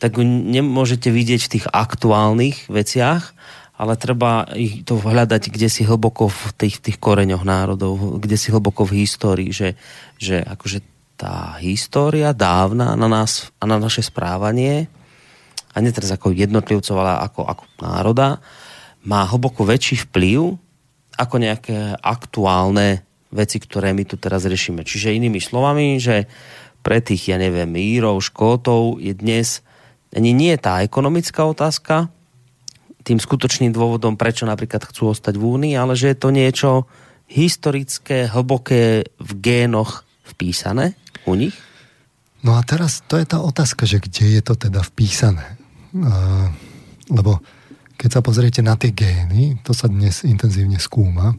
[0.00, 3.36] tak nemôžete vidieť v tých aktuálnych veciach,
[3.76, 8.40] ale treba ich to hľadať kde si hlboko v tých, v tých koreňoch národov, kde
[8.40, 9.76] si hlboko v histórii, že,
[10.16, 10.91] že akože
[11.22, 14.90] tá história dávna na nás a na naše správanie,
[15.70, 18.42] a nie teraz ako jednotlivcov, ale ako, ako národa,
[19.06, 20.58] má hlboko väčší vplyv
[21.14, 24.82] ako nejaké aktuálne veci, ktoré my tu teraz riešime.
[24.82, 26.26] Čiže inými slovami, že
[26.82, 29.62] pre tých, ja neviem, Írov, Škótov je dnes
[30.12, 32.10] ani nie tá ekonomická otázka
[33.06, 36.70] tým skutočným dôvodom, prečo napríklad chcú ostať v Únii, ale že je to niečo
[37.30, 40.96] historické, hlboké v génoch vpísané
[41.28, 41.54] u nich?
[42.42, 45.54] No a teraz to je tá otázka, že kde je to teda vpísané.
[47.06, 47.38] Lebo
[47.94, 51.38] keď sa pozriete na tie gény, to sa dnes intenzívne skúma,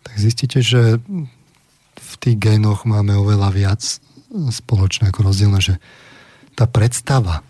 [0.00, 0.96] tak zistíte, že
[2.00, 3.82] v tých génoch máme oveľa viac
[4.32, 5.76] spoločné ako rozdielne, že
[6.56, 7.44] tá predstava,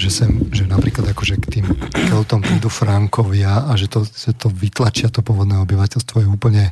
[0.00, 1.66] že, sem, že napríklad akože k tým
[2.08, 6.64] Keltom prídu Frankovia a že to, že to vytlačia to pôvodné obyvateľstvo je úplne,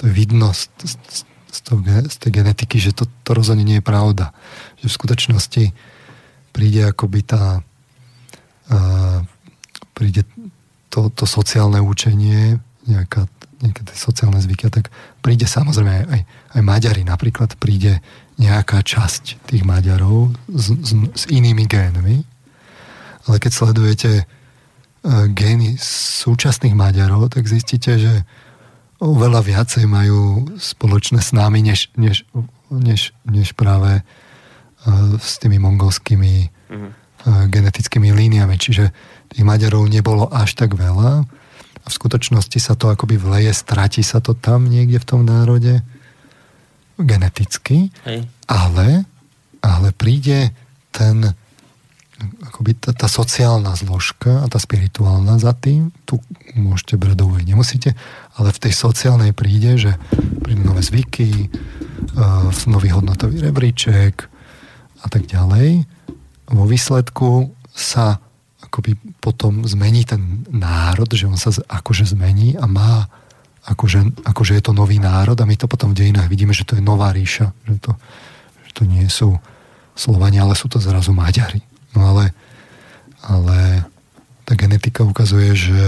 [0.00, 1.28] to je vidno z, z,
[1.60, 4.32] toho, z tej genetiky, že to, to rozhodne nie je pravda.
[4.80, 5.64] Že v skutočnosti
[6.56, 7.60] príde akoby tá
[8.72, 9.20] uh,
[9.92, 10.24] príde
[10.90, 13.24] to, to sociálne učenie, nejaká,
[13.62, 14.90] nejaké tie sociálne zvyky, tak
[15.24, 16.20] príde samozrejme aj,
[16.58, 18.02] aj Maďari napríklad, príde
[18.36, 22.26] nejaká časť tých Maďarov s, s, s inými génmi,
[23.30, 24.24] ale keď sledujete e,
[25.30, 28.26] gény súčasných Maďarov, tak zistíte, že
[29.02, 32.22] oveľa viacej majú spoločné s nami, než, než,
[32.70, 34.02] než, než práve e,
[35.18, 36.34] s tými mongolskými
[36.70, 36.90] mm-hmm.
[37.50, 38.54] genetickými líniami.
[38.54, 38.94] Čiže
[39.34, 41.26] tých Maďarov nebolo až tak veľa
[41.82, 45.82] a v skutočnosti sa to akoby vleje, stratí sa to tam niekde v tom národe
[46.94, 48.30] geneticky, Hej.
[48.46, 49.10] ale
[49.62, 50.50] ale príde
[50.90, 51.22] ten
[52.46, 56.18] akoby tá, tá sociálna zložka a tá spirituálna za tým, tu
[56.54, 57.94] môžete brať do nemusíte,
[58.36, 59.92] ale v tej sociálnej príde, že
[60.42, 61.48] prídu nové zvyky,
[62.16, 64.28] uh, nový hodnotový rebríček
[65.02, 65.86] a tak ďalej.
[66.52, 68.20] Vo výsledku sa
[68.62, 73.08] akoby potom zmení ten národ, že on sa akože zmení a má
[73.62, 76.74] akože, akože je to nový národ a my to potom v dejinách vidíme, že to
[76.78, 77.92] je nová ríša, že to,
[78.66, 79.38] že to nie sú
[79.94, 81.62] Slovania, ale sú to zrazu Maďari.
[81.92, 82.32] No ale,
[83.22, 83.88] ale
[84.48, 85.80] tá genetika ukazuje, že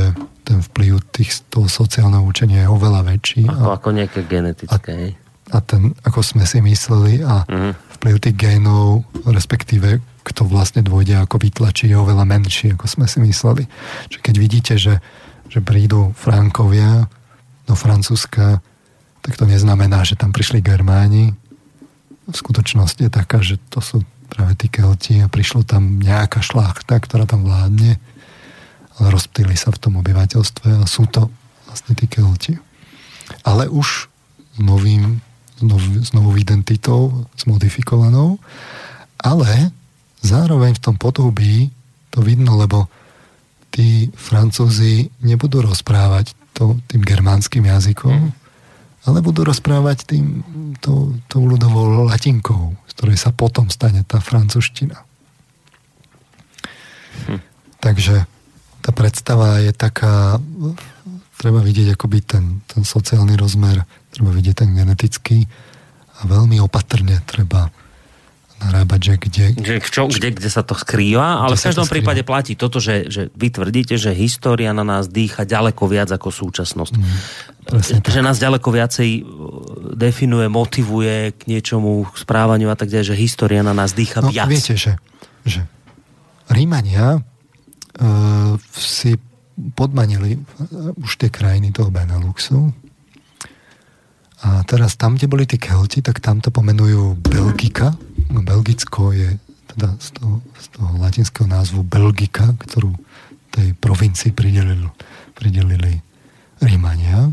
[0.45, 3.49] ten vplyv tých, toho sociálneho učenia je oveľa väčší.
[3.49, 5.17] Ako, a, ako nejaké genetické.
[5.51, 7.73] A, a ten, ako sme si mysleli, a uh-huh.
[8.01, 13.21] vplyv tých génov, respektíve kto vlastne dôjde ako vytlačí, je oveľa menší, ako sme si
[13.21, 13.69] mysleli.
[14.09, 15.05] Čiže keď vidíte, že,
[15.53, 17.07] že prídu Frankovia
[17.69, 18.65] do Francúzska,
[19.21, 21.37] tak to neznamená, že tam prišli Germáni.
[22.25, 26.99] V skutočnosti je taká, že to sú práve tí Kelti a prišlo tam nejaká šlachta,
[26.99, 28.01] ktorá tam vládne,
[28.99, 31.29] ale rozptýli sa v tom obyvateľstve a sú to
[31.67, 32.55] vlastne tí Kelti.
[33.43, 34.07] Ale už
[34.55, 35.19] s novým,
[36.05, 38.39] s novou identitou, s modifikovanou,
[39.19, 39.73] ale
[40.23, 41.75] zároveň v tom podhubí
[42.15, 42.87] to vidno, lebo
[43.75, 48.33] tí Francúzi nebudú rozprávať to, tým germánskym jazykom, mm.
[49.11, 50.47] ale budú rozprávať tým,
[50.79, 54.99] to, tou ľudovou latinkou, ktorej sa potom stane tá francúzština.
[57.27, 57.41] Hm.
[57.79, 58.27] Takže
[58.85, 60.37] tá predstava je taká,
[61.41, 65.49] treba vidieť akoby ten, ten sociálny rozmer, treba vidieť ten genetický
[66.21, 67.73] a veľmi opatrne treba
[68.65, 69.45] narábať, že kde...
[69.61, 73.29] Že čo, kde, kde sa to skrýva, ale v každom prípade platí toto, že, že
[73.35, 76.95] vy tvrdíte, že história na nás dýcha ďaleko viac ako súčasnosť.
[76.97, 77.17] Mm,
[77.85, 79.23] že nás ďaleko viacej e,
[79.97, 84.29] definuje, motivuje k niečomu, k správaniu a tak ďalej, že história na nás dýcha no,
[84.29, 84.49] viac.
[84.49, 85.01] Viete, že,
[85.49, 85.65] že
[86.53, 89.17] Rímania uh, si
[89.73, 90.37] podmanili
[91.01, 92.69] už tie krajiny toho Beneluxu
[94.45, 97.97] a teraz tam, kde boli tí Kelti, tak tam to pomenujú Belgika,
[98.33, 99.37] No, Belgicko je
[99.75, 102.95] teda z toho, z toho latinského názvu Belgika, ktorú
[103.53, 104.91] tej provincii pridelili,
[105.39, 106.03] pridelili
[106.59, 107.31] Rímania.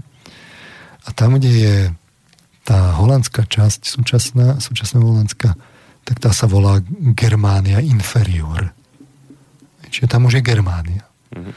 [1.05, 1.75] A tam, kde je
[2.61, 5.57] tá holandská časť, súčasná, súčasná holandská,
[6.05, 6.81] tak tá sa volá
[7.17, 8.69] Germánia inferior.
[9.91, 11.03] Čiže tam už je Germánia.
[11.35, 11.53] Mm-hmm.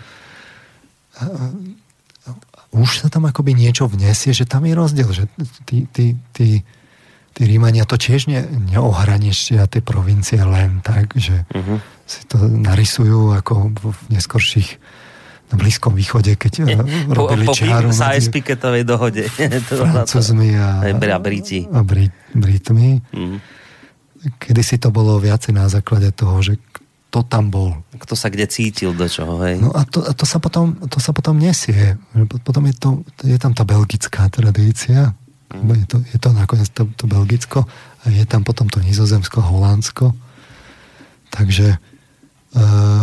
[1.14, 2.30] A, a,
[2.74, 5.24] už sa tam akoby niečo vnesie, že tam je rozdiel, že
[5.68, 6.64] tí, tí, tí
[7.34, 11.82] tí Rímania to tiež ne, neohraničia tie provincie len tak, že uh-huh.
[12.06, 14.78] si to narysujú ako v neskorších
[15.52, 16.76] na Blízkom východe, keď Je,
[17.12, 19.28] robili po, po čiaru sa aj Piketovej dohode.
[19.68, 21.68] Francúzmi a, a Briti.
[21.68, 23.00] A Brit, Britmi.
[23.12, 23.36] Uh-huh.
[24.40, 26.56] Kedy si to bolo viacej na základe toho, že
[27.12, 27.78] kto tam bol.
[27.94, 29.60] Kto sa kde cítil do čoho, hej?
[29.60, 31.94] No a to, a to, sa, potom, to sa potom nesie.
[32.42, 32.88] Potom je, to,
[33.22, 35.14] je tam tá belgická tradícia,
[35.54, 37.62] je to, je to nakoniec to, to Belgicko
[38.02, 40.10] a je tam potom to Nizozemsko, Holandsko.
[41.30, 41.78] Takže
[42.58, 43.02] uh,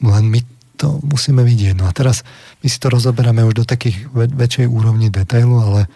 [0.00, 0.40] len my
[0.80, 1.76] to musíme vidieť.
[1.76, 2.24] No a teraz
[2.64, 5.92] my si to rozoberáme už do takých väč- väčšej úrovni detailu, ale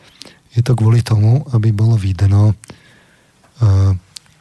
[0.52, 3.93] je to kvôli tomu, aby bolo vidno, uh,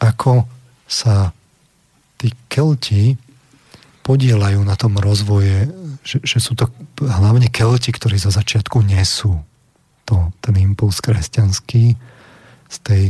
[0.03, 0.44] ako
[0.84, 1.32] sa
[2.20, 3.15] tí Kelti
[4.03, 5.72] podielajú na tom rozvoje,
[6.03, 6.68] že, že sú to
[6.99, 9.40] hlavne Kelti, ktorí zo začiatku nesú
[10.03, 11.95] to, ten impuls kresťanský
[12.68, 13.03] z tej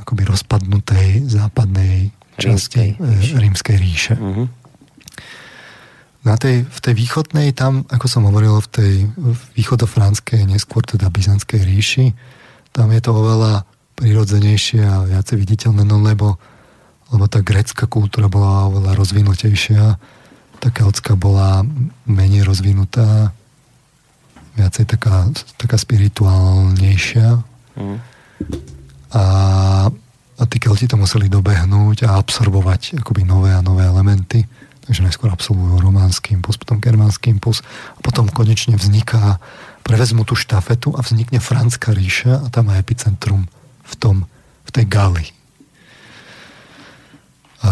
[0.00, 4.14] akoby rozpadnutej západnej časti rímskej, rímskej ríše.
[4.16, 4.48] Uh-huh.
[6.26, 8.92] Na tej, v tej východnej, tam, ako som hovoril, v tej
[9.54, 12.06] východofránskej, neskôr teda byzantskej ríši,
[12.74, 13.62] tam je to oveľa
[13.94, 16.36] prirodzenejšie a viacej viditeľné, no lebo
[17.14, 19.84] lebo tá grécka kultúra bola oveľa rozvinutejšia,
[20.58, 21.62] tá keltská bola
[22.08, 23.30] menej rozvinutá,
[24.58, 25.30] viacej taká,
[25.60, 27.44] taká spirituálnejšia.
[27.78, 27.98] Mm.
[29.14, 29.24] A,
[30.34, 34.42] a tí kelti to museli dobehnúť a absorbovať akoby nové a nové elementy.
[34.86, 39.42] Takže najskôr absolvujú románsky impuls, potom germánsky impuls a potom konečne vzniká,
[39.82, 43.46] prevezmu tú štafetu a vznikne Franská ríša a tam má epicentrum
[43.82, 44.16] v tom,
[44.66, 45.26] v tej Gali.
[47.66, 47.70] A,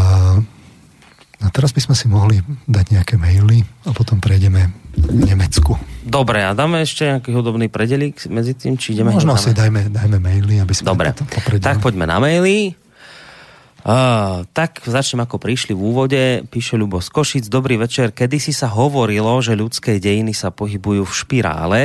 [1.43, 5.75] a teraz by sme si mohli dať nejaké maily a potom prejdeme k Nemecku.
[6.07, 9.11] Dobre, a dáme ešte nejaký hudobný predelík medzi tým, či ideme...
[9.11, 10.95] Možno si dajme, dajme maily, aby sme...
[10.95, 11.15] Dobre,
[11.63, 12.79] tak poďme na maily.
[13.85, 17.53] Tak začnem ako prišli v úvode, píše Ľubo z Košic.
[17.53, 18.17] Dobrý večer.
[18.17, 21.81] Kedy si sa hovorilo, že ľudské dejiny sa pohybujú v špirále?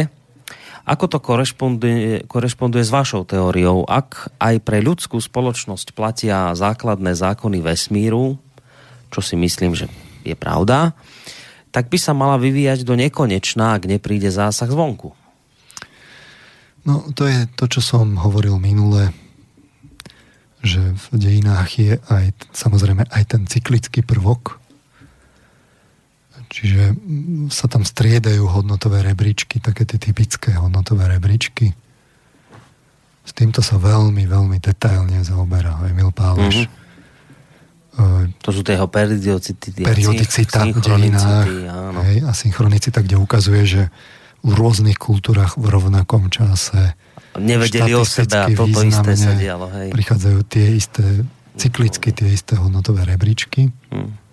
[0.87, 3.83] Ako to korešponduje, korešponduje s vašou teóriou?
[3.83, 8.39] Ak aj pre ľudskú spoločnosť platia základné zákony vesmíru,
[9.11, 9.91] čo si myslím, že
[10.23, 10.95] je pravda,
[11.75, 15.11] tak by sa mala vyvíjať do nekonečná, ak nepríde zásah zvonku.
[16.87, 19.11] No, to je to, čo som hovoril minule,
[20.59, 24.59] že v dejinách je aj samozrejme aj ten cyklický prvok,
[26.49, 26.97] Čiže
[27.53, 31.77] sa tam striedajú hodnotové rebríčky, také tie typické hodnotové rebríčky.
[33.21, 36.65] S týmto sa veľmi, veľmi detailne zaoberá Emil Páleš.
[36.65, 38.41] Mm-hmm.
[38.41, 39.85] To sú tie jeho periodicity.
[39.85, 41.49] Periodicita v dejinách
[42.09, 43.81] hej, a synchronicita, kde ukazuje, že
[44.41, 46.97] v rôznych kultúrach v rovnakom čase
[47.37, 49.69] nevedeli o sebe a toto isté sa dialo.
[49.69, 49.93] Hej.
[49.93, 51.05] Prichádzajú tie isté,
[51.59, 53.69] cyklicky tie isté hodnotové rebríčky.
[53.93, 54.29] Mm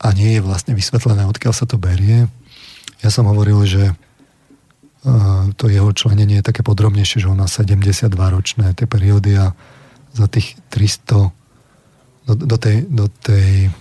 [0.00, 2.28] a nie je vlastne vysvetlené, odkiaľ sa to berie.
[3.00, 3.94] Ja som hovoril, že e,
[5.56, 9.56] to jeho členenie je také podrobnejšie, že on má 72 ročné tie periódy a
[10.12, 11.32] za tých 300
[12.26, 13.72] do, do tej, do tej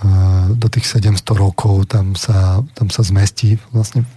[0.00, 0.10] e,
[0.48, 4.08] do tých 700 rokov tam sa, tam sa zmestí vlastne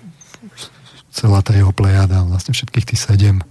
[1.12, 3.44] celá tá jeho plejada, vlastne všetkých tých 7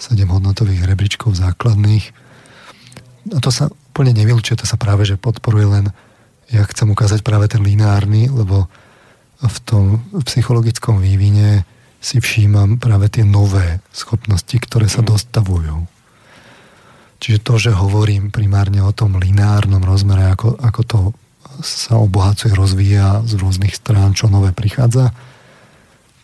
[0.00, 2.16] 7 hodnotových rebríčkov základných.
[3.36, 5.86] A to sa úplne nevylučuje, to sa práve že podporuje len,
[6.48, 8.66] ja chcem ukázať práve ten lineárny, lebo
[9.44, 9.84] v tom
[10.24, 11.68] psychologickom vývine
[12.00, 15.84] si všímam práve tie nové schopnosti, ktoré sa dostavujú.
[17.20, 20.98] Čiže to, že hovorím primárne o tom lineárnom rozmere, ako, ako to
[21.60, 25.12] sa obohacuje, rozvíja z rôznych strán, čo nové prichádza,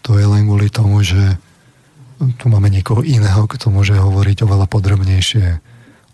[0.06, 1.18] to je len kvôli tomu, že
[2.38, 5.58] tu máme niekoho iného, kto môže hovoriť oveľa podrobnejšie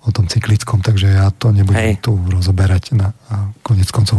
[0.02, 2.02] o tom cyklickom, takže ja to nebudem Hej.
[2.02, 4.19] tu rozoberať na, a konec koncov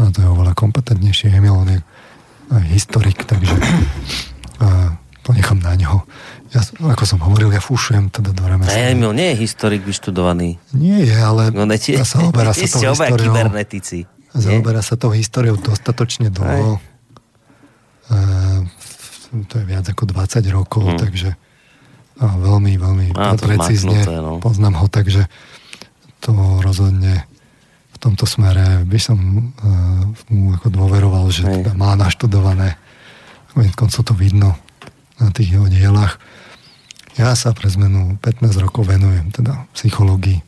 [0.00, 1.28] no, to je oveľa kompetentnejšie.
[1.28, 1.80] Emil, on je
[2.54, 3.52] aj historik, takže
[4.64, 6.08] a, to nechám na neho.
[6.56, 8.96] Ja, ako som hovoril, ja fúšujem teda do remesla.
[8.96, 10.56] Emil nie je historik vyštudovaný.
[10.72, 13.28] Nie je, ale no, ja sa oberá sa tou históriou.
[13.28, 14.08] kybernetici.
[14.30, 16.78] Zaoberá sa tou históriou dostatočne dlho.
[16.78, 18.16] E,
[19.30, 20.98] to je viac ako 20 rokov, hmm.
[20.98, 21.30] takže
[22.20, 24.36] a veľmi, veľmi a, precízne zmaknuté, no.
[24.44, 25.24] poznám ho, takže
[26.20, 27.24] to rozhodne
[27.90, 32.76] v tomto smere by som uh, mu ako dôveroval, že teda má naštudované.
[33.72, 34.56] Koncov to vidno
[35.16, 36.20] na tých jeho dielach.
[37.16, 40.44] Ja sa pre zmenu 15 rokov venujem teda psychológii.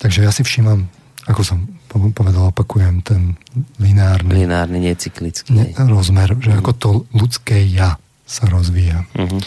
[0.00, 0.88] Takže ja si všímam,
[1.24, 1.58] ako som
[1.88, 3.38] povedal, opakujem, ten
[3.80, 6.58] lineárny, lineárny necyklický ne, rozmer, že mm.
[6.60, 9.04] ako to ľudské ja sa rozvíja.
[9.14, 9.42] Mm-hmm.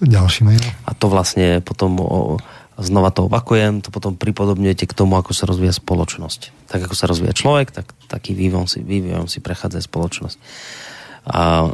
[0.00, 0.64] Ďalší mail.
[0.88, 2.40] A to vlastne potom, o,
[2.80, 6.68] znova to opakujem, to potom pripodobňujete k tomu, ako sa rozvíja spoločnosť.
[6.72, 10.38] Tak ako sa rozvíja človek, tak taký vývon si, vývojom si prechádza spoločnosť.
[11.28, 11.72] A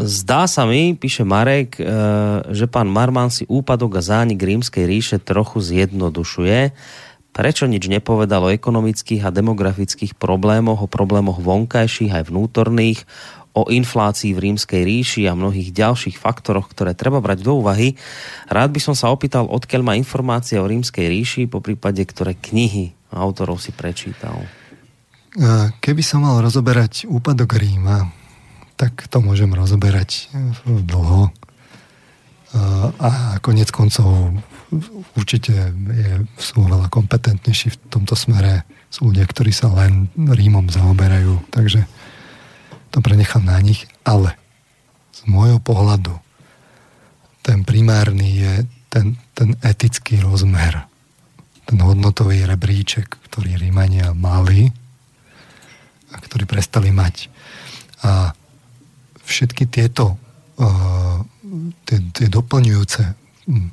[0.00, 1.84] zdá sa mi, píše Marek, e,
[2.52, 6.72] že pán Marman si úpadok a zánik rímskej ríše trochu zjednodušuje.
[7.32, 13.04] Prečo nič nepovedal o ekonomických a demografických problémoch, o problémoch vonkajších aj vnútorných,
[13.52, 18.00] o inflácii v rímskej ríši a mnohých ďalších faktoroch, ktoré treba brať do úvahy.
[18.48, 22.96] Rád by som sa opýtal, odkiaľ má informácie o rímskej ríši, po prípade, ktoré knihy
[23.12, 24.48] autorov si prečítal.
[25.80, 28.08] Keby som mal rozoberať úpadok Ríma,
[28.76, 30.32] tak to môžem rozoberať
[30.64, 31.32] dlho.
[33.00, 34.36] A konec koncov
[35.16, 38.68] určite je, sú veľa kompetentnejší v tomto smere.
[38.92, 41.48] Sú ľudia, ktorí sa len Rímom zaoberajú.
[41.48, 41.88] Takže
[42.92, 44.36] to prenechám na nich, ale
[45.16, 46.12] z môjho pohľadu
[47.42, 48.52] ten primárny je
[48.92, 50.86] ten, ten etický rozmer,
[51.66, 54.70] ten hodnotový rebríček, ktorý Rímania mali
[56.12, 57.32] a ktorý prestali mať.
[58.04, 58.36] A
[59.24, 60.20] všetky tieto
[60.60, 61.24] uh,
[61.88, 63.02] tie, tie doplňujúce
[63.48, 63.68] hm,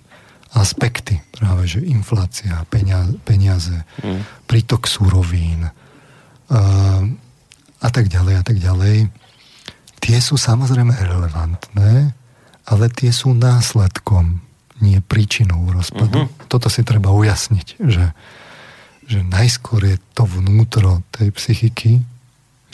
[0.55, 4.49] aspekty, práve že inflácia, peniaze, peniaze mm.
[4.49, 7.03] prítok súrovín uh,
[7.79, 9.07] a tak ďalej a tak ďalej,
[9.99, 12.13] tie sú samozrejme relevantné,
[12.69, 14.39] ale tie sú následkom,
[14.79, 16.27] nie príčinou rozpadu.
[16.27, 16.47] Mm-hmm.
[16.47, 18.05] Toto si treba ujasniť, že,
[19.07, 22.03] že najskôr je to vnútro tej psychiky,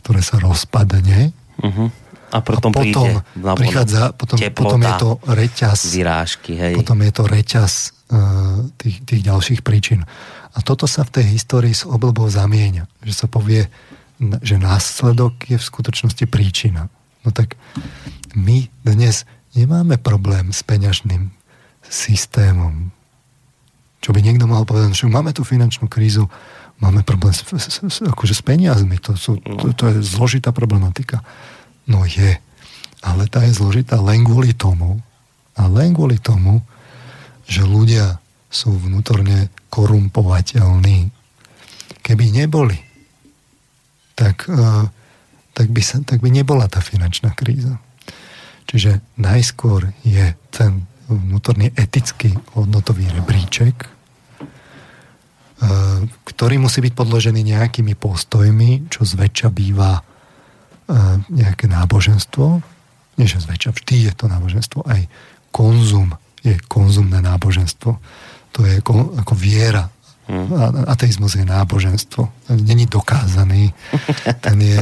[0.04, 2.06] ktoré sa rozpadne, mm-hmm
[2.36, 5.80] a potom, a potom príde prichádza, potom, teplota, potom je to reťaz.
[5.96, 6.74] Vyrážky, hej.
[6.76, 7.74] Potom je to reťaz
[8.12, 10.04] uh, tých, tých ďalších príčin.
[10.56, 12.88] A toto sa v tej histórii s obľubou zamieňa.
[13.08, 13.72] Že sa povie,
[14.20, 16.88] že následok je v skutočnosti príčina.
[17.28, 17.60] No tak
[18.38, 21.32] my dnes nemáme problém s peňažným
[21.86, 22.92] systémom.
[24.00, 26.30] Čo by niekto mohol povedať, že máme tu finančnú krízu,
[26.78, 29.02] máme problém s, s, s, akože s peniazmi.
[29.02, 31.26] To, sú, to, to je zložitá problematika.
[31.90, 32.38] No je.
[33.02, 35.02] Ale tá je zložitá len kvôli tomu,
[35.56, 36.60] a len kvôli tomu,
[37.48, 38.20] že ľudia
[38.52, 41.12] sú vnútorne korumpovateľní.
[42.04, 42.78] Keby neboli,
[44.16, 44.88] tak, uh,
[45.52, 47.78] tak, by sa, tak by nebola tá finančná kríza.
[48.66, 53.90] Čiže najskôr je ten vnútorný etický hodnotový rebríček, e,
[56.10, 60.02] ktorý musí byť podložený nejakými postojmi, čo zväčša býva
[61.30, 62.62] nejaké náboženstvo,
[63.18, 65.10] nie že zväčša, vždy je to náboženstvo, aj
[65.50, 66.14] konzum
[66.46, 67.98] je konzumné náboženstvo.
[68.54, 69.90] To je ako, ako viera.
[70.26, 70.50] Hmm.
[70.90, 72.30] Ateizmus je náboženstvo.
[72.50, 73.74] Není dokázaný.
[74.42, 74.82] Ten je,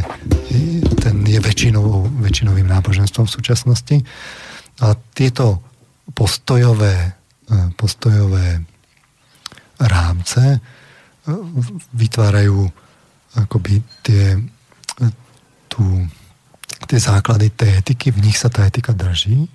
[1.03, 3.95] ten je väčšinovou, väčšinovým náboženstvom v súčasnosti.
[4.79, 5.59] A tieto
[6.15, 7.15] postojové,
[7.75, 8.63] postojové
[9.79, 10.63] rámce
[11.91, 12.71] vytvárajú
[13.35, 14.39] akoby tie
[15.73, 16.05] tú,
[16.85, 19.49] tie základy tej etiky, v nich sa tá etika drží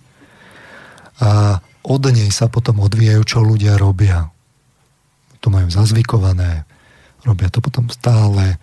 [1.23, 4.27] a od nej sa potom odvíjajú, čo ľudia robia.
[5.49, 6.69] To majú zazvykované,
[7.25, 8.61] robia to potom stále,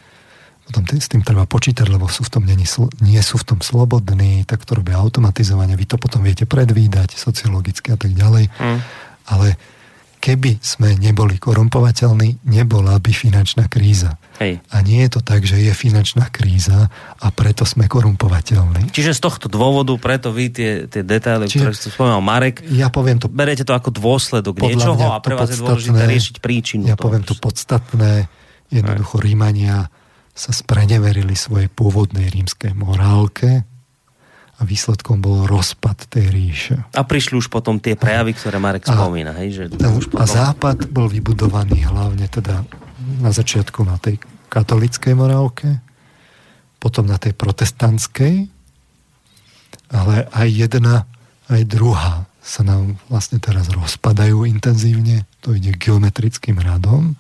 [0.70, 2.54] potom s tým treba počítať, lebo sú v tom nie,
[3.02, 7.90] nie sú v tom slobodní, tak to robia automatizovane, vy to potom viete predvídať sociologicky
[7.90, 8.54] a tak ďalej.
[8.62, 8.80] Mm.
[9.34, 9.58] Ale
[10.26, 14.18] keby sme neboli korumpovateľní, nebola by finančná kríza.
[14.42, 14.58] Hej.
[14.74, 16.90] A nie je to tak, že je finančná kríza
[17.22, 18.90] a preto sme korumpovateľní.
[18.90, 22.90] Čiže z tohto dôvodu, preto vy tie, tie detaily, Čiže, ktoré ste spomínal Marek, ja
[22.90, 26.90] poviem to, berete to ako dôsledok niečoho a pre vás je dôležité riešiť príčinu.
[26.90, 28.26] Ja poviem to podstatné,
[28.74, 29.94] jednoducho Rímania
[30.34, 33.64] sa spreneverili svojej pôvodnej rímskej morálke,
[34.56, 36.76] a výsledkom bol rozpad tej ríše.
[36.96, 39.36] A prišli už potom tie prejavy, ktoré Marek a, spomína.
[39.44, 40.24] Hej, že ten, už potom...
[40.24, 42.64] A západ bol vybudovaný hlavne teda
[43.20, 44.16] na začiatku na tej
[44.48, 45.84] katolickej morálke,
[46.80, 48.48] potom na tej protestantskej,
[49.92, 51.04] ale aj jedna,
[51.52, 52.14] aj druhá
[52.46, 57.18] sa nám vlastne teraz rozpadajú intenzívne, to ide geometrickým radom.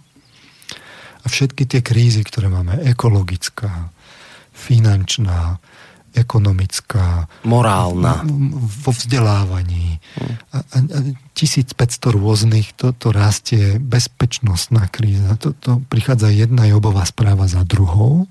[1.21, 3.89] A všetky tie krízy, ktoré máme, ekologická,
[4.53, 5.57] finančná,
[6.15, 8.23] ekonomická, morálna,
[8.55, 9.99] vo vzdelávaní.
[10.55, 10.99] A, a, a
[11.35, 11.75] 1500
[12.15, 18.25] rôznych, to, to rastie bezpečnostná kríza, to, to prichádza jedna jobová správa za druhou,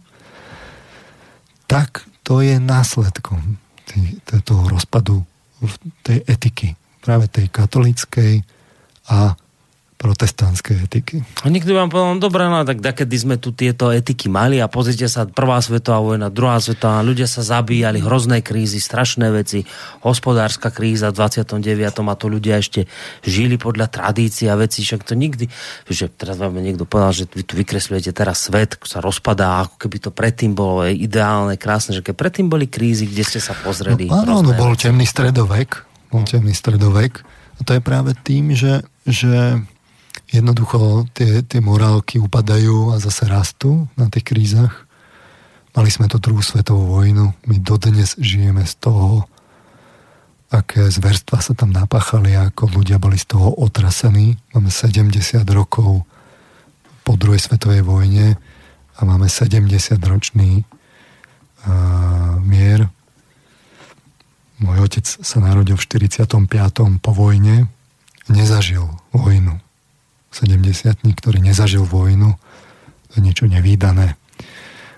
[1.69, 3.61] tak to je následkom
[4.45, 5.21] toho rozpadu
[6.03, 8.43] tej etiky, práve tej katolíckej
[9.13, 9.37] a
[10.05, 11.17] protestantskej etiky.
[11.41, 14.69] A niekto vám povedal, no dobré, no tak kedy sme tu tieto etiky mali a
[14.69, 19.65] pozrite sa, prvá svetová vojna, druhá svetová, ľudia sa zabíjali, hrozné krízy, strašné veci,
[20.05, 22.05] hospodárska kríza v 29.
[22.05, 22.85] a to ľudia ešte
[23.25, 25.49] žili podľa tradícií a veci, však to nikdy,
[25.89, 29.97] že teraz vám niekto povedal, že vy tu vykresľujete teraz svet, sa rozpadá, ako keby
[30.05, 34.13] to predtým bolo ideálne, krásne, že keď predtým boli krízy, kde ste sa pozreli.
[34.13, 35.81] No, áno, no bol temný stredovek,
[36.13, 37.25] bol temný stredovek
[37.57, 39.65] a to je práve tým, že, že
[40.35, 44.91] jednoducho tie, tie morálky upadajú a zase rastú na tých krízach.
[45.75, 49.27] Mali sme to druhú svetovú vojnu, my dodnes žijeme z toho,
[50.51, 54.39] aké zverstva sa tam napáchali, ako ľudia boli z toho otrasení.
[54.55, 55.15] Máme 70
[55.51, 56.07] rokov
[57.03, 58.39] po druhej svetovej vojne
[58.95, 59.67] a máme 70
[59.99, 62.87] ročný uh, mier.
[64.63, 66.31] Môj otec sa narodil v 45.
[67.03, 67.67] po vojne,
[68.31, 69.64] nezažil vojnu
[70.35, 72.35] 70 ktorý nezažil vojnu,
[73.09, 74.19] to je niečo nevýdané.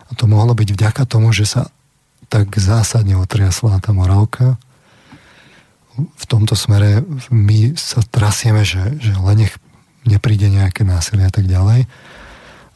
[0.07, 1.69] A to mohlo byť vďaka tomu, že sa
[2.33, 4.57] tak zásadne otriasla tá morálka.
[5.97, 9.55] V tomto smere my sa trasieme, že, že len nech
[10.09, 11.85] nepríde nejaké násilie a tak ďalej.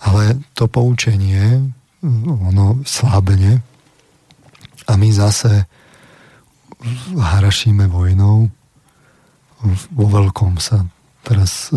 [0.00, 0.22] Ale
[0.56, 1.72] to poučenie,
[2.24, 3.60] ono slabne
[4.88, 5.68] a my zase
[7.14, 8.48] harašíme vojnou,
[9.92, 10.88] vo veľkom sa
[11.20, 11.68] teraz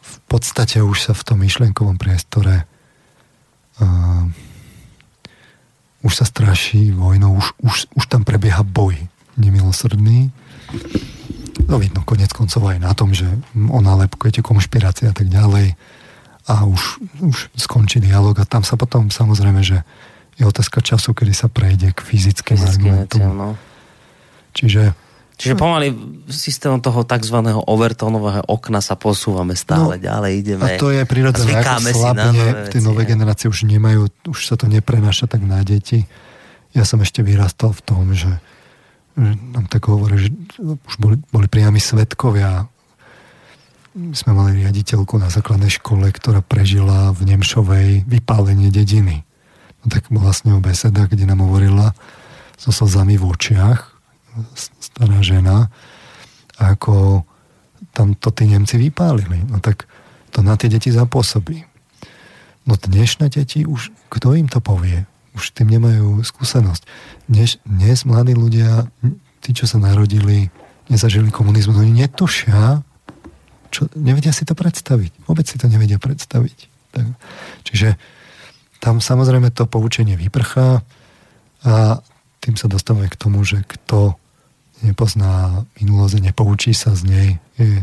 [0.00, 2.68] v podstate už sa v tom myšlienkovom priestore
[6.06, 8.94] už sa straší vojnou, už, už, už tam prebieha boj
[9.36, 10.30] nemilosrdný.
[11.66, 13.26] No vidno konec koncov aj na tom, že
[13.56, 15.74] o nálepkujete konšpirácie a tak ďalej
[16.46, 19.82] a už, už skončí dialog a tam sa potom samozrejme, že
[20.38, 23.34] je otázka času, kedy sa prejde k fyzickým argumentom.
[23.34, 23.48] No.
[24.54, 24.94] Čiže
[25.36, 25.92] Čiže pomaly
[26.32, 27.36] systémom toho tzv.
[27.52, 30.64] overtonového okna sa posúvame stále no, ďalej, ideme.
[30.64, 34.64] A to je prirodzené, ako slabne v tej novej generácii už nemajú, už sa to
[34.64, 36.08] neprenáša tak na deti.
[36.72, 38.32] Ja som ešte vyrastal v tom, že,
[39.12, 40.32] že nám tak hovorí, že
[40.64, 42.64] už boli, boli priami svetkovia.
[43.92, 49.20] My sme mali riaditeľku na základnej škole, ktorá prežila v Nemšovej vypálenie dediny.
[49.84, 51.92] No tak bola s ňou beseda, kde nám hovorila
[52.56, 53.95] so slzami v očiach,
[54.56, 55.68] stará žena,
[56.56, 57.24] ako
[57.92, 59.44] tam to tí Nemci vypálili.
[59.48, 59.88] No tak
[60.32, 61.64] to na tie deti zapôsobí.
[62.66, 65.06] No dnešné deti už, kto im to povie?
[65.36, 66.82] Už tým nemajú skúsenosť.
[67.28, 68.88] Dnes, dnes mladí ľudia,
[69.44, 70.48] tí, čo sa narodili,
[70.88, 72.80] nezažili komunizmus, oni netušia,
[73.70, 75.28] čo, nevedia si to predstaviť.
[75.28, 76.58] Vôbec si to nevedia predstaviť.
[76.96, 77.06] Tak,
[77.68, 78.00] čiže
[78.80, 80.80] tam samozrejme to poučenie vyprchá
[81.64, 82.00] a
[82.40, 84.16] tým sa dostávame k tomu, že kto
[84.84, 87.80] nepozná minulosť, nepoučí sa z nej, je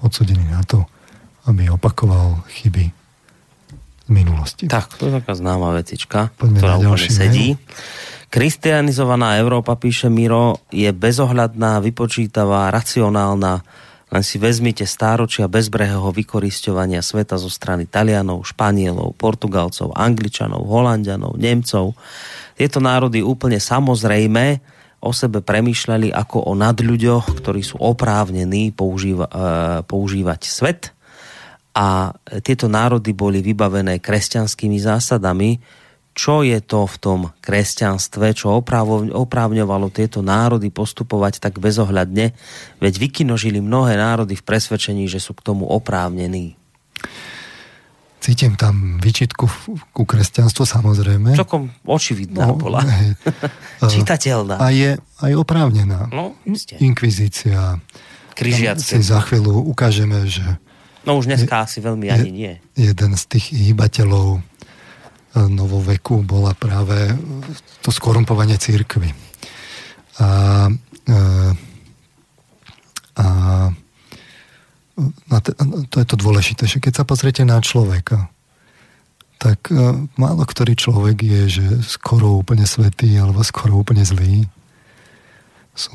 [0.00, 0.84] odsudený na to,
[1.48, 2.88] aby opakoval chyby
[4.04, 4.64] z minulosti.
[4.68, 7.48] Tak, to je taká známa vecička, Poďme ktorá úplne sedí.
[7.56, 8.32] Mail.
[8.34, 13.62] Kristianizovaná Európa, píše Miro, je bezohľadná, vypočítavá, racionálna.
[14.10, 21.94] Len si vezmite stáročia bezbrehého vykoristovania sveta zo strany Talianov, Španielov, Portugalcov, Angličanov, Holandianov, Nemcov.
[22.58, 24.73] Tieto národy úplne samozrejme
[25.04, 29.32] o sebe premýšľali ako o nadľuďoch, ktorí sú oprávnení používa, e,
[29.84, 30.82] používať svet.
[31.76, 35.60] A tieto národy boli vybavené kresťanskými zásadami,
[36.14, 38.54] čo je to v tom kresťanstve, čo
[39.10, 42.30] oprávňovalo tieto národy postupovať tak bezohľadne,
[42.78, 46.54] veď vykinožili mnohé národy v presvedčení, že sú k tomu oprávnení
[48.24, 49.44] cítim tam vyčitku
[49.92, 51.36] ku kresťanstvu samozrejme.
[51.36, 52.80] Čokom očividná no, bola.
[52.80, 53.20] Hej.
[54.00, 54.56] Čitateľná.
[54.56, 56.08] A je aj oprávnená.
[56.08, 56.80] No, ste.
[56.80, 57.76] Inkvizícia.
[58.32, 58.96] Križiacké.
[58.96, 60.42] Si za chvíľu ukážeme, že...
[61.04, 62.52] No už dneska je, asi veľmi ani nie.
[62.80, 64.42] Jeden z tých hýbateľov e,
[65.36, 67.12] novoveku bola práve
[67.84, 69.12] to skorumpovanie církvy.
[70.24, 71.14] A, e,
[73.20, 73.26] a,
[75.30, 78.30] a a to je to dôležité, že keď sa pozriete na človeka,
[79.42, 84.46] tak e, málo ktorý človek je, že skoro úplne svetý alebo skoro úplne zlý.
[85.74, 85.92] Sú,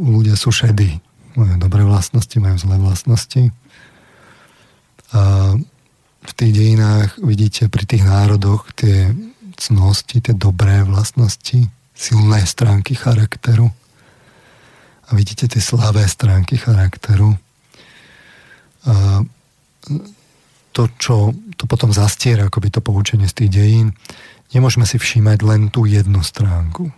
[0.00, 0.98] ľudia sú šedí.
[1.36, 3.52] Majú dobré vlastnosti, majú zlé vlastnosti.
[5.12, 5.54] A
[6.24, 9.12] v tých dejinách vidíte pri tých národoch tie
[9.60, 13.68] cnosti, tie dobré vlastnosti, silné stránky charakteru.
[15.08, 17.36] A vidíte tie slabé stránky charakteru
[20.72, 23.88] to, čo to potom zastiera, akoby to poučenie z tých dejín,
[24.54, 26.88] nemôžeme si všímať len tú jednu stránku.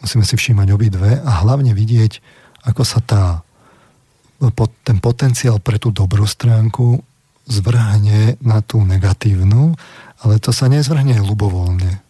[0.00, 2.20] Musíme si všímať obidve a hlavne vidieť,
[2.64, 3.24] ako sa tá,
[4.84, 7.04] ten potenciál pre tú dobrú stránku
[7.44, 9.76] zvrhne na tú negatívnu,
[10.24, 12.00] ale to sa nezvrhne ľubovoľne.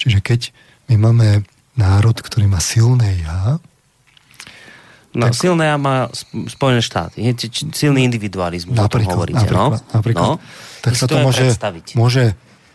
[0.00, 0.40] Čiže keď
[0.88, 1.28] my máme
[1.76, 3.60] národ, ktorý má silné ja,
[5.14, 6.10] No, tak, silné má
[6.50, 7.22] Spojené štáty.
[7.70, 9.38] Silný individualizmus, napríklad, o tom hovoríte.
[9.46, 9.94] Napríklad, no?
[9.94, 10.26] napríklad.
[10.26, 10.32] No?
[10.82, 11.46] Tak sa to môže,
[11.94, 12.24] môže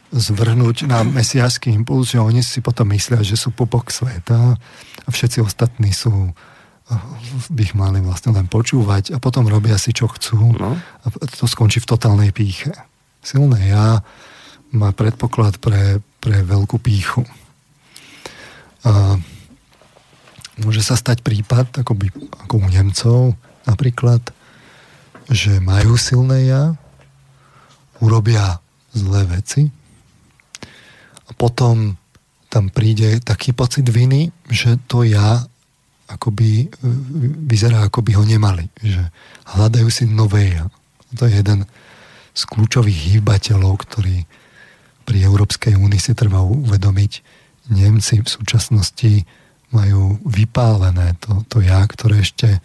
[0.09, 4.55] zvrhnúť na mesiášsky impuls, že oni si potom myslia, že sú popok sveta
[5.05, 6.33] a všetci ostatní sú
[7.53, 10.73] by ich mali vlastne len počúvať a potom robia si, čo chcú no.
[10.73, 11.05] a
[11.37, 12.73] to skončí v totálnej píche.
[13.21, 14.01] Silné ja
[14.73, 17.21] má predpoklad pre, pre veľkú píchu.
[18.85, 19.21] A
[20.63, 22.07] môže sa stať prípad, ako, by,
[22.47, 23.19] ako u Nemcov
[23.67, 24.21] napríklad,
[25.29, 26.73] že majú silné ja,
[27.99, 28.63] urobia
[28.95, 29.69] zlé veci
[31.27, 31.99] a potom
[32.49, 35.45] tam príde taký pocit viny, že to ja
[36.09, 36.65] akoby
[37.45, 38.65] vyzerá, ako by ho nemali.
[38.81, 39.13] Že
[39.53, 40.65] hľadajú si nové ja.
[41.21, 41.69] To je jeden
[42.33, 44.25] z kľúčových hýbateľov, ktorý
[45.05, 47.37] pri Európskej únii si treba uvedomiť.
[47.69, 49.29] Nemci v súčasnosti
[49.69, 52.61] majú vypálené to, to ja, ktoré ešte,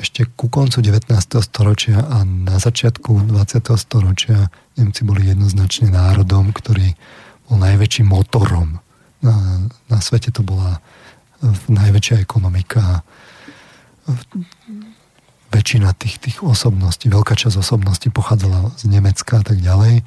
[0.00, 1.12] ešte ku koncu 19.
[1.44, 3.68] storočia a na začiatku 20.
[3.76, 4.48] storočia
[4.80, 6.96] Nemci boli jednoznačne národom, ktorý
[7.48, 8.80] bol najväčším motorom.
[9.20, 10.80] Na, na svete to bola
[11.68, 13.04] najväčšia ekonomika.
[15.52, 20.00] väčšina tých, tých osobností, veľká časť osobností pochádzala z Nemecka a tak ďalej.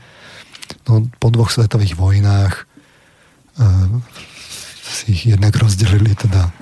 [0.89, 2.65] No, po dvoch svetových vojnách
[3.61, 4.01] uh,
[4.85, 6.53] si ich jednak rozdelili teda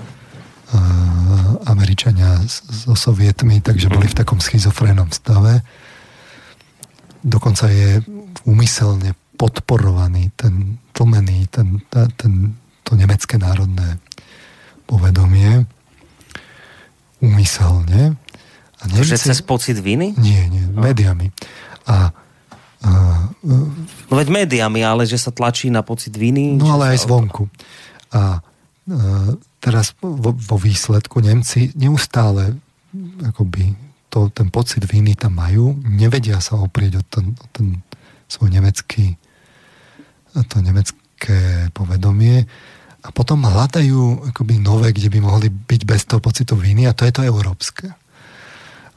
[1.69, 5.61] Američania so sovietmi, takže boli v takom schizofrénnom stave.
[7.21, 8.01] Dokonca je
[8.47, 14.01] úmyselne podporovaný ten tlmený, ten, ten, to nemecké národné
[14.87, 15.65] povedomie
[17.23, 18.19] úmyselne
[18.77, 19.15] a Nemci...
[19.15, 20.11] Že cez pocit viny?
[20.19, 20.83] Nie, nie, no.
[20.83, 21.31] médiami.
[21.87, 22.11] A,
[22.83, 22.91] a,
[24.11, 26.59] no veď médiami, ale že sa tlačí na pocit viny?
[26.59, 27.47] No ale aj zvonku.
[28.13, 28.23] A, a
[29.57, 32.55] teraz vo, vo výsledku Nemci neustále
[33.25, 33.73] akoby
[34.13, 37.81] to, ten pocit viny tam majú, nevedia sa oprieť o ten, o ten
[38.29, 39.17] svoj nemecký
[40.41, 42.49] to nemecké povedomie
[43.03, 47.05] a potom hľadajú akoby nové, kde by mohli byť bez toho pocitu viny a to
[47.05, 47.91] je to európske.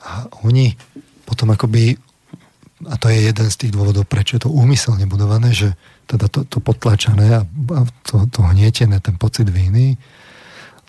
[0.07, 0.73] A oni
[1.27, 1.99] potom akoby,
[2.87, 5.75] a to je jeden z tých dôvodov, prečo je to úmyselne budované, že
[6.07, 9.99] teda to, to potlačané a, a to, to hnietené, ten pocit viny,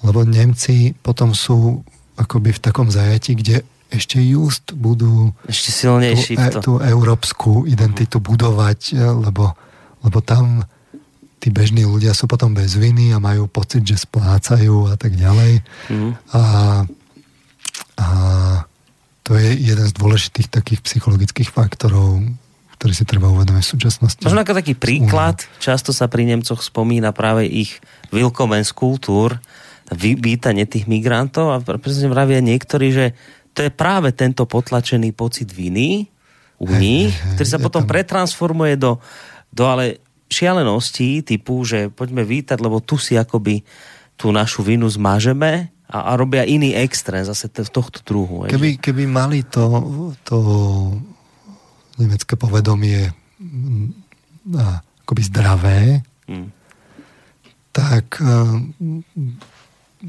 [0.06, 1.82] lebo Nemci potom sú
[2.18, 8.20] akoby v takom zajati, kde ešte just budú ešte silnejší tú, e, tú európsku identitu
[8.20, 9.56] budovať, lebo,
[10.04, 10.68] lebo tam
[11.40, 15.64] tí bežní ľudia sú potom bez viny a majú pocit, že splácajú a tak ďalej.
[15.88, 16.12] Mm.
[16.34, 16.42] A,
[18.02, 18.08] a
[19.24, 22.24] to je jeden z dôležitých takých psychologických faktorov,
[22.78, 24.22] ktorý si treba uvedomiť v súčasnosti.
[24.22, 27.82] Možno ako taký príklad, často sa pri Nemcoch spomína práve ich
[28.14, 29.42] Willkommens kultúr,
[29.98, 33.06] vítanie tých migrantov a presne vravia niektorí, že
[33.58, 36.06] to je práve tento potlačený pocit viny
[36.62, 37.90] u hey, nich, hey, ktorý sa potom tam...
[37.90, 39.02] pretransformuje do,
[39.50, 43.64] do ale šialenosti typu, že poďme vítať, lebo tu si akoby
[44.20, 48.46] tú našu vinu zmažeme a, a robia iný extrém zase tohto druhu.
[48.52, 49.66] Keby, keby mali to,
[50.28, 50.38] to
[51.98, 53.12] nemecké povedomie
[53.42, 53.88] mm,
[54.58, 55.80] a, akoby zdravé,
[56.30, 56.50] hmm.
[57.72, 58.26] tak a,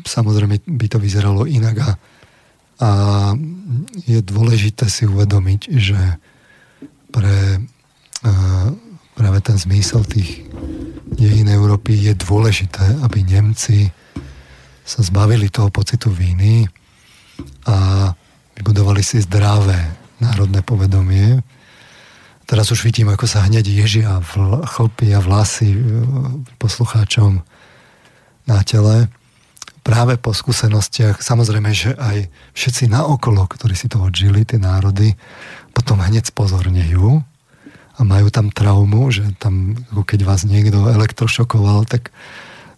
[0.05, 1.91] samozrejme by to vyzeralo inak a,
[2.79, 2.91] a
[4.07, 6.01] je dôležité si uvedomiť, že
[7.09, 7.65] pre
[8.23, 8.31] a,
[9.19, 10.47] práve ten zmysel tých
[11.19, 13.91] dejín Európy je dôležité, aby Nemci
[14.87, 16.71] sa zbavili toho pocitu viny
[17.67, 18.09] a
[18.55, 19.77] vybudovali si zdravé
[20.23, 21.43] národné povedomie.
[22.49, 25.81] Teraz už vidím, ako sa hneď ježia v chlpy a vlasy e,
[26.57, 27.45] poslucháčom
[28.49, 29.13] na tele.
[29.85, 35.13] Práve po skúsenostiach, samozrejme, že aj všetci naokolo, ktorí si to odžili, tie národy,
[35.77, 37.21] potom hneď spozornejú
[37.95, 42.17] a majú tam traumu, že tam, keď vás niekto elektrošokoval, tak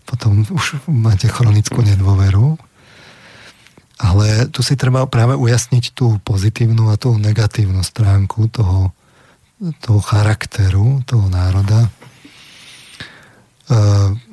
[0.02, 2.58] potom už máte chronickú nedôveru.
[4.02, 8.90] Ale tu si treba práve ujasniť tú pozitívnu a tú negatívnu stránku toho,
[9.60, 11.92] toho charakteru toho národa.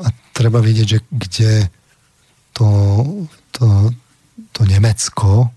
[0.02, 1.54] A treba vidieť, že kde
[2.56, 2.70] to,
[3.52, 3.92] to,
[4.56, 5.52] to Nemecko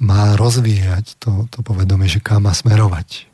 [0.00, 3.28] má rozvíjať to, to povedomie, že kam má smerovať.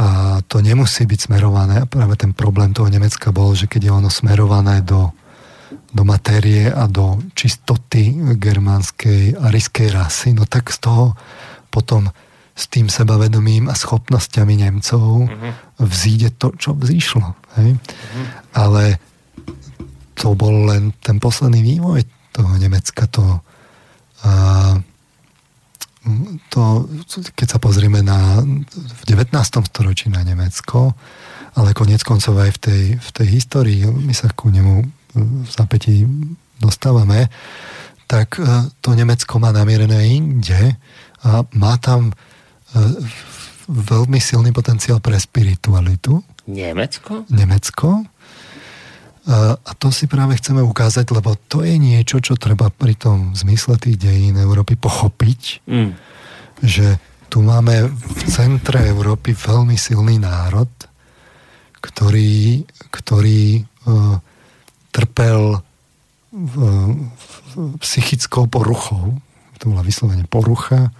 [0.00, 1.84] A to nemusí byť smerované.
[1.84, 5.12] Práve ten problém toho Nemecka bol, že keď je ono smerované do,
[5.92, 11.04] do matérie a do čistoty germánskej arijskej rasy, no tak z toho
[11.68, 12.08] potom
[12.60, 15.52] s tým sebavedomím a schopnosťami Nemcov mm-hmm.
[15.80, 17.24] vzíde to, čo vzýšlo.
[17.56, 17.80] Hej?
[17.80, 18.24] Mm-hmm.
[18.52, 19.00] Ale
[20.12, 22.04] to bol len ten posledný vývoj
[22.36, 23.08] toho Nemecka.
[23.16, 23.40] To,
[24.28, 24.32] a,
[26.52, 26.60] to,
[27.32, 29.32] keď sa pozrieme na, v 19.
[29.64, 30.92] storočí na Nemecko,
[31.56, 34.84] ale konec koncov aj v tej, v tej histórii, my sa ku nemu
[35.16, 36.04] v zapätí
[36.60, 37.32] dostávame,
[38.06, 38.44] tak e,
[38.84, 40.76] to Nemecko má namierené inde
[41.24, 42.29] a má tam e,
[43.70, 46.22] veľmi silný potenciál pre spiritualitu.
[46.50, 47.26] Nemecko?
[47.30, 48.02] Nemecko.
[49.30, 53.78] A to si práve chceme ukázať, lebo to je niečo, čo treba pri tom zmysle
[53.78, 55.90] tých dejín Európy pochopiť, mm.
[56.64, 56.98] že
[57.30, 60.66] tu máme v centre Európy veľmi silný národ,
[61.78, 64.18] ktorý, ktorý uh,
[64.90, 65.62] trpel
[66.34, 66.54] v,
[67.78, 69.14] psychickou poruchou.
[69.62, 70.90] To bola vyslovene porucha,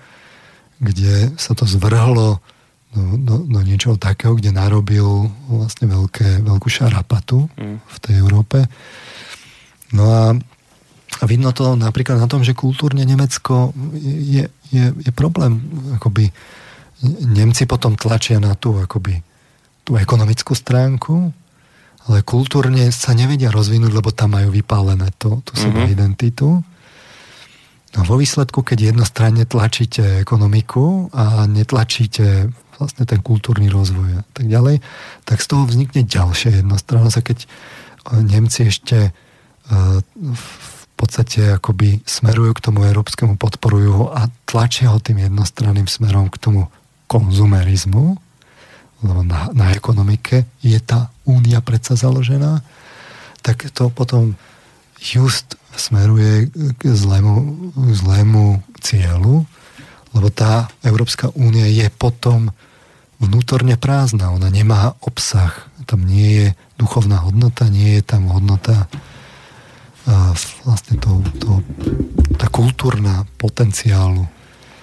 [0.81, 2.41] kde sa to zvrhlo
[2.91, 7.77] do, do, do niečoho takého, kde narobil vlastne veľké, veľkú šarapatu mm.
[7.87, 8.67] v tej Európe.
[9.95, 10.25] No a,
[11.21, 13.71] a vidno to napríklad na tom, že kultúrne Nemecko
[14.03, 15.61] je, je, je problém.
[15.95, 16.33] Akoby
[17.07, 19.23] Nemci potom tlačia na tú, akoby,
[19.87, 21.33] tú ekonomickú stránku,
[22.09, 25.89] ale kultúrne sa nevedia rozvinúť, lebo tam majú vypálené to, tú mm-hmm.
[25.93, 26.65] identitu.
[27.91, 34.47] No vo výsledku, keď jednostranne tlačíte ekonomiku a netlačíte vlastne ten kultúrny rozvoj a tak
[34.47, 34.81] ďalej,
[35.29, 37.47] tak z toho vznikne ďalšia jednostrannosť a keď e,
[38.25, 39.11] Nemci ešte e,
[40.33, 46.33] v podstate akoby smerujú k tomu európskemu, podporujú ho a tlačia ho tým jednostranným smerom
[46.33, 46.73] k tomu
[47.11, 48.17] konzumerizmu,
[49.01, 52.65] lebo na, na ekonomike je tá únia predsa založená,
[53.41, 54.37] tak to potom
[55.01, 57.35] just smeruje k zlému,
[57.95, 59.47] zlému cieľu,
[60.17, 62.51] lebo tá Európska únia je potom
[63.21, 65.53] vnútorne prázdna, ona nemá obsah,
[65.87, 66.47] tam nie je
[66.81, 68.89] duchovná hodnota, nie je tam hodnota
[70.65, 71.51] vlastne to, to,
[72.41, 74.25] tá kultúrna potenciálu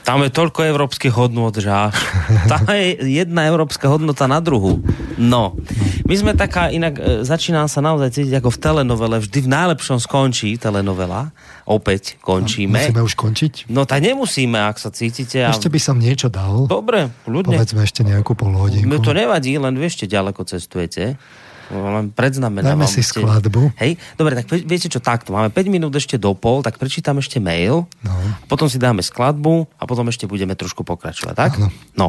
[0.08, 2.00] tam je toľko európskych hodnot, že až.
[2.48, 4.80] Tam je jedna európska hodnota na druhú.
[5.20, 5.60] No.
[6.08, 9.20] My sme taká, inak e, začínam sa naozaj cítiť ako v telenovele.
[9.20, 11.36] Vždy v najlepšom skončí telenovela.
[11.68, 12.80] Opäť končíme.
[12.80, 13.68] Musíme už končiť?
[13.68, 15.44] No tak nemusíme, ak sa cítite.
[15.44, 15.52] A...
[15.52, 16.72] Ešte by som niečo dal.
[16.72, 17.60] Dobre, ľudne.
[17.60, 18.88] Povedzme ešte nejakú polhodinku.
[18.88, 21.20] No to nevadí, len vy ešte ďaleko cestujete
[21.72, 22.84] len predznamenávam.
[22.84, 23.76] Dáme si skladbu.
[23.76, 27.44] Hej, dobre, tak viete čo, takto, máme 5 minút ešte do pol, tak prečítam ešte
[27.44, 28.14] mail, no.
[28.48, 31.52] potom si dáme skladbu a potom ešte budeme trošku pokračovať, tak?
[31.60, 31.68] Áno.
[31.96, 32.08] No.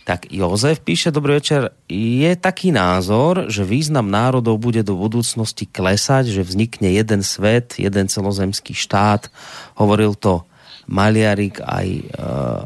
[0.00, 6.32] Tak Jozef píše, dobrý večer, je taký názor, že význam národov bude do budúcnosti klesať,
[6.34, 9.28] že vznikne jeden svet, jeden celozemský štát.
[9.76, 10.42] Hovoril to
[10.90, 12.64] Maliarik aj, uh,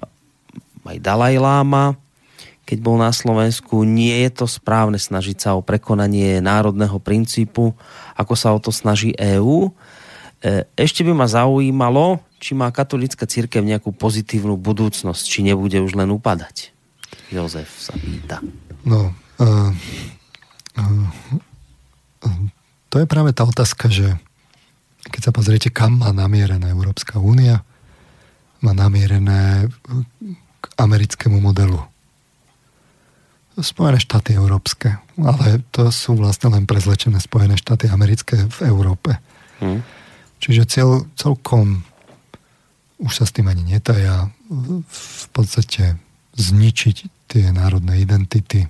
[0.89, 1.99] aj Dalaj Lama
[2.65, 3.85] keď bol na Slovensku.
[3.85, 7.77] Nie je to správne snažiť sa o prekonanie národného princípu,
[8.17, 9.69] ako sa o to snaží EÚ.
[9.69, 15.97] E, ešte by ma zaujímalo, či má katolická církev nejakú pozitívnu budúcnosť, či nebude už
[15.97, 16.73] len upadať.
[17.33, 18.41] Jozef sa pýta.
[18.85, 19.73] No, uh,
[20.77, 21.09] uh,
[22.93, 24.13] to je práve tá otázka, že
[25.09, 27.65] keď sa pozriete, kam má namierená Európska únia,
[28.61, 29.73] má namierené
[30.61, 31.81] k americkému modelu
[33.55, 39.15] Spojené štáty európske, ale to sú vlastne len prezlečené Spojené štáty americké v Európe.
[39.63, 39.87] Hmm.
[40.43, 41.87] Čiže cel, celkom
[42.99, 44.31] už sa s tým ani netaja
[44.87, 45.99] v podstate
[46.35, 46.97] zničiť
[47.31, 48.67] tie národné identity,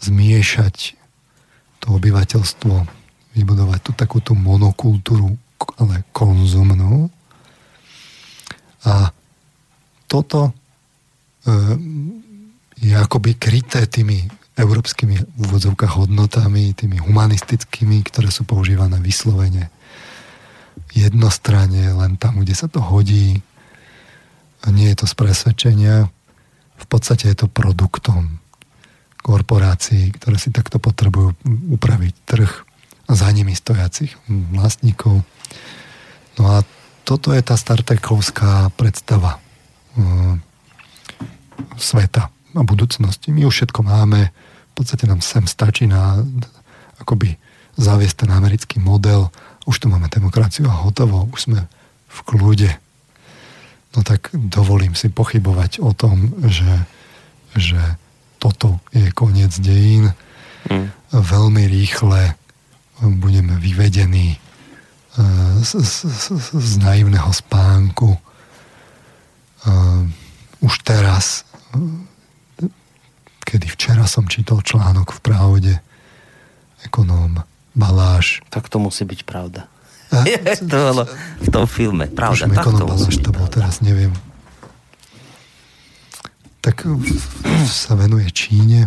[0.00, 0.96] zmiešať
[1.80, 2.74] to obyvateľstvo,
[3.36, 5.36] vybudovať tú takú tú monokultúru,
[5.80, 7.08] ale konzumnú.
[8.84, 9.12] A
[10.08, 10.52] toto e,
[12.80, 14.24] je akoby kryté tými
[14.56, 19.72] európskymi úvodzovkách hodnotami, tými humanistickými, ktoré sú používané vyslovene
[20.90, 23.40] jednostranne, len tam, kde sa to hodí.
[24.68, 25.96] Nie je to z presvedčenia.
[26.80, 28.40] V podstate je to produktom
[29.20, 31.36] korporácií, ktoré si takto potrebujú
[31.76, 32.50] upraviť trh
[33.08, 35.20] a za nimi stojacich vlastníkov.
[36.40, 36.64] No a
[37.04, 40.36] toto je tá startekovská predstava uh,
[41.76, 43.30] sveta a budúcnosti.
[43.30, 44.30] My už všetko máme,
[44.70, 46.18] v podstate nám sem stačí na
[46.98, 47.38] akoby
[47.78, 49.30] zaviesť ten americký model,
[49.68, 51.60] už tu máme demokraciu a hotovo, už sme
[52.10, 52.70] v kľude.
[53.96, 56.86] No tak dovolím si pochybovať o tom, že,
[57.54, 57.78] že
[58.38, 60.14] toto je koniec dejín.
[60.70, 60.90] Mm.
[61.10, 62.34] Veľmi rýchle
[63.00, 64.38] budeme vyvedení e,
[65.64, 68.14] z, z, z, z naivného spánku.
[68.14, 68.20] E,
[70.60, 71.48] už teraz
[73.50, 75.74] kedy včera som čítal článok v Pravde,
[76.86, 77.42] ekonóm
[77.74, 78.46] Baláš.
[78.46, 79.66] Tak to musí byť pravda.
[80.14, 80.22] A?
[80.70, 81.02] to bolo
[81.42, 82.06] v tom filme.
[82.06, 84.14] Pravda, tak to Baláš to bol teraz, neviem.
[86.62, 86.86] Tak
[87.66, 88.86] sa venuje Číne.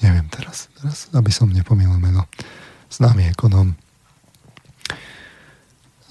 [0.00, 2.24] Neviem teraz, teraz aby som nepomýlil meno.
[2.88, 3.76] Známy ekonóm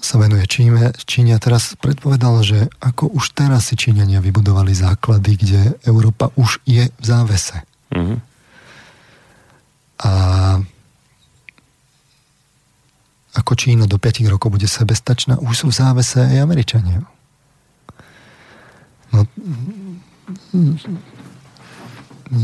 [0.04, 5.40] sa venuje Číne, Číne a teraz predpovedal, že ako už teraz si Číňania vybudovali základy,
[5.40, 7.64] kde Európa už je v závese.
[7.88, 8.18] Mm-hmm.
[10.04, 10.12] A
[13.34, 17.00] ako Čína do 5 rokov bude sebestačná, už sú v závese aj Američania.
[19.08, 19.24] No,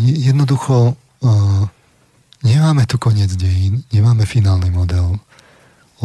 [0.00, 1.64] jednoducho uh,
[2.40, 5.20] nemáme tu koniec dejín, nemáme finálny model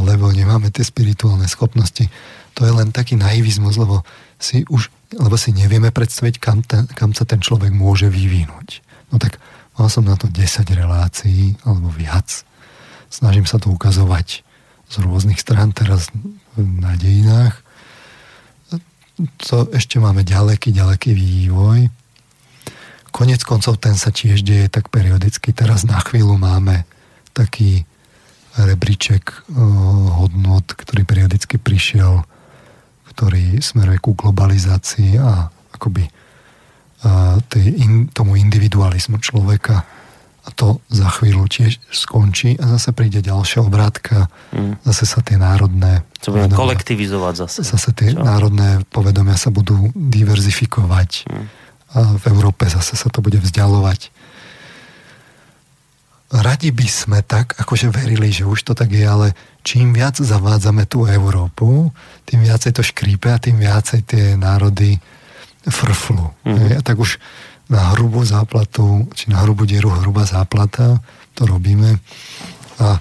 [0.02, 2.08] lebo nemáme tie spirituálne schopnosti.
[2.56, 4.04] To je len taký naivizmus, lebo
[4.40, 8.84] si už lebo si nevieme predstaviť, kam, ten, kam sa ten človek môže vyvinúť.
[9.14, 9.38] No tak
[9.78, 12.44] mal som na to 10 relácií, alebo viac.
[13.08, 14.44] Snažím sa to ukazovať
[14.90, 16.12] z rôznych strán teraz
[16.58, 17.62] na dejinách.
[19.48, 21.88] To ešte máme ďaleký, ďaleký vývoj.
[23.16, 25.56] Konec koncov ten sa tiež deje tak periodicky.
[25.56, 26.84] Teraz na chvíľu máme
[27.32, 27.88] taký
[28.56, 29.52] rebríček
[30.16, 32.24] hodnot, ktorý periodicky prišiel,
[33.12, 36.08] ktorý smeruje ku globalizácii a akoby
[37.52, 39.84] tej in, tomu individualizmu človeka
[40.46, 44.86] a to za chvíľu tiež skončí a zase príde ďalšia obrátka, mm.
[44.86, 46.06] zase sa tie národné...
[46.22, 47.60] Čo budeme kolektivizovať zase.
[47.66, 48.22] Zase tie Čo?
[48.22, 51.46] národné povedomia sa budú diverzifikovať mm.
[51.98, 54.14] a v Európe zase sa to bude vzdialovať.
[56.26, 60.90] Radi by sme tak, akože verili, že už to tak je, ale čím viac zavádzame
[60.90, 61.94] tú Európu,
[62.26, 64.98] tým viacej to škrípe a tým viacej tie národy
[65.70, 66.34] frflu.
[66.42, 66.78] Mm.
[66.78, 67.22] A tak už
[67.70, 71.02] na hrubú záplatu, či na hrubú dieru hrubá záplata,
[71.38, 71.98] to robíme.
[72.82, 72.98] A,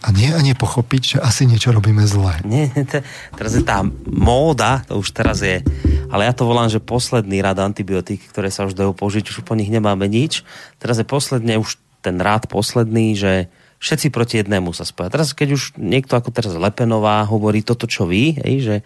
[0.00, 2.38] a nie ani pochopiť, že asi niečo robíme zle.
[2.46, 3.02] Nie, te,
[3.34, 5.62] teraz je tá móda, to už teraz je,
[6.10, 9.54] ale ja to volám, že posledný rad antibiotík, ktoré sa už dajú použiť, už po
[9.54, 10.42] nich nemáme nič.
[10.82, 13.32] Teraz je posledne už ten rád posledný, že
[13.80, 15.08] všetci proti jednému sa spoja.
[15.08, 18.76] Teraz, keď už niekto ako teraz Lepenová hovorí toto, čo vy, hej, že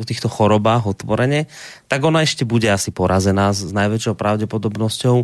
[0.00, 1.46] o týchto chorobách otvorene,
[1.84, 5.16] tak ona ešte bude asi porazená s, najväčšou pravdepodobnosťou,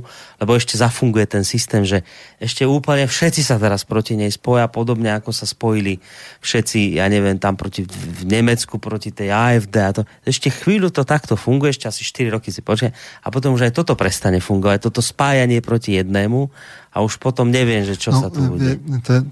[0.44, 2.04] lebo ešte zafunguje ten systém, že
[2.36, 6.04] ešte úplne všetci sa teraz proti nej spoja, podobne ako sa spojili
[6.44, 10.02] všetci, ja neviem, tam proti, v Nemecku proti tej AFD a to.
[10.28, 12.92] Ešte chvíľu to takto funguje, ešte asi 4 roky si počkaj,
[13.24, 16.52] a potom už aj toto prestane fungovať, toto spájanie proti jednému
[16.98, 18.74] a už potom neviem, že čo no, sa tu bude.
[19.06, 19.22] To,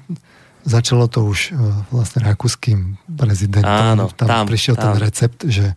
[0.63, 1.59] začalo to už e,
[1.91, 3.99] vlastne rakúskym prezidentom.
[3.99, 4.95] Áno, tam, tam prišiel tam.
[4.95, 5.75] ten recept, že,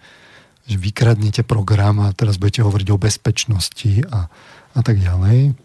[0.70, 4.30] že vykradnete program a teraz budete hovoriť o bezpečnosti a,
[4.78, 5.58] a tak ďalej.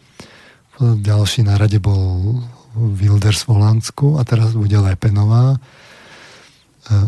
[0.80, 2.40] Ďalší na rade bol
[2.72, 5.60] Wilders v Holandsku a teraz bude Lepenová.
[6.88, 7.02] E,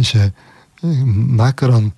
[0.00, 0.32] že
[1.12, 1.94] Macron e,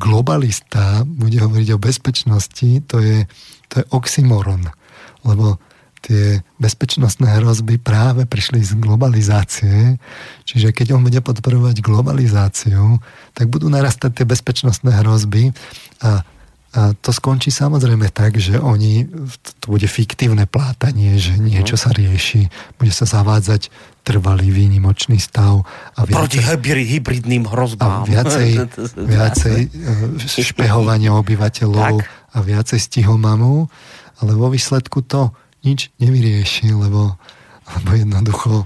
[0.00, 3.28] globalista bude hovoriť o bezpečnosti, to je,
[3.68, 4.79] to je oxymoron
[5.24, 5.60] lebo
[6.00, 10.00] tie bezpečnostné hrozby práve prišli z globalizácie.
[10.48, 12.98] Čiže keď on bude podporovať globalizáciu,
[13.36, 15.52] tak budú narastať tie bezpečnostné hrozby
[16.00, 16.24] a,
[16.72, 19.12] a to skončí samozrejme tak, že oni,
[19.60, 22.48] to bude fiktívne plátanie, že niečo sa rieši,
[22.80, 23.68] bude sa zavádzať
[24.00, 25.68] trvalý výnimočný stav.
[26.00, 26.40] A viacej, Proti
[26.96, 28.02] hybridným hrozbám.
[28.02, 28.48] A viacej,
[29.12, 32.08] viacej e, špehovania obyvateľov tak.
[32.08, 33.68] a viacej stihomamu
[34.20, 35.32] ale vo výsledku to
[35.64, 37.16] nič nevyrieši, lebo,
[37.80, 38.64] lebo jednoducho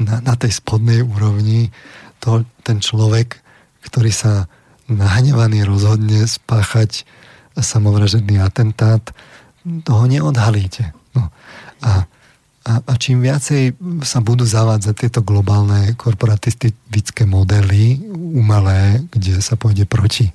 [0.00, 1.72] na, na tej spodnej úrovni
[2.22, 3.40] to, ten človek,
[3.82, 4.46] ktorý sa
[4.86, 7.04] nahnevaný rozhodne spáchať
[7.56, 9.02] samovražedný atentát,
[9.62, 10.90] toho neodhalíte.
[11.14, 11.30] No.
[11.82, 12.06] A,
[12.66, 19.86] a, a čím viacej sa budú zavádzať tieto globálne korporatistické modely umelé, kde sa pôjde
[19.86, 20.30] proti,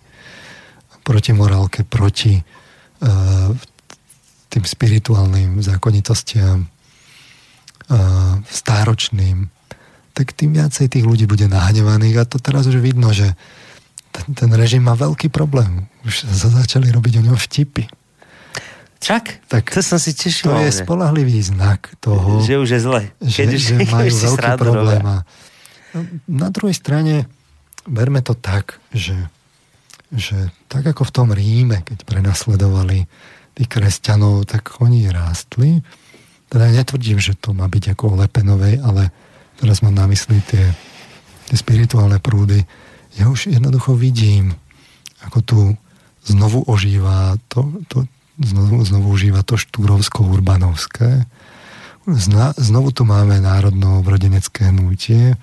[1.04, 2.44] proti morálke, proti
[4.48, 9.54] tým spirituálnym zákonitostiam eh, stáročným,
[10.18, 13.38] tak tým viacej tých ľudí bude nahnevaných a to teraz už vidno, že
[14.10, 15.86] ten, ten režim má veľký problém.
[16.02, 17.86] Už sa začali robiť o ňom vtipy.
[18.98, 19.46] Čak?
[19.46, 20.50] Tak to som si tešil.
[20.50, 23.02] To je spolahlivý znak toho, že už je zle.
[23.22, 25.04] Že, už, že majú už veľký problém.
[25.06, 25.18] A
[26.26, 27.30] na druhej strane
[27.86, 29.14] berme to tak, že
[30.12, 33.08] že tak ako v tom Ríme, keď prenasledovali
[33.58, 35.84] tých kresťanov, tak oni rástli.
[36.48, 39.12] Teda netvrdím, že to má byť ako o Lepenovej, ale
[39.60, 40.72] teraz mám na mysli tie,
[41.52, 42.64] tie spirituálne prúdy.
[43.20, 44.56] Ja už jednoducho vidím,
[45.26, 45.60] ako tu
[46.24, 48.06] znovu ožíva to, to
[48.40, 51.26] znovu, znovu užíva to štúrovsko-urbanovské.
[52.08, 55.36] Zna, znovu tu máme národno vrodenecké hnutie.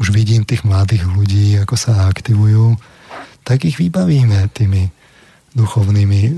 [0.00, 2.80] Už vidím tých mladých ľudí, ako sa aktivujú
[3.46, 4.90] tak ich vybavíme tými
[5.54, 6.32] duchovnými e,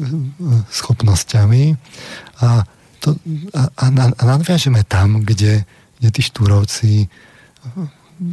[0.69, 1.75] schopnosťami
[2.45, 2.69] a,
[3.01, 3.17] to,
[3.57, 5.65] a, a, a nadviažeme tam, kde,
[5.99, 7.09] kde tí štúrovci,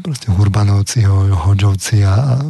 [0.03, 2.43] proste Hurbanovci, Hoďovci a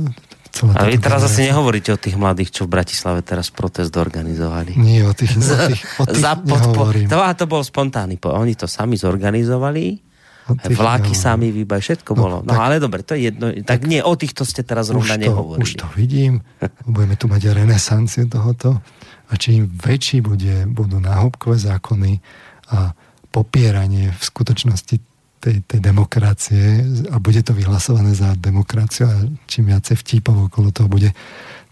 [0.49, 4.79] celé A vy teraz asi nehovoríte o tých mladých, čo v Bratislave teraz protest organizovali.
[4.79, 8.15] Nie, o tých, o tých, o tých Za, podpo- to, to bol spontánny.
[8.23, 10.04] Oni to sami zorganizovali
[10.53, 12.37] Vláky sami vybaj, všetko no, bolo.
[12.45, 13.49] No tak, ale dobre, to je jedno.
[13.49, 15.65] Tak, tak nie, o týchto ste teraz rovna nehovorili.
[15.65, 16.45] Už to vidím.
[16.85, 18.77] Budeme tu mať renesanciu tohoto.
[19.25, 22.21] A čím väčší bude, budú náhubkové zákony
[22.69, 22.93] a
[23.33, 24.95] popieranie v skutočnosti
[25.41, 29.17] tej, tej demokracie a bude to vyhlasované za demokraciu a
[29.49, 31.09] čím viacej vtípov okolo toho bude,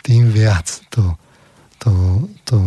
[0.01, 1.13] tým viac to,
[1.77, 1.91] to,
[2.45, 2.57] to,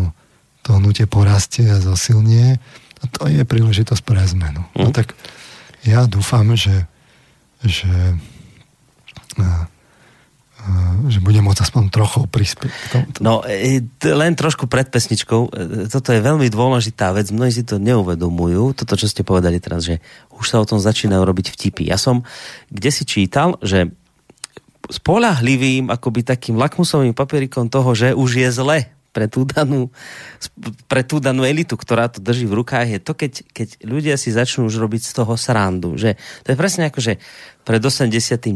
[0.62, 2.58] to hnutie porastie a zosilnie.
[2.96, 4.62] A to je príležitosť pre zmenu.
[4.74, 4.86] Mm.
[4.86, 4.96] No hm?
[4.96, 5.18] tak
[5.86, 6.84] ja dúfam, že,
[7.62, 7.88] že
[11.06, 12.72] že bude môcť aspoň trochu prispieť.
[13.22, 15.40] No, e, len trošku pred pesničkou.
[15.46, 15.50] E,
[15.86, 17.30] toto je veľmi dôležitá vec.
[17.30, 18.74] Mnohí si to neuvedomujú.
[18.74, 20.02] Toto, čo ste povedali teraz, že
[20.34, 21.86] už sa o tom začínajú robiť vtipy.
[21.86, 22.26] Ja som
[22.72, 23.94] kde si čítal, že
[24.90, 28.78] spolahlivým akoby takým lakmusovým papierikom toho, že už je zle
[29.16, 29.88] pre tú danú,
[30.92, 34.28] pre tú danú elitu, ktorá to drží v rukách, je to, keď, keď ľudia si
[34.28, 35.96] začnú už robiť z toho srandu.
[35.96, 37.16] Že to je presne ako, že
[37.66, 38.54] pred 89.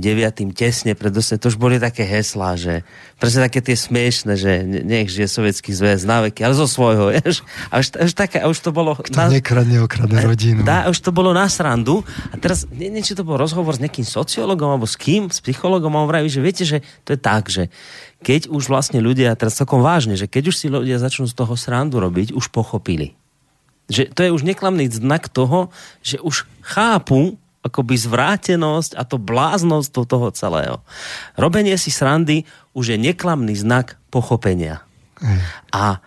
[0.54, 2.86] tesne, pred 80, to už boli také heslá, že
[3.18, 7.42] presne také tie smiešne, že nech žije sovietský zväz na veky, ale zo svojho, vieš.
[7.74, 8.94] A už, už, také, a už to bolo...
[8.94, 10.62] Kto na, nekradne, okradne rodinu.
[10.62, 12.06] Dá, už to bolo na srandu.
[12.30, 15.90] A teraz, neviem, či to bol rozhovor s nejakým sociologom, alebo s kým, s psychologom,
[15.98, 17.66] a on vraví, že viete, že to je tak, že
[18.20, 21.56] keď už vlastne ľudia, teraz celkom vážne, že keď už si ľudia začnú z toho
[21.56, 23.16] srandu robiť, už pochopili.
[23.88, 25.72] Že to je už neklamný znak toho,
[26.04, 30.76] že už chápu, akoby zvrátenosť a to bláznosť do toho celého.
[31.36, 34.80] Robenie si srandy už je neklamný znak pochopenia.
[35.20, 35.40] Ej.
[35.76, 36.00] A,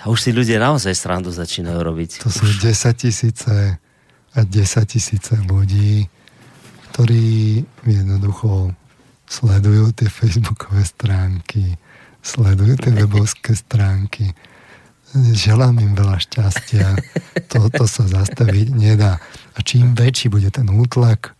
[0.00, 2.24] a už si ľudia naozaj srandu začínajú robiť.
[2.24, 2.64] To sú už...
[2.64, 3.76] 10 tisíce
[4.30, 4.48] a 10
[4.88, 6.08] tisíce ľudí,
[6.92, 8.72] ktorí jednoducho
[9.30, 11.78] sledujú tie facebookové stránky,
[12.18, 14.34] sledujú tie webovské stránky,
[15.14, 16.98] želám im veľa šťastia.
[17.50, 19.22] Toto sa zastaviť nedá.
[19.54, 21.34] A čím väčší bude ten útlak,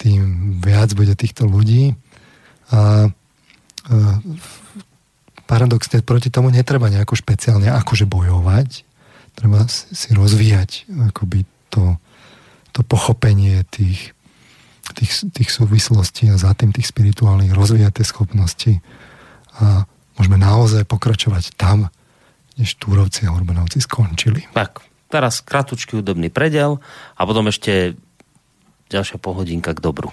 [0.00, 1.96] tým viac bude týchto ľudí.
[2.72, 2.80] A, a
[5.48, 8.84] paradoxne proti tomu netreba nejako špeciálne akože bojovať.
[9.32, 11.96] Treba si rozvíjať akoby to,
[12.76, 14.12] to pochopenie tých,
[14.98, 18.72] tých, tých súvislostí a za tým tých spirituálnych rozvíjať tie schopnosti
[19.58, 19.86] a
[20.18, 21.90] môžeme naozaj pokračovať tam,
[22.58, 24.50] než Túrovci a Urbanovci skončili.
[24.50, 26.82] Tak, teraz kratučký údobný predel
[27.14, 27.94] a potom ešte
[28.90, 30.10] ďalšia pohodinka k dobru.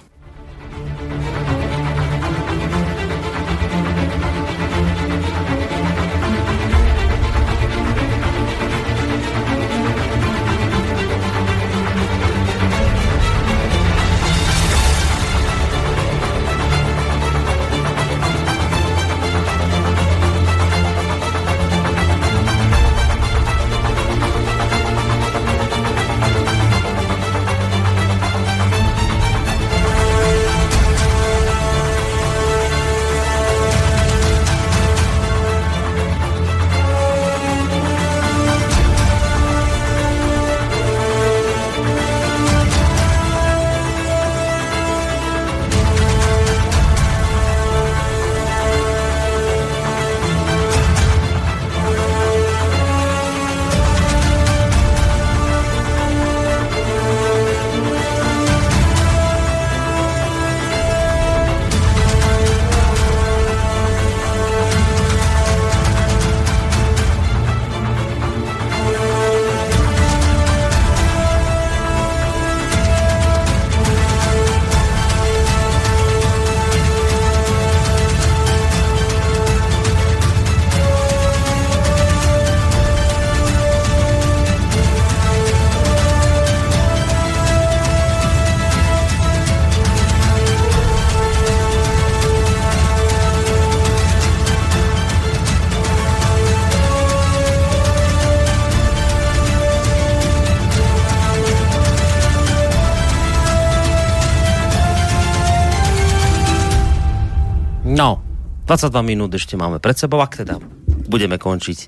[108.76, 110.60] 22 minút ešte máme pred sebou, ak teda
[111.08, 111.88] budeme končiť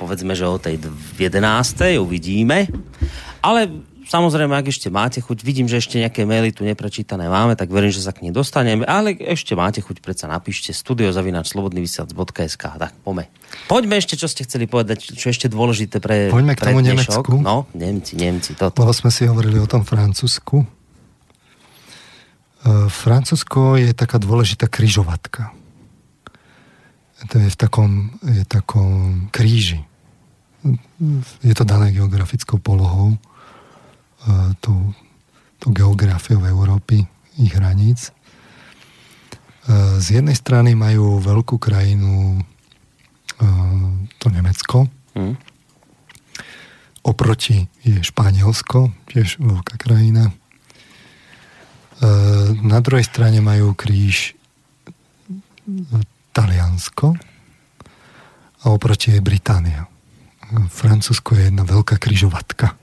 [0.00, 0.80] povedzme, že o tej
[1.20, 2.00] 11.
[2.00, 2.72] uvidíme.
[3.44, 3.68] Ale
[4.08, 7.92] samozrejme, ak ešte máte chuť, vidím, že ešte nejaké maily tu neprečítané máme, tak verím,
[7.92, 13.28] že sa k nej dostaneme, ale ešte máte chuť, predsa napíšte studiozavinačslobodnyvysiac.sk tak poďme.
[13.68, 17.36] Poďme ešte, čo ste chceli povedať, čo ešte dôležité pre Poďme k tomu Nemecku.
[17.38, 18.80] No, Nemci, Nemci, toto.
[18.80, 20.64] Lebo sme si hovorili o tom Francúzsku.
[20.64, 20.66] E,
[22.88, 25.59] Francúzsko je taká dôležitá kryžovatka.
[27.28, 29.84] To je v takom, je takom kríži.
[31.44, 33.18] Je to dané geografickou polohou, e,
[34.60, 34.92] tou,
[35.60, 37.04] tou geografiou Európy,
[37.36, 38.08] ich hraníc.
[38.08, 38.12] E,
[40.00, 42.40] z jednej strany majú veľkú krajinu
[44.20, 44.84] to Nemecko,
[45.16, 45.32] hmm.
[47.08, 50.28] oproti je Španielsko, tiež veľká krajina,
[52.60, 54.36] na druhej strane majú kríž
[56.32, 57.14] Taliansko
[58.60, 59.86] a oproti je Británia.
[60.68, 62.74] Francúzsko je jedna veľká kryžovatka.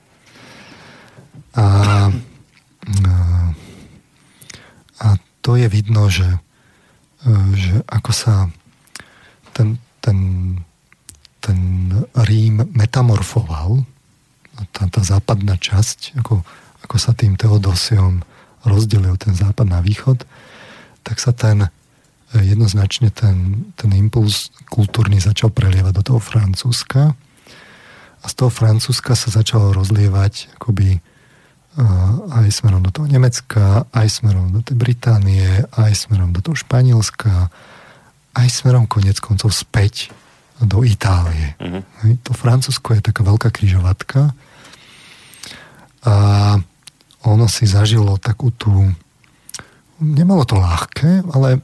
[1.58, 1.66] A,
[4.98, 5.06] a
[5.44, 6.26] to je vidno, že
[7.54, 8.34] že ako sa
[9.50, 10.18] ten, ten,
[11.42, 11.58] ten
[12.14, 13.82] Rím metamorfoval,
[14.70, 16.46] tá, tá západná časť, ako,
[16.86, 18.22] ako sa tým Teodosiom
[18.66, 20.22] rozdelil ten západ na východ,
[21.02, 21.66] tak sa ten
[22.36, 27.16] jednoznačne ten, ten impuls kultúrny začal prelievať do toho Francúzska
[28.20, 31.00] a z toho Francúzska sa začalo rozlievať akoby
[32.34, 37.54] aj smerom do toho Nemecka, aj smerom do tej Británie, aj smerom do toho Španielska,
[38.34, 40.10] aj smerom konec koncov späť
[40.58, 41.54] do Itálie.
[41.62, 42.18] Uh-huh.
[42.26, 44.34] To Francúzsko je taká veľká kryžovatka
[46.02, 46.14] a
[47.22, 48.90] ono si zažilo takú tú
[49.98, 51.60] nemalo to ľahké, ale e,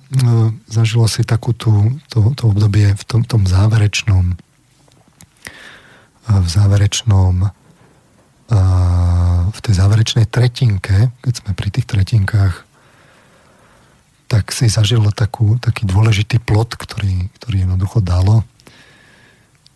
[0.66, 4.36] zažilo si takú tú, to, to obdobie v tom, tom záverečnom e,
[6.28, 7.48] v záverečnom e,
[9.51, 12.55] v tej záverečnej tretinke, keď sme pri tých tretinkách,
[14.27, 18.43] tak si zažilo takú, taký dôležitý plot, ktorý, ktorý jednoducho dalo.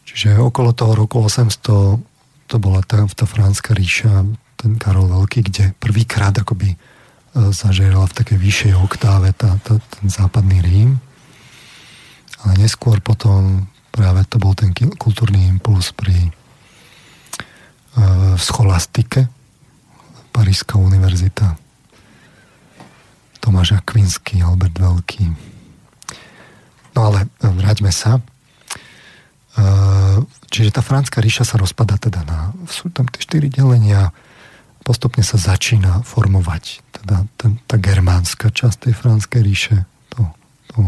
[0.02, 2.02] Čiže okolo toho roku 800
[2.48, 4.24] to bola tá, tá Fránska ríša,
[4.56, 6.74] ten Karol Veľký, kde prvýkrát akoby
[7.54, 10.90] zažerala v takej vyššej oktáve tá, tá, ten západný Rím.
[12.44, 16.30] Ale neskôr potom práve to bol ten kultúrny impuls pri
[17.98, 19.26] uh, scholastike
[20.30, 21.58] Parížská univerzita
[23.42, 25.24] Tomáš Akvinský, Albert Veľký.
[26.94, 28.20] No ale e, vráťme sa.
[30.48, 32.54] Čiže tá franská ríša sa rozpada teda na...
[32.70, 34.14] Sú tam tie štyri delenia,
[34.86, 39.76] postupne sa začína formovať teda ten, tá germánska časť tej franskej ríše,
[40.12, 40.20] to,
[40.68, 40.84] to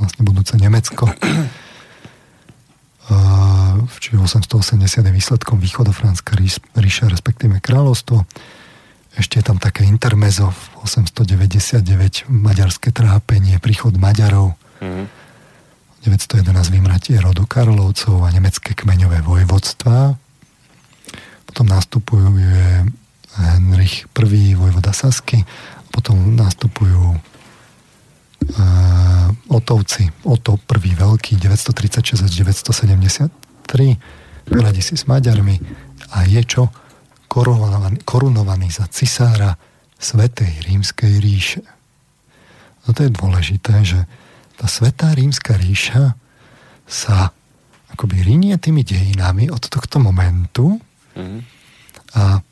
[0.00, 1.12] vlastne budúce Nemecko.
[4.00, 6.32] čiže 880 je výsledkom východofránska
[6.74, 8.24] ríša, respektíve kráľovstvo.
[9.18, 14.56] Ešte je tam také intermezo v 899 maďarské trápenie, príchod Maďarov.
[14.80, 15.10] Mm.
[16.00, 20.16] 911 vymratie rodu Karlovcov a nemecké kmeňové vojvodstva.
[21.44, 22.88] Potom nastupujú je
[23.38, 25.46] Henrich I, vojvoda Sasky,
[25.94, 27.18] potom nastupujú uh,
[29.50, 35.62] Otovci, Oto I veľký, 936 až 973, poradí si s Maďarmi
[36.10, 36.66] a je čo?
[37.30, 39.54] Korunovaný, korunovaný za cisára
[40.00, 41.62] Svetej rímskej ríše.
[42.88, 44.02] No to je dôležité, že
[44.58, 46.18] tá Svetá rímska ríša
[46.90, 47.30] sa
[47.94, 50.82] akoby rinie tými dejinami od tohto momentu
[51.14, 51.40] mm-hmm.
[52.18, 52.42] a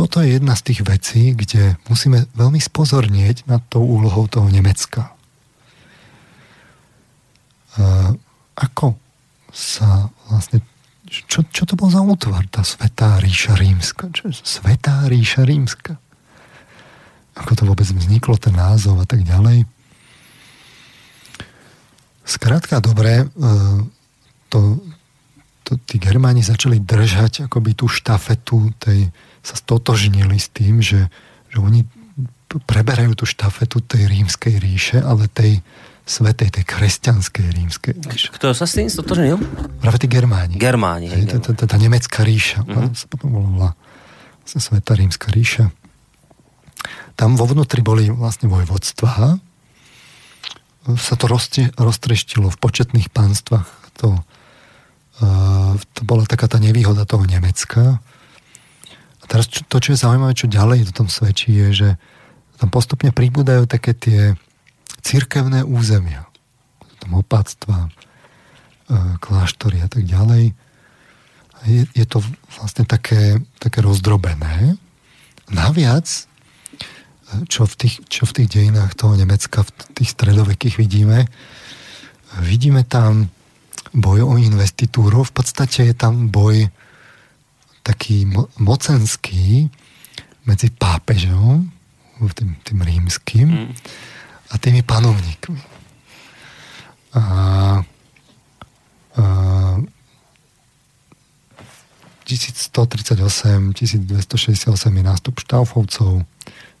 [0.00, 5.12] toto je jedna z tých vecí, kde musíme veľmi spozornieť nad tou úlohou toho Nemecka.
[8.56, 8.96] Ako
[9.52, 10.64] sa vlastne
[11.04, 14.08] čo, čo to bol za útvar, tá Svetá ríša rímska?
[14.08, 16.00] Čo, Svetá ríša rímska?
[17.36, 19.68] Ako to vôbec vzniklo, ten názov a tak ďalej.
[22.24, 23.28] Skrátka, dobre,
[24.48, 24.80] to,
[25.66, 29.10] to, tí Germáni začali držať akoby tú štafetu tej,
[29.40, 31.08] sa stotožnili s tým, že,
[31.48, 31.84] že oni
[32.66, 35.62] preberajú tú štafetu tej rímskej ríše, ale tej
[36.02, 38.28] svetej, tej kresťanskej rímskej ríše.
[38.34, 39.38] Kto sa s tým stotožnil?
[39.78, 40.58] Práve tí Germáni.
[40.58, 41.06] Germáni.
[41.38, 42.66] Tá nemecká ríša.
[42.98, 43.78] Sa potom volala
[44.42, 45.70] Sveta rímska ríša.
[47.14, 49.38] Tam vo vnútri boli vlastne vojvodstva.
[50.98, 51.24] Sa to
[51.78, 53.68] roztreštilo v početných pánstvách.
[54.02, 54.18] To,
[55.22, 58.02] uh, to bola taká tá nevýhoda toho Nemecka,
[59.30, 61.88] teraz čo, to, čo je zaujímavé, čo ďalej to tom svedčí, je, že
[62.58, 64.20] tam postupne pribúdajú také tie
[65.06, 66.26] cirkevné územia.
[66.98, 67.90] Tam opáctva, e,
[69.22, 70.52] kláštory a tak ďalej.
[71.64, 72.18] Je, je to
[72.58, 74.76] vlastne také, také rozdrobené.
[75.48, 76.22] Naviac, e,
[77.46, 81.30] čo v, tých, čo v tých dejinách toho Nemecka, v tých stredovekých vidíme,
[82.42, 83.30] vidíme tam
[83.94, 85.22] boj o investitúru.
[85.24, 86.68] V podstate je tam boj
[87.82, 89.72] taký mo- mocenský
[90.44, 91.72] medzi pápežom,
[92.34, 93.70] tým, tým rímským, mm.
[94.50, 95.62] a tými panovníkmi.
[97.16, 97.22] A, a
[102.30, 106.22] 1138, 1268 je nástup štáfovcov,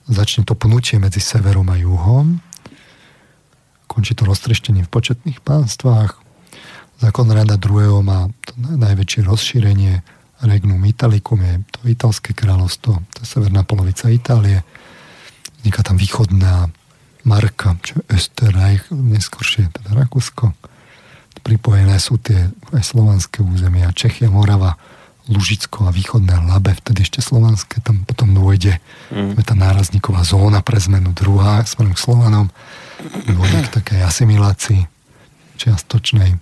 [0.06, 2.38] začne to pnutie medzi severom a juhom,
[3.90, 6.22] končí to roztreštením v početných pánstvách,
[7.02, 10.06] zákon rada druhého má to najväčšie rozšírenie
[10.40, 14.64] Regnum Italicum je to italské kráľovstvo, to je severná polovica Itálie.
[15.60, 16.72] Vzniká tam východná
[17.28, 20.56] marka, čo je Österreich, neskôršie teda Rakúsko.
[21.40, 24.76] Pripojené sú tie aj slovanské územia, Čechia, Morava,
[25.28, 28.80] Lužicko a východné Labe, vtedy ešte slovanské, tam potom dôjde
[29.12, 29.36] mm.
[29.44, 32.48] tá nárazníková zóna pre zmenu druhá, smerom k Slovanom.
[33.28, 34.80] dôjde k takej asimilácii
[35.60, 36.40] čiastočnej.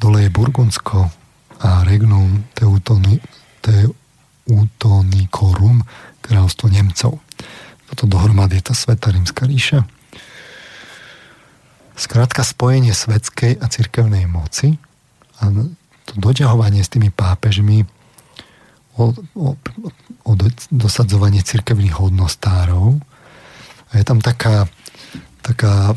[0.00, 1.19] Dole je Burgundsko
[1.60, 3.20] a Regnum Teutoni,
[3.60, 5.84] Teutonicorum,
[6.24, 7.20] kráľovstvo Nemcov.
[7.92, 9.84] Toto dohromady je tá Sveta rímska ríša.
[12.00, 14.80] Skrátka spojenie svetskej a cirkevnej moci
[15.36, 15.52] a
[16.08, 17.84] to doťahovanie s tými pápežmi
[18.96, 19.52] o, o,
[20.24, 20.32] o
[20.72, 22.96] dosadzovanie cirkevných hodnostárov.
[23.90, 24.64] A je tam taká,
[25.44, 25.92] taká,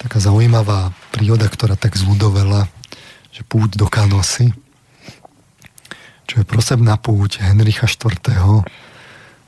[0.00, 2.72] taká zaujímavá príroda, ktorá tak zľudovela,
[3.36, 4.48] že púť do Kanosy,
[6.24, 8.16] čo je prosebná púť Henricha IV.,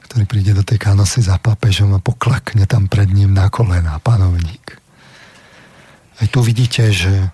[0.04, 4.76] ktorý príde do tej Kanosy za pápežom a poklakne tam pred ním na kolená panovník.
[6.20, 7.32] Aj tu vidíte, že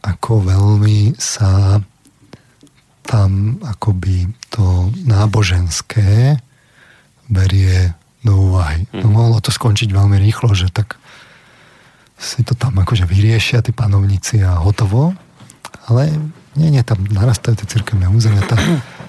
[0.00, 1.80] ako veľmi sa
[3.04, 6.40] tam akoby to náboženské
[7.28, 7.92] berie
[8.24, 8.88] do úvahy.
[8.88, 9.04] Mm.
[9.04, 10.96] No mohlo to skončiť veľmi rýchlo, že tak
[12.22, 15.12] si to tam akože vyriešia tí panovníci a hotovo.
[15.90, 16.14] Ale
[16.54, 18.54] nie, nie, tam narastajú tie cirkevné územia, tá,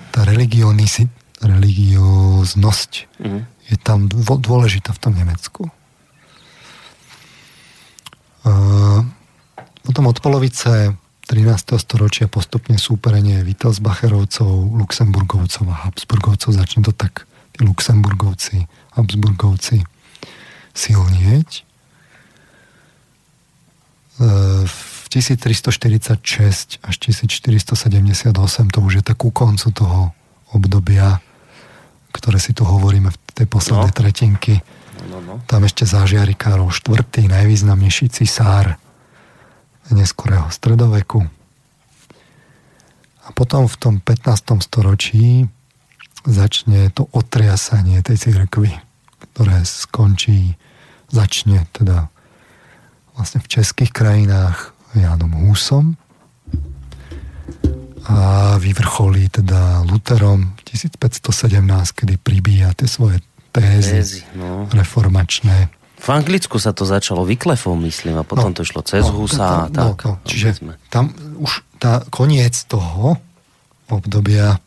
[0.10, 3.42] tá religióznosť mm.
[3.70, 5.70] je tam dôležitá v tom Nemecku.
[8.44, 9.06] Uh,
[9.84, 10.96] potom od polovice
[11.28, 11.80] 13.
[11.80, 16.52] storočia postupne súperenie Wittelsbacherovcov, Luxemburgovcov a Habsburgovcov.
[16.52, 17.24] Začne to tak
[17.56, 18.68] tí Luxemburgovci,
[19.00, 19.88] Habsburgovci
[20.76, 21.64] silnieť.
[24.20, 24.28] E,
[24.68, 30.10] v 1346 až 1478 to už je tak ku koncu toho
[30.50, 31.22] obdobia,
[32.10, 33.98] ktoré si tu hovoríme v tej poslednej no.
[33.98, 34.58] tretinky.
[35.06, 35.34] No, no, no.
[35.46, 38.82] Tam ešte zažiari Karol IV, najvýznamnejší cisár
[39.94, 41.22] neskorého stredoveku.
[43.24, 44.66] A potom v tom 15.
[44.66, 45.46] storočí
[46.26, 48.74] začne to otriasanie tej cirkvy,
[49.32, 50.56] ktoré skončí,
[51.12, 52.10] začne teda
[53.14, 55.98] vlastne v českých krajinách Jánom Húsom
[58.04, 61.64] a vyvrcholí teda Luterom v 1517,
[61.96, 63.24] kedy pribíja tie svoje
[63.56, 64.68] tézy, tézy no.
[64.70, 65.72] reformačné
[66.04, 69.72] v Anglicku sa to začalo Vyklefom, myslím, a potom no, to išlo cez no, Husa
[69.72, 70.04] no, tak.
[70.04, 70.60] No, no, čiže
[70.92, 73.16] tam už tá koniec toho
[73.88, 74.60] obdobia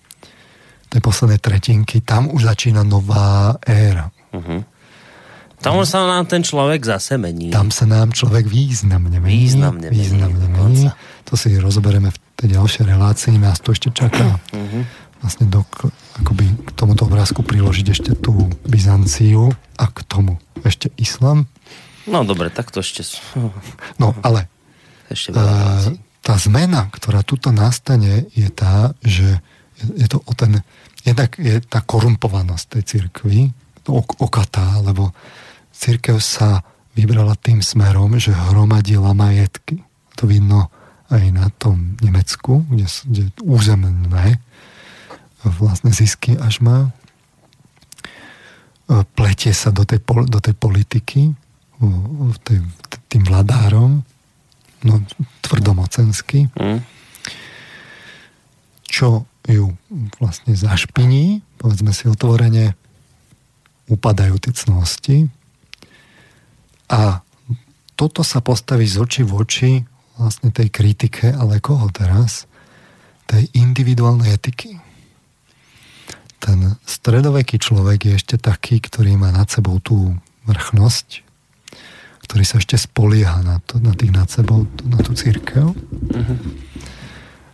[0.88, 4.08] tej poslednej tretinky, tam už začína nová éra.
[4.32, 4.64] Uh-huh.
[5.60, 7.48] Tam sa nám ten človek zase mení.
[7.48, 9.48] Tam sa nám človek významne mení.
[9.48, 10.84] Významne, významne mení.
[10.84, 11.26] mení.
[11.26, 14.36] To si rozoberieme v tej ďalšej relácii, nás to ešte čaká.
[14.52, 14.82] Uh-huh.
[15.24, 15.64] Vlastne do,
[16.20, 21.48] akoby k tomuto obrázku priložiť ešte tú Byzanciu a k tomu ešte islam.
[22.06, 23.02] No dobre, tak to ešte...
[24.00, 24.46] No ale
[25.10, 25.90] ešte uh,
[26.22, 29.42] tá zmena, ktorá tuto nastane, je tá, že
[29.96, 30.62] je to o ten...
[31.06, 33.54] Jednak je tá korumpovanosť tej cirkvi,
[33.86, 35.14] to okatá, lebo
[35.76, 36.64] církev sa
[36.96, 39.84] vybrala tým smerom, že hromadila majetky.
[40.16, 40.72] To vidno
[41.12, 43.92] aj na tom Nemecku, kde, kde územné
[45.46, 46.90] vlastne zisky až má
[48.86, 49.98] E, pletie sa do tej,
[50.30, 51.34] do tej politiky
[52.46, 52.58] tej,
[53.10, 54.06] tým vladárom
[54.86, 54.94] no,
[55.42, 56.80] tvrdomocensky mm.
[58.86, 59.74] čo ju
[60.22, 62.78] vlastne zašpiní povedzme si otvorene
[63.90, 65.16] upadajú tie cnosti
[66.90, 67.20] a
[67.96, 69.70] toto sa postaví z oči v oči
[70.20, 72.44] vlastne tej kritike, ale koho teraz?
[73.26, 74.78] Tej individuálnej etiky
[76.46, 80.14] ten stredoveký človek je ešte taký, ktorý má nad sebou tú
[80.46, 81.26] vrchnosť,
[82.22, 85.74] ktorý sa ešte spolieha na, to, na tých nad sebou, na tú církev.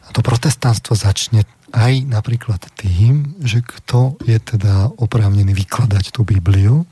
[0.04, 6.84] A to protestantstvo začne aj napríklad tým, že kto je teda oprávnený vykladať tú Bibliu,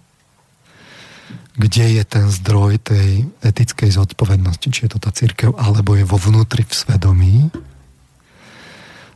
[1.58, 6.18] kde je ten zdroj tej etickej zodpovednosti, či je to tá církev, alebo je vo
[6.18, 7.34] vnútri v svedomí.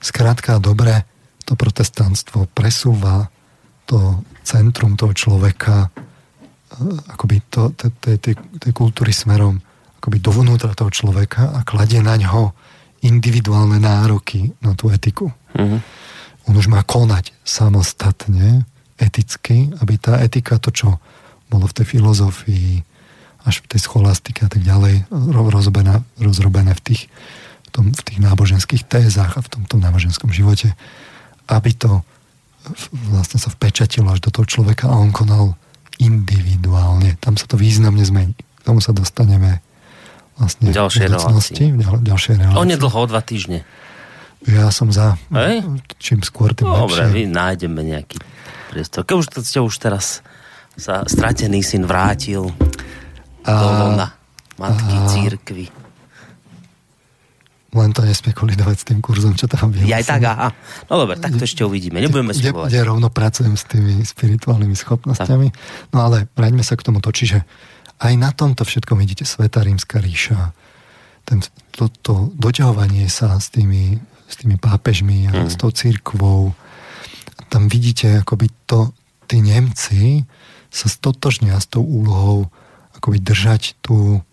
[0.02, 1.06] Skrátka, dobre,
[1.44, 3.28] to protestantstvo presúva
[3.84, 9.60] to centrum toho človeka eh, akoby to, tej kultúry smerom
[10.04, 12.52] akoby dovnútra toho človeka a kladie na ňo
[13.00, 15.32] individuálne nároky na tú etiku.
[15.56, 15.80] Uh-huh.
[16.44, 18.68] On už má konať samostatne,
[19.00, 21.00] eticky, aby tá etika, to čo
[21.54, 22.82] bolo v tej filozofii,
[23.44, 27.02] až v tej scholastike a tak ďalej, rozrobené, rozrobené v tých,
[27.64, 30.72] v, tom, v tých náboženských tézach a v tomto náboženskom živote,
[31.46, 32.02] aby to
[33.12, 35.54] vlastne sa vpečatilo až do toho človeka a on konal
[36.00, 37.20] individuálne.
[37.20, 38.34] Tam sa to významne zmení.
[38.34, 39.60] K tomu sa dostaneme
[40.40, 41.76] vlastne v relácii.
[41.76, 42.58] Ďal, ďalšie relácie.
[42.58, 43.62] Onedlho, o dva týždne.
[44.44, 45.16] Ja som za.
[45.32, 45.64] Hej?
[46.00, 47.12] Čím skôr, tým Dobre, lepšie.
[47.12, 48.16] my nájdeme nejaký
[48.72, 49.04] priestor.
[49.04, 50.20] Keď už to ste už teraz
[50.74, 52.50] sa stratený syn vrátil
[53.46, 54.08] a, do lona
[54.58, 55.66] matky a, církvy.
[57.74, 60.54] Len to nesmie kolidovať s tým kurzom, čo tam Ja aj tak, aha.
[60.86, 61.98] No dobre, tak to ešte uvidíme.
[61.98, 65.48] Nebudeme kde, kde rovno pracujem s tými spirituálnymi schopnosťami.
[65.50, 65.90] Tak.
[65.90, 67.10] No ale vráťme sa k tomuto.
[67.10, 67.42] Čiže
[67.98, 70.54] aj na tomto všetkom vidíte Sveta rímska ríša.
[71.26, 71.42] Ten,
[71.74, 73.98] to, to doťahovanie sa s tými,
[74.30, 75.50] s tými pápežmi a mm.
[75.50, 76.54] s tou církvou.
[77.50, 78.94] Tam vidíte, akoby to,
[79.26, 80.22] tí Nemci
[80.74, 82.50] sa stotožnia s tou úlohou
[82.98, 84.26] akoby držať tú,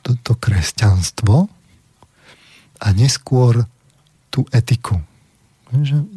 [0.00, 1.44] to, to kresťanstvo
[2.80, 3.68] a neskôr
[4.32, 4.96] tú etiku.
[5.70, 6.08] Že,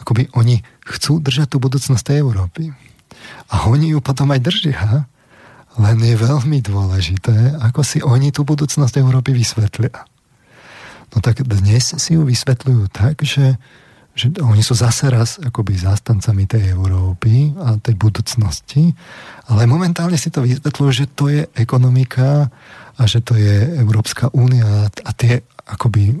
[0.00, 2.72] akoby oni chcú držať tú budúcnosť tej Európy.
[3.52, 5.04] A oni ju potom aj držia,
[5.76, 10.08] len je veľmi dôležité, ako si oni tú budúcnosť Európy vysvetlia.
[11.12, 13.60] No tak dnes si ju vysvetľujú tak, že,
[14.16, 18.96] že oni sú zase raz akoby zástancami tej Európy a tej budúcnosti,
[19.52, 22.48] ale momentálne si to vysvetľujú, že to je ekonomika
[22.96, 26.16] a že to je Európska únia a tie akoby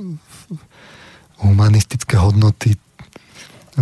[1.40, 2.76] humanistické hodnoty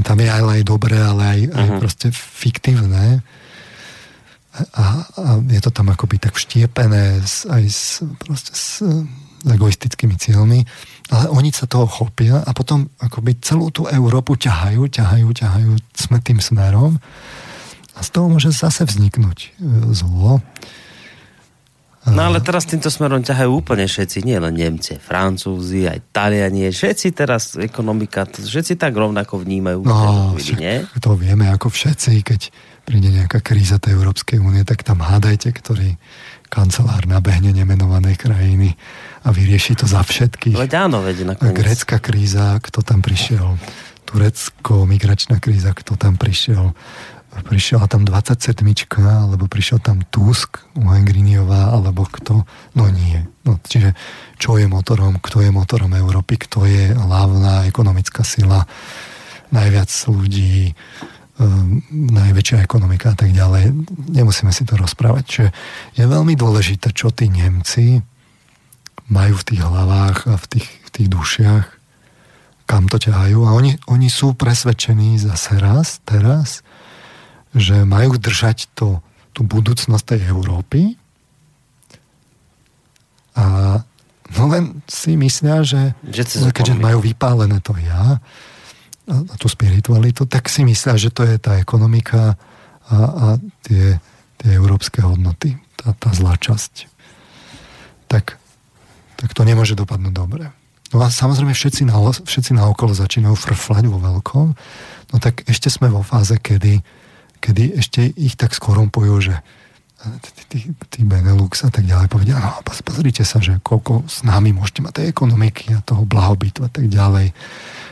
[0.03, 1.61] tam je aj, aj dobré, ale aj, uh-huh.
[1.61, 3.23] aj proste fiktívne.
[4.55, 7.83] A, a je to tam akoby tak vštiepené s, aj s,
[8.19, 8.83] proste s
[9.45, 10.65] egoistickými cieľmi.
[11.13, 16.19] Ale oni sa toho chopia a potom akoby celú tú Európu ťahajú, ťahajú, ťahajú sme
[16.25, 16.97] tým smerom
[17.95, 19.49] a z toho môže zase vzniknúť e,
[19.95, 20.41] zlo.
[22.05, 27.17] No ale teraz týmto smerom ťahajú úplne všetci, nie len Nemci, Francúzi, aj Taliani, všetci
[27.17, 29.89] teraz ekonomika, všetci tak rovnako vnímajú.
[29.89, 30.77] No, chvíli, nie?
[31.01, 32.53] to vieme ako všetci, keď
[32.85, 35.97] príde nejaká kríza tej Európskej únie, tak tam hádajte, ktorý
[36.53, 38.77] kancelár nabehne nemenovanej krajiny
[39.25, 40.55] a vyrieši to za všetkých.
[40.55, 41.57] Veď áno, veď nakoniec.
[41.57, 43.57] Grécka kríza, kto tam prišiel?
[44.05, 46.77] Turecko, migračná kríza, kto tam prišiel?
[47.43, 48.63] prišiel tam 27
[49.03, 52.47] alebo prišiel tam Tusk, Uhengriniová, alebo kto?
[52.79, 53.27] No nie.
[53.43, 53.99] No, čiže
[54.39, 58.71] čo je motorom, kto je motorom Európy, kto je hlavná ekonomická sila,
[59.51, 60.79] najviac ľudí,
[61.43, 63.75] um, najväčšia ekonomika a tak ďalej.
[64.15, 65.25] Nemusíme si to rozprávať.
[65.27, 65.49] Čiže
[65.99, 67.99] je veľmi dôležité, čo tí Nemci
[69.09, 71.67] majú v tých hlavách a v tých, v tých dušiach,
[72.65, 73.39] kam to ťahajú.
[73.45, 76.65] A oni, oni sú presvedčení zase raz, teraz,
[77.53, 79.05] že majú držať to,
[79.37, 80.97] tú budúcnosť tej Európy
[83.35, 83.79] a
[84.39, 86.23] no len si myslia, že, že
[86.55, 88.23] keďže majú vypálené to ja
[89.05, 92.41] a tú spiritualitu, tak si myslia, že to je tá ekonomika
[92.89, 93.27] a, a
[93.67, 94.01] tie,
[94.41, 96.89] tie európske hodnoty, tá, tá zlá časť.
[98.09, 98.41] Tak,
[99.17, 100.45] tak to nemôže dopadnúť dobre.
[100.93, 104.47] No a samozrejme všetci na, všetci na okolo začínajú frflať vo veľkom,
[105.11, 106.83] no tak ešte sme vo fáze, kedy
[107.45, 109.37] kedy ešte ich tak skorumpujú, že
[110.89, 114.93] tí Benelux a tak ďalej povedia, no pozrite sa, že koľko s nami môžete mať
[115.01, 117.37] tej ekonomiky a toho blahobytu a tak ďalej.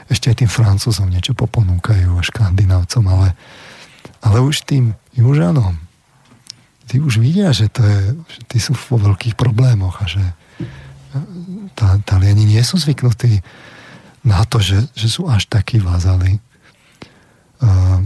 [0.09, 3.28] Ešte aj tým Francúzom niečo poponúkajú a Škandinávcom, ale,
[4.25, 5.76] ale už tým Južanom
[6.89, 10.20] tí už vidia, že, to je, že tí sú vo veľkých problémoch a že
[12.05, 13.44] Taliani nie sú zvyknutí
[14.24, 16.39] na to, že, že sú až takí vázali.
[17.62, 18.00] Uh,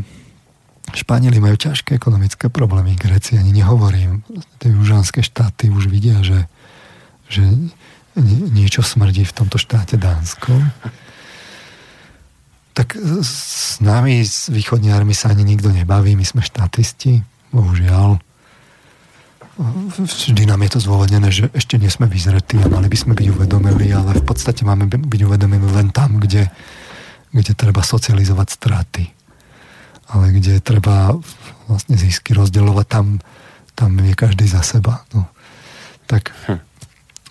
[0.94, 4.22] Španieli majú ťažké ekonomické problémy, Gréci ani nehovorím.
[4.62, 6.46] Tie južanské štáty už vidia, že,
[7.26, 7.42] že
[8.54, 10.54] niečo smrdí v tomto štáte Dánsko.
[12.76, 18.22] Tak s nami, s východniarmi sa ani nikto nebaví, my sme štatisti, bohužiaľ.
[19.56, 23.26] Vždy nám je to zdôvodnené, že ešte nie sme vyzretí a mali by sme byť
[23.32, 26.52] uvedomili, ale v podstate máme byť uvedomení len tam, kde,
[27.32, 29.16] kde treba socializovať straty
[30.06, 31.14] ale kde treba
[31.66, 33.18] vlastne zisky rozdeľovať, tam,
[33.74, 35.02] tam je každý za seba.
[35.10, 35.26] No.
[36.06, 36.58] Tak hm.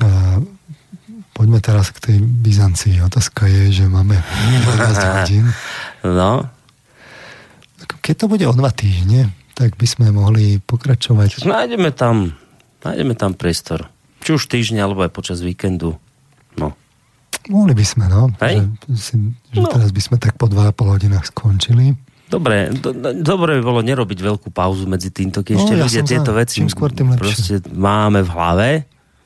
[0.04, 0.40] uh,
[1.32, 3.00] poďme teraz k tej Byzancii.
[3.08, 4.20] Otázka je, že máme
[4.76, 5.46] 12 hodín.
[6.04, 6.52] No.
[8.04, 11.48] Keď to bude o dva týždne, tak by sme mohli pokračovať.
[11.48, 12.36] Nájdeme tam,
[12.84, 13.88] nájdeme tam priestor.
[14.22, 15.96] Či už týždňa, alebo aj počas víkendu.
[16.60, 16.76] No.
[17.48, 18.30] Mohli by sme, no.
[18.36, 18.68] Že,
[19.00, 19.16] si,
[19.56, 19.72] že no.
[19.72, 21.96] teraz by sme tak po 2,5 hodinách skončili.
[22.26, 22.90] Dobre, do,
[23.22, 26.38] dobre by bolo nerobiť veľkú pauzu medzi týmto, keď no, ešte ja ľudia tieto za,
[26.42, 28.70] veci skôr, tým proste máme v hlave,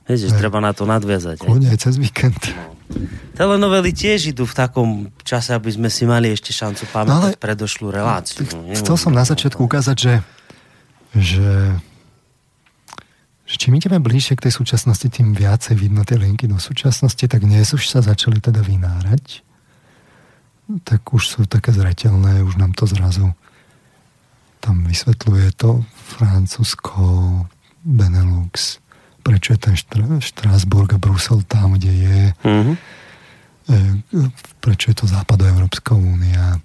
[0.10, 1.46] vieš, že treba na to nadviazať.
[1.46, 2.42] Kľudne aj cez víkend.
[2.58, 2.74] No.
[3.38, 4.90] Telenovely tiež idú v takom
[5.22, 8.42] čase, aby sme si mali ešte šancu pamätať no, predošlú reláciu.
[8.50, 10.14] No, chcel som na začiatku ukázať, že,
[11.14, 11.52] že,
[13.46, 17.46] že čím ideme bližšie k tej súčasnosti, tým viacej vidno tie linky do súčasnosti, tak
[17.46, 19.46] dnes už sa začali teda vynárať
[20.86, 23.34] tak už sú také zretelné, už nám to zrazu
[24.60, 25.82] tam vysvetľuje to
[26.20, 27.02] Francúzsko,
[27.82, 28.84] Benelux,
[29.22, 29.76] prečo je ten
[30.20, 32.76] Štrásburg a Brusel tam, kde je, mm-hmm.
[34.64, 36.58] prečo je to Západoeurópska únia,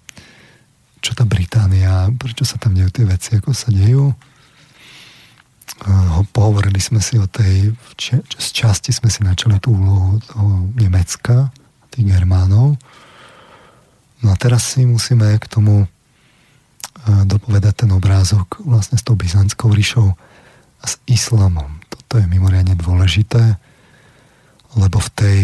[1.04, 4.16] čo tá Británia, prečo sa tam dejú tie veci, ako sa dejú.
[6.32, 7.76] Pohovorili sme si o tej,
[8.38, 11.52] z časti sme si načali tú úlohu toho Nemecka,
[11.92, 12.80] tých Germánov.
[14.24, 15.84] No a teraz si musíme k tomu
[17.04, 20.16] dopovedať ten obrázok vlastne s tou byzantskou ríšou
[20.80, 21.83] a s islamom.
[22.04, 23.56] Toto je mimoriadne dôležité,
[24.76, 25.38] lebo v tej,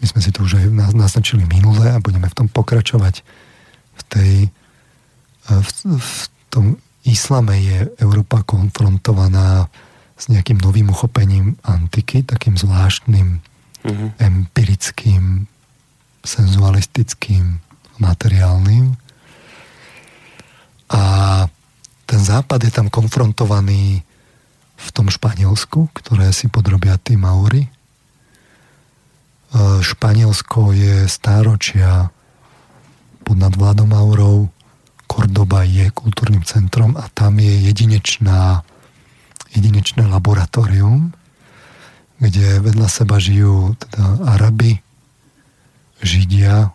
[0.00, 3.22] my sme si to už aj naznačili minule a budeme v tom pokračovať,
[3.98, 4.32] v tej,
[5.48, 5.68] v,
[5.98, 6.12] v
[6.50, 9.70] tom islame je Európa konfrontovaná
[10.18, 14.08] s nejakým novým uchopením antiky, takým zvláštnym, uh-huh.
[14.18, 15.46] empirickým,
[16.26, 17.62] senzualistickým,
[17.98, 18.94] materiálnym
[20.88, 21.02] a
[22.08, 24.00] ten západ je tam konfrontovaný
[24.78, 27.66] v tom Španielsku, ktoré si podrobia tí Maori.
[27.66, 27.70] E,
[29.82, 32.14] Španielsko je stáročia
[33.26, 34.48] pod nadvládom Maurov,
[35.08, 38.62] Kordoba je kultúrnym centrom a tam je jedinečná,
[39.56, 41.16] jedinečné laboratórium,
[42.20, 44.84] kde vedľa seba žijú teda Araby,
[45.98, 46.70] Židia,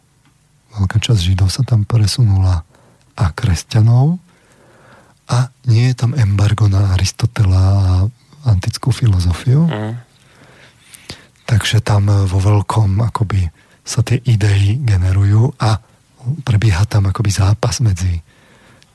[0.76, 2.68] veľká časť Židov sa tam presunula
[3.16, 4.20] a kresťanov
[5.34, 7.94] a nie je tam embargo na Aristotela a
[8.54, 9.66] antickú filozofiu.
[9.66, 9.98] Mm.
[11.50, 13.50] Takže tam vo veľkom akoby
[13.84, 15.82] sa tie idei generujú a
[16.48, 18.24] prebieha tam akoby zápas medzi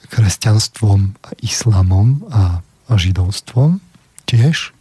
[0.08, 3.84] kresťanstvom a islamom a, a židovstvom
[4.24, 4.72] tiež.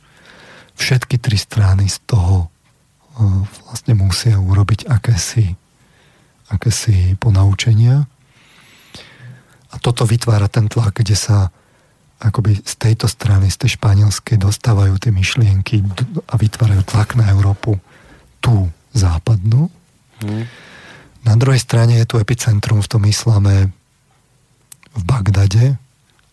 [0.79, 2.47] Všetky tri strany z toho
[3.67, 5.57] vlastne musia urobiť akési,
[6.53, 8.05] akési ponaučenia
[9.67, 11.51] a toto vytvára ten tlak, kde sa
[12.17, 15.85] akoby z tejto strany, z tej španielskej dostávajú tie myšlienky
[16.25, 17.77] a vytvárajú tlak na Európu
[18.41, 19.69] tú západnú.
[20.25, 20.49] Hmm.
[21.21, 23.69] Na druhej strane je tu epicentrum v tom islame
[24.97, 25.77] v Bagdade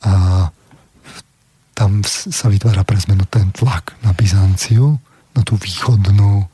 [0.00, 0.48] a
[1.74, 4.96] tam sa vytvára pre zmenu ten tlak na Byzanciu,
[5.34, 6.46] na tú východnú,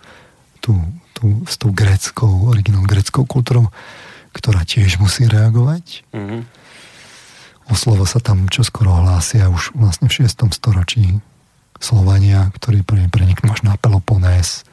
[0.65, 0.81] tú,
[1.13, 3.69] tú, s tou gréckou, originálnou gréckou kultúrou,
[4.33, 6.09] ktorá tiež musí reagovať.
[6.11, 6.60] Mm-hmm
[7.71, 10.51] o slovo sa tam čoskoro hlásia už vlastne v 6.
[10.51, 11.23] storočí
[11.79, 14.67] Slovania, ktorí preniknú až na Peloponés.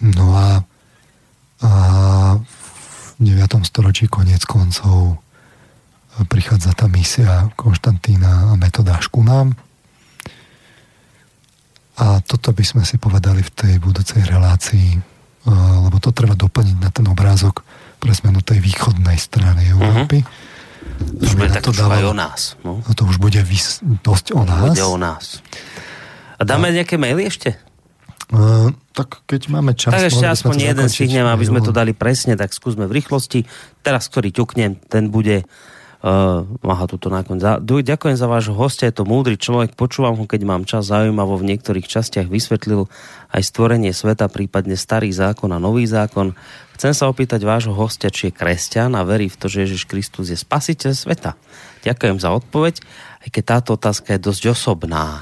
[0.00, 0.64] No a,
[1.60, 1.70] a
[2.40, 2.56] v
[3.20, 3.68] 9.
[3.68, 5.20] storočí koniec koncov
[6.26, 9.52] prichádza tá misia Konštantína a Metodáš ku nám.
[12.00, 14.96] A toto by sme si povedali v tej budúcej relácii,
[15.84, 17.60] lebo to treba doplniť na ten obrázok,
[18.00, 20.24] pre zmenu tej východnej strany Európy.
[20.24, 20.48] Uh-huh.
[21.20, 22.40] Už bude tak to aj o nás.
[22.64, 22.80] No.
[22.80, 24.72] no to už bude vys- dosť o nás.
[24.72, 25.44] Bude o nás.
[26.40, 26.80] A dáme a...
[26.80, 27.60] nejaké maily ešte?
[28.32, 29.92] Uh, tak keď máme čas...
[29.92, 33.44] Tak ešte aspoň jeden stihnem, aby sme to dali presne, tak skúsme v rýchlosti.
[33.84, 35.44] Teraz, ktorý ťuknem, ten bude
[36.00, 37.60] Uh, aha, tuto nakoniec.
[37.60, 41.52] Ďakujem za vášho hostia, je to múdry človek, počúvam ho, keď mám čas, zaujímavo v
[41.52, 42.88] niektorých častiach vysvetlil
[43.28, 46.32] aj stvorenie sveta, prípadne starý zákon a nový zákon.
[46.80, 50.32] Chcem sa opýtať vášho hostia, či je kresťan a verí v to, že Ježiš Kristus
[50.32, 51.36] je spasiteľ sveta.
[51.84, 52.80] Ďakujem za odpoveď,
[53.20, 55.20] aj keď táto otázka je dosť osobná.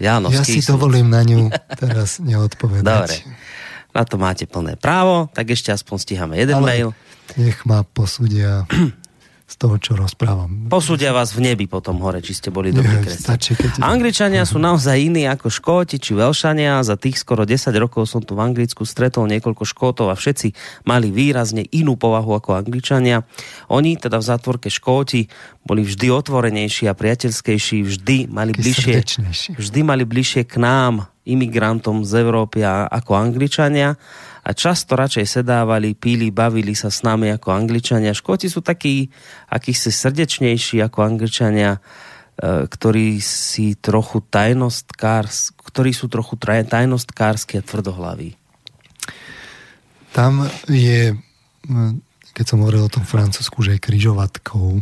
[0.00, 1.52] Jáno, ja si dovolím na ňu
[1.84, 3.12] teraz neodpovedať.
[3.12, 3.16] Dobre,
[3.92, 6.88] na to máte plné právo, tak ešte aspoň stíhame jeden Ale mail.
[7.36, 8.64] Nech ma posúdia
[9.46, 10.66] z toho, čo rozprávam.
[10.66, 13.78] Posúdia vás v nebi potom hore, či ste boli dobrí kresťania.
[13.78, 16.82] Angličania sú naozaj iní ako Škóti či Velšania.
[16.82, 20.50] Za tých skoro 10 rokov som tu v Anglicku stretol niekoľko Škótov a všetci
[20.82, 23.22] mali výrazne inú povahu ako Angličania.
[23.70, 25.30] Oni, teda v zátvorke Škóti,
[25.62, 28.98] boli vždy otvorenejší a priateľskejší, vždy mali bližšie,
[29.62, 33.98] vždy mali bližšie k nám, imigrantom z Európy ako Angličania
[34.46, 38.14] a často radšej sedávali, píli, bavili sa s nami ako Angličania.
[38.14, 39.10] Škóti sú takí
[39.50, 41.80] akýsi srdečnejší ako Angličania, e,
[42.70, 44.22] ktorí si trochu
[45.66, 48.38] ktorí sú trochu tajnostkársky a tvrdohlaví.
[50.14, 51.18] Tam je,
[52.30, 54.78] keď som hovoril o tom Francúzsku, že je križovatkou,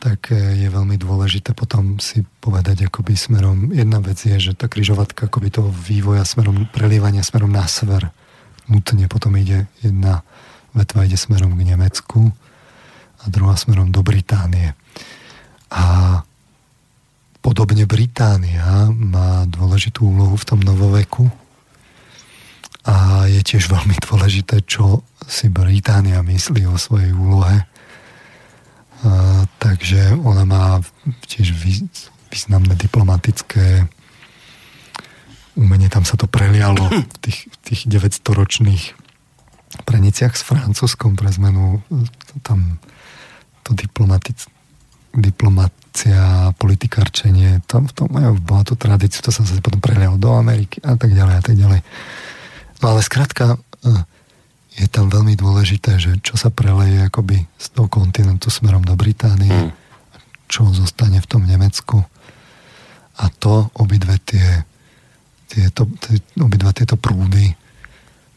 [0.00, 4.66] tak e, je veľmi dôležité potom si povedať akoby smerom, jedna vec je, že tá
[4.66, 8.08] križovatka akoby toho vývoja smerom, prelievania smerom na sever
[8.70, 10.22] nutne potom ide jedna
[10.70, 12.30] vetva ide smerom k Nemecku
[13.20, 14.72] a druhá smerom do Británie.
[15.70, 15.84] A
[17.42, 21.26] podobne Británia má dôležitú úlohu v tom novoveku
[22.86, 27.66] a je tiež veľmi dôležité, čo si Británia myslí o svojej úlohe
[29.56, 30.64] takže ona má
[31.24, 31.56] tiež
[32.30, 33.88] významné diplomatické
[35.56, 38.96] umenie, tam sa to prelialo v tých, tých 900-ročných
[39.84, 41.84] preniciach s Francúzskom pre zmenu.
[42.42, 42.80] Tam
[43.64, 44.48] to diplomatic,
[45.14, 50.32] diplomácia, politikárčenie, tam v tom majú bola tú tradíciu, to sa zase potom prelialo do
[50.34, 51.80] Ameriky a tak ďalej a tak ďalej.
[52.80, 54.02] No ale skrátka, eh,
[54.76, 59.50] je tam veľmi dôležité, že čo sa preleje akoby z toho kontinentu smerom do Británie,
[59.50, 59.70] mm.
[60.46, 62.02] čo zostane v tom Nemecku.
[63.20, 64.64] A to obidve tie,
[65.50, 67.52] tieto, tie, obidva tieto prúdy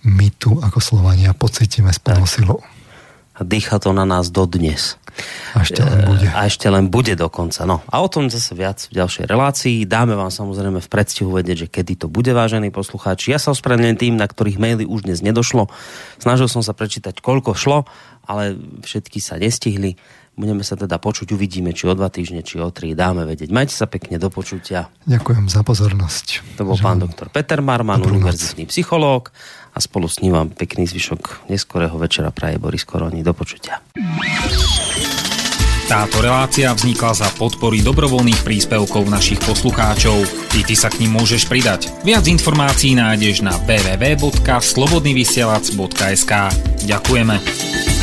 [0.03, 2.59] my tu ako Slovania pocítime s plnou silou.
[3.33, 5.01] A dýcha to na nás dodnes.
[5.53, 6.27] A ešte len bude.
[6.33, 7.69] A ešte len bude dokonca.
[7.69, 7.85] No.
[7.85, 9.85] A o tom zase viac v ďalšej relácii.
[9.85, 13.29] Dáme vám samozrejme v predstihu vedieť, že kedy to bude, vážení poslucháči.
[13.33, 15.69] Ja sa ospravedlňujem tým, na ktorých maily už dnes nedošlo.
[16.17, 17.85] Snažil som sa prečítať, koľko šlo,
[18.25, 19.97] ale všetky sa nestihli.
[20.33, 23.53] Budeme sa teda počuť, uvidíme, či o dva týždne, či o tri dáme vedieť.
[23.53, 24.89] Majte sa pekne, do počutia.
[25.05, 26.57] Ďakujem za pozornosť.
[26.57, 26.89] To bol Želám.
[26.89, 29.29] pán doktor Peter Marman, univerzitný psychológ
[29.73, 33.23] a spolu s ním vám pekný zvyšok neskorého večera praje Boris Koroni.
[33.25, 33.81] Do počutia.
[35.83, 40.15] Táto relácia vznikla za podpory dobrovoľných príspevkov našich poslucháčov.
[40.55, 41.91] I ty sa k ním môžeš pridať.
[42.07, 46.31] Viac informácií nájdeš na www.slobodnyvysielac.sk
[46.87, 48.02] Ďakujeme.